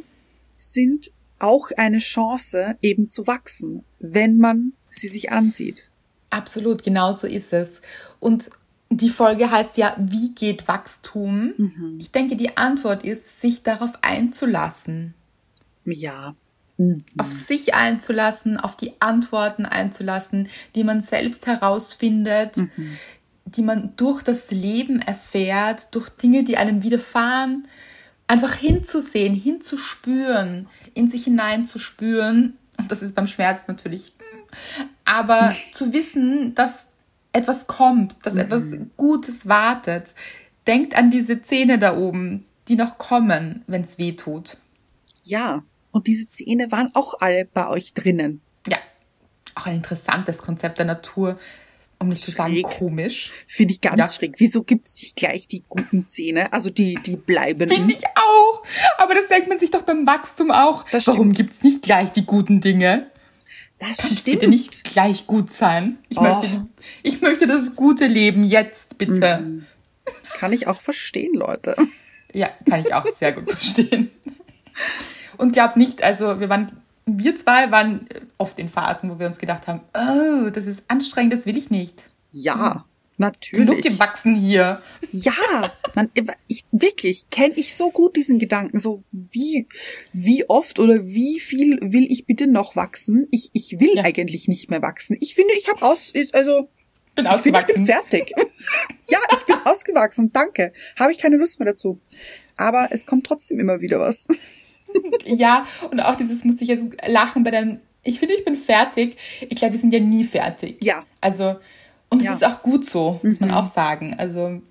sind 0.57 1.11
auch 1.39 1.71
eine 1.77 1.99
Chance 1.99 2.77
eben 2.83 3.11
zu 3.11 3.27
wachsen, 3.27 3.85
wenn 4.01 4.39
man 4.39 4.73
sie 4.91 5.09
sich 5.09 5.31
ansieht. 5.31 5.91
Absolut, 6.31 6.83
genau 6.83 7.13
so 7.13 7.27
ist 7.27 7.53
es. 7.53 7.81
Und 8.21 8.51
die 8.91 9.11
Folge 9.11 9.51
heißt 9.51 9.77
ja, 9.77 9.97
wie 9.99 10.35
geht 10.35 10.67
Wachstum? 10.67 11.97
Ich 11.99 12.11
denke, 12.11 12.37
die 12.37 12.57
Antwort 12.57 13.05
ist, 13.05 13.41
sich 13.41 13.63
darauf 13.63 13.91
einzulassen. 14.03 15.15
Ja. 15.85 16.35
Auf 17.17 17.33
sich 17.33 17.75
einzulassen, 17.75 18.57
auf 18.57 18.77
die 18.77 18.93
Antworten 19.01 19.67
einzulassen, 19.67 20.49
die 20.75 20.85
man 20.85 21.01
selbst 21.01 21.47
herausfindet, 21.47 22.57
die 23.47 23.63
man 23.63 23.95
durch 23.97 24.23
das 24.23 24.51
Leben 24.51 25.01
erfährt, 25.01 25.95
durch 25.95 26.09
Dinge, 26.09 26.45
die 26.45 26.57
einem 26.57 26.83
widerfahren, 26.83 27.67
einfach 28.29 28.55
hinzusehen, 28.55 29.35
hinzuspüren, 29.35 30.69
in 30.95 31.09
sich 31.09 31.25
hineinzuspüren. 31.25 32.57
Und 32.77 32.93
das 32.93 33.03
ist 33.03 33.15
beim 33.15 33.27
Schmerz 33.27 33.67
natürlich. 33.67 34.13
Aber 35.05 35.55
zu 35.73 35.93
wissen, 35.93 36.55
dass 36.55 36.87
etwas 37.33 37.67
kommt, 37.67 38.15
dass 38.23 38.37
etwas 38.37 38.77
Gutes 38.97 39.49
wartet. 39.49 40.15
Denkt 40.67 40.97
an 40.97 41.11
diese 41.11 41.43
Zähne 41.43 41.79
da 41.79 41.97
oben, 41.97 42.45
die 42.69 42.77
noch 42.77 42.99
kommen, 42.99 43.65
wenn 43.67 43.83
es 43.83 43.99
weh 43.99 44.13
tut. 44.13 44.59
Ja. 45.25 45.63
Und 45.93 46.07
diese 46.07 46.29
Zähne 46.29 46.71
waren 46.71 46.91
auch 46.95 47.15
alle 47.21 47.45
bei 47.47 47.69
euch 47.69 47.95
drinnen. 47.95 48.41
Ja, 48.69 48.79
auch 49.55 49.67
ein 49.67 49.77
interessantes 49.77 50.39
Konzept 50.39 50.79
der 50.79 50.87
Natur, 50.87 51.39
um 51.99 52.09
nicht 52.09 52.23
zu 52.25 52.31
sagen 52.31 52.55
Schräg. 52.55 52.65
komisch. 52.65 53.33
Finde 53.47 53.73
ich 53.75 53.81
ganz 53.81 53.99
Ja. 53.99 54.09
schräg. 54.09 54.35
Wieso 54.39 54.63
gibt's 54.63 54.95
nicht 54.97 55.17
gleich 55.17 55.49
die 55.49 55.65
guten 55.69 56.07
Zähne? 56.07 56.53
Also 56.53 56.71
die, 56.71 56.95
die 56.95 57.17
bleibenden. 57.17 57.77
Finde 57.77 57.95
ich 57.95 58.05
auch. 58.15 58.63
Aber 58.99 59.15
das 59.15 59.29
denkt 59.29 59.49
man 59.49 59.59
sich 59.59 59.71
doch 59.71 59.83
beim 59.83 60.07
Wachstum 60.07 60.51
auch. 60.51 60.85
Das 60.91 61.07
Warum 61.09 61.35
stimmt. 61.35 61.37
gibt's 61.51 61.63
nicht 61.63 61.83
gleich 61.83 62.13
die 62.13 62.25
guten 62.27 62.61
Dinge? 62.61 63.11
Das 63.79 63.97
Kann 63.97 64.07
stimmt. 64.11 64.25
bitte 64.25 64.49
nicht 64.49 64.85
gleich 64.85 65.27
gut 65.27 65.51
sein? 65.53 65.99
Ich, 66.09 66.19
Oh. 66.19 66.23
möchte, 66.23 66.67
ich 67.03 67.21
möchte 67.21 67.47
das 67.47 67.75
gute 67.77 68.07
Leben 68.07 68.45
jetzt, 68.45 68.99
bitte. 68.99 69.39
Mhm. 69.39 69.67
Kann 70.39 70.53
ich 70.53 70.67
auch 70.67 70.81
verstehen, 70.81 71.35
Leute. 71.35 71.77
Ja, 72.33 72.51
kann 72.69 72.81
ich 72.81 72.93
auch 72.95 73.07
sehr 73.09 73.33
gut 73.33 73.51
verstehen. 73.51 74.11
Und 75.39 75.53
glaubt 75.53 75.77
nicht, 75.77 76.03
also 76.03 76.41
wir 76.41 76.49
waren, 76.49 76.71
wir 77.07 77.37
zwei 77.37 77.71
waren 77.71 78.09
oft 78.37 78.59
in 78.59 78.69
Phasen, 78.69 79.11
wo 79.11 79.19
wir 79.19 79.27
uns 79.27 79.39
gedacht 79.39 79.67
haben, 79.67 79.81
oh, 79.95 80.51
das 80.51 80.67
ist 80.67 80.83
anstrengend, 80.89 81.33
das 81.33 81.47
will 81.47 81.57
ich 81.57 81.71
nicht. 81.71 82.07
Ja, 82.33 82.85
Genug 83.19 83.35
natürlich. 83.35 83.83
gewachsen 83.83 84.37
hier. 84.37 84.81
Ja, 85.11 85.33
man, 85.97 86.09
ich, 86.47 86.65
wirklich, 86.71 87.29
kenne 87.31 87.55
ich 87.57 87.75
so 87.75 87.91
gut 87.91 88.15
diesen 88.17 88.39
Gedanken. 88.39 88.79
So 88.79 89.03
wie, 89.11 89.67
wie 90.13 90.49
oft 90.49 90.79
oder 90.79 91.05
wie 91.05 91.41
viel 91.41 91.79
will 91.83 92.07
ich 92.11 92.27
bitte 92.27 92.47
noch 92.47 92.77
wachsen? 92.77 93.27
Ich, 93.33 93.51
ich 93.55 93.81
will 93.81 93.97
Ja. 93.97 94.05
eigentlich 94.05 94.47
nicht 94.47 94.71
mehr 94.71 94.83
wachsen. 94.83 95.17
Ich 95.21 95.35
finde, 95.35 95.53
ich 95.59 95.69
habe 95.69 95.83
aus, 95.85 96.13
also, 96.33 96.69
Bin 97.17 97.27
ich 97.27 97.33
finde, 97.33 97.59
ich 97.61 97.67
bin 97.67 97.75
ausgewachsen. 97.75 97.87
fertig. 97.87 98.33
ja, 99.09 99.19
ich 99.37 99.45
bin 99.47 99.57
ausgewachsen. 99.65 100.33
Danke. 100.33 100.73
Habe 100.97 101.11
ich 101.11 101.19
keine 101.19 101.39
Lust 101.39 101.59
mehr 101.59 101.67
dazu. 101.67 102.01
Aber 102.57 102.89
es 102.93 103.05
kommt 103.05 103.27
trotzdem 103.27 103.59
immer 103.59 103.81
wieder 103.81 103.99
was. 103.99 104.29
Ja, 105.27 105.67
und 105.91 106.01
auch 106.01 106.15
dieses 106.15 106.45
musste 106.45 106.63
ich 106.65 106.69
jetzt 106.71 106.87
lachen 107.07 107.45
bei 107.45 107.51
deinem, 107.51 107.81
ich 108.03 108.19
finde, 108.19 108.35
ich 108.35 108.45
bin 108.45 108.57
fertig. 108.57 109.17
Ich 109.43 109.57
glaube, 109.57 109.75
wir 109.75 109.81
sind 109.81 109.93
ja 109.93 110.01
nie 110.01 110.25
fertig. 110.25 110.79
Ja. 110.83 111.05
Also, 111.21 111.57
und 112.09 112.21
es 112.21 112.25
Ja. 112.25 112.31
Mhm. 112.33 112.37
ist 112.37 112.45
auch 112.47 112.63
gut 112.63 112.87
so, 112.87 113.21
muss 113.23 113.41
man 113.41 113.51
auch 113.51 113.67
sagen. 113.67 114.15
Also, 114.17 114.63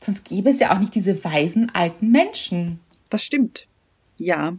sonst 0.00 0.24
gäbe 0.24 0.48
es 0.50 0.58
ja 0.60 0.72
auch 0.74 0.78
nicht 0.78 0.94
diese 0.94 1.22
weisen 1.24 1.70
alten 1.74 2.10
Menschen. 2.10 2.80
Das 3.10 3.22
stimmt. 3.24 3.66
Ja. 4.18 4.54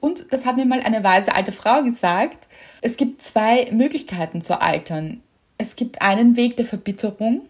Und 0.00 0.26
das 0.30 0.44
hat 0.44 0.56
mir 0.56 0.66
mal 0.66 0.80
eine 0.80 1.02
weise 1.04 1.34
alte 1.34 1.52
Frau 1.52 1.82
gesagt. 1.82 2.46
Es 2.82 2.96
gibt 2.96 3.22
zwei 3.22 3.68
Möglichkeiten 3.72 4.42
zu 4.42 4.60
altern. 4.60 5.22
Es 5.58 5.76
gibt 5.76 6.00
einen 6.02 6.36
Weg 6.36 6.56
der 6.56 6.64
Verbitterung, 6.64 7.42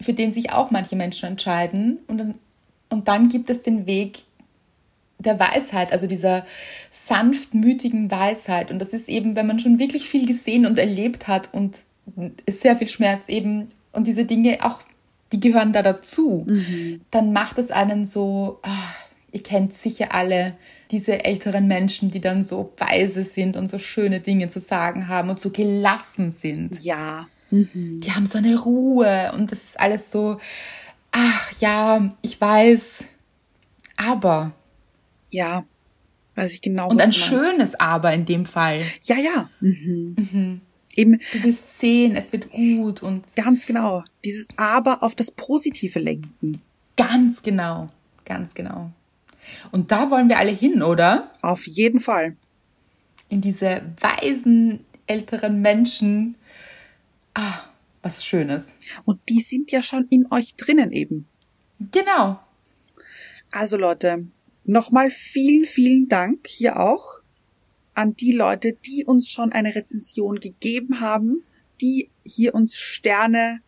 für 0.00 0.12
den 0.12 0.32
sich 0.32 0.52
auch 0.52 0.70
manche 0.70 0.96
Menschen 0.96 1.26
entscheiden. 1.30 1.98
Und 2.06 2.18
dann, 2.18 2.34
und 2.90 3.08
dann 3.08 3.28
gibt 3.28 3.48
es 3.50 3.62
den 3.62 3.86
Weg 3.86 4.24
der 5.20 5.38
Weisheit, 5.38 5.92
also 5.92 6.06
dieser 6.06 6.44
sanftmütigen 6.90 8.10
Weisheit. 8.10 8.70
Und 8.70 8.78
das 8.78 8.92
ist 8.92 9.08
eben, 9.08 9.36
wenn 9.36 9.46
man 9.46 9.58
schon 9.58 9.78
wirklich 9.78 10.08
viel 10.08 10.26
gesehen 10.26 10.66
und 10.66 10.78
erlebt 10.78 11.28
hat 11.28 11.52
und 11.52 11.78
sehr 12.48 12.76
viel 12.76 12.88
Schmerz 12.88 13.28
eben 13.28 13.68
und 13.92 14.06
diese 14.06 14.24
Dinge 14.24 14.58
auch, 14.62 14.82
die 15.32 15.40
gehören 15.40 15.72
da 15.72 15.82
dazu, 15.82 16.46
dann 17.10 17.32
macht 17.32 17.58
es 17.58 17.70
einen 17.70 18.06
so, 18.06 18.58
ah, 18.62 18.94
ihr 19.32 19.42
kennt 19.42 19.72
sicher 19.72 20.12
alle 20.12 20.54
diese 20.90 21.24
älteren 21.24 21.68
Menschen, 21.68 22.10
die 22.10 22.20
dann 22.20 22.42
so 22.42 22.72
weise 22.78 23.22
sind 23.22 23.56
und 23.56 23.68
so 23.68 23.78
schöne 23.78 24.20
Dinge 24.20 24.48
zu 24.48 24.58
sagen 24.58 25.06
haben 25.06 25.30
und 25.30 25.40
so 25.40 25.50
gelassen 25.50 26.30
sind 26.32 26.82
Ja. 26.82 27.28
die 28.00 28.12
haben 28.12 28.26
so 28.26 28.38
eine 28.38 28.58
Ruhe 28.58 29.32
und 29.34 29.52
das 29.52 29.62
ist 29.64 29.80
alles 29.80 30.10
so, 30.10 30.38
ach 31.12 31.52
ja, 31.60 32.12
ich 32.22 32.40
weiß, 32.40 33.04
aber. 33.96 34.52
Ja. 35.30 35.64
Weiß 36.36 36.52
ich 36.52 36.60
genau, 36.62 36.88
Und 36.88 37.00
ein 37.02 37.12
schönes 37.12 37.74
Aber 37.78 38.12
in 38.14 38.24
dem 38.24 38.46
Fall. 38.46 38.80
Ja, 39.04 39.16
ja. 39.16 39.50
Mhm. 39.60 40.60
Eben 40.96 41.20
Du 41.32 41.42
wirst 41.44 41.78
sehen, 41.78 42.16
es 42.16 42.32
wird 42.32 42.50
gut 42.50 43.02
und 43.02 43.24
ganz 43.36 43.66
genau. 43.66 44.04
Dieses 44.24 44.46
Aber 44.56 45.02
auf 45.02 45.14
das 45.14 45.30
Positive 45.30 45.98
lenken. 45.98 46.62
ganz 46.96 47.42
genau, 47.42 47.90
ganz 48.24 48.54
genau. 48.54 48.90
Und 49.72 49.90
da 49.90 50.10
wollen 50.10 50.28
wir 50.28 50.38
alle 50.38 50.50
hin, 50.52 50.82
oder? 50.82 51.28
Auf 51.42 51.66
jeden 51.66 52.00
Fall. 52.00 52.36
In 53.28 53.40
diese 53.40 53.82
weisen 54.00 54.84
älteren 55.06 55.60
Menschen. 55.60 56.36
Ah, 57.34 57.60
was 58.02 58.24
Schönes. 58.24 58.76
Und 59.04 59.20
die 59.28 59.40
sind 59.40 59.70
ja 59.72 59.82
schon 59.82 60.06
in 60.10 60.26
euch 60.30 60.54
drinnen 60.54 60.92
eben. 60.92 61.26
Genau. 61.92 62.40
Also 63.50 63.76
Leute, 63.76 64.26
nochmal 64.70 65.10
vielen, 65.10 65.64
vielen 65.64 66.08
Dank 66.08 66.46
hier 66.46 66.78
auch 66.80 67.20
an 67.94 68.14
die 68.14 68.32
Leute, 68.32 68.72
die 68.86 69.04
uns 69.04 69.28
schon 69.28 69.52
eine 69.52 69.74
Rezension 69.74 70.36
gegeben 70.40 71.00
haben, 71.00 71.42
die 71.80 72.10
hier 72.24 72.54
uns 72.54 72.76
Sterne 72.76 73.60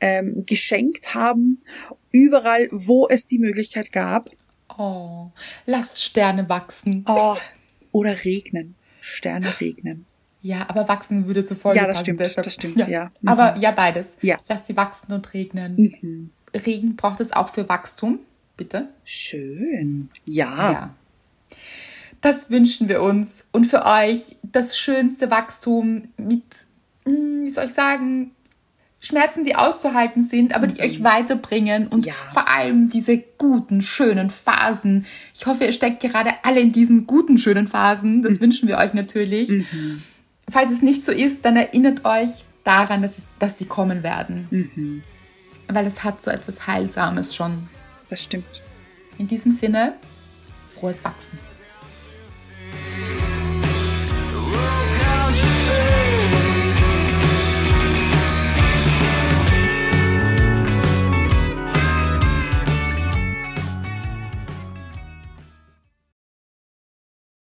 ähm, 0.00 0.42
geschenkt 0.46 1.14
haben, 1.14 1.62
überall, 2.10 2.68
wo 2.72 3.06
es 3.08 3.26
die 3.26 3.38
Möglichkeit 3.38 3.92
gab. 3.92 4.30
Oh, 4.78 5.30
lasst 5.66 6.00
Sterne 6.02 6.48
wachsen. 6.48 7.04
Oh, 7.06 7.36
oder 7.92 8.24
regnen. 8.24 8.74
Sterne 9.00 9.60
regnen. 9.60 10.06
Ja, 10.40 10.68
aber 10.68 10.88
wachsen 10.88 11.26
würde 11.26 11.44
Folge 11.54 11.78
Ja, 11.78 11.86
das 11.86 12.00
stimmt, 12.00 12.20
deshalb- 12.20 12.44
das 12.44 12.54
stimmt, 12.54 12.78
ja. 12.88 13.12
Mhm. 13.20 13.28
Aber 13.28 13.56
ja, 13.58 13.70
beides. 13.70 14.16
Ja. 14.22 14.36
Mhm. 14.38 14.40
Lass 14.48 14.66
sie 14.66 14.76
wachsen 14.76 15.12
und 15.12 15.34
regnen. 15.34 16.32
Regen 16.54 16.96
braucht 16.96 17.20
es 17.20 17.32
auch 17.32 17.50
für 17.50 17.68
Wachstum, 17.68 18.18
bitte. 18.56 18.88
Schön. 19.04 20.08
Ja. 20.24 20.72
Ja. 20.72 20.94
Das 22.20 22.50
wünschen 22.50 22.88
wir 22.88 23.02
uns 23.02 23.46
und 23.52 23.66
für 23.66 23.84
euch 23.84 24.36
das 24.42 24.78
schönste 24.78 25.30
Wachstum 25.30 26.08
mit, 26.16 26.42
hm, 27.04 27.44
wie 27.44 27.50
soll 27.50 27.64
ich 27.64 27.72
sagen, 27.72 28.30
Schmerzen, 29.00 29.42
die 29.44 29.56
auszuhalten 29.56 30.22
sind, 30.22 30.54
aber 30.54 30.68
die 30.68 30.80
euch 30.80 31.02
weiterbringen 31.02 31.88
und 31.88 32.06
Ja. 32.06 32.12
vor 32.32 32.48
allem 32.48 32.88
diese 32.88 33.18
guten, 33.38 33.82
schönen 33.82 34.30
Phasen. 34.30 35.06
Ich 35.34 35.44
hoffe, 35.46 35.64
ihr 35.64 35.72
steckt 35.72 36.00
gerade 36.00 36.30
alle 36.44 36.60
in 36.60 36.70
diesen 36.70 37.08
guten, 37.08 37.36
schönen 37.38 37.66
Phasen. 37.66 38.22
Das 38.22 38.40
wünschen 38.40 38.68
wir 38.68 38.78
euch 38.78 38.94
natürlich. 38.94 39.64
Falls 40.48 40.70
es 40.70 40.82
nicht 40.82 41.04
so 41.04 41.10
ist, 41.10 41.44
dann 41.44 41.56
erinnert 41.56 42.04
euch 42.04 42.44
daran, 42.62 43.02
dass, 43.02 43.18
es, 43.18 43.24
dass 43.40 43.56
die 43.56 43.64
kommen 43.66 44.04
werden. 44.04 45.02
Weil 45.66 45.86
es 45.86 46.04
hat 46.04 46.22
so 46.22 46.30
etwas 46.30 46.68
Heilsames 46.68 47.34
schon. 47.34 47.68
Das 48.12 48.24
stimmt. 48.24 48.62
In 49.16 49.26
diesem 49.26 49.52
Sinne, 49.52 49.94
frohes 50.68 51.02
Wachsen. 51.02 51.38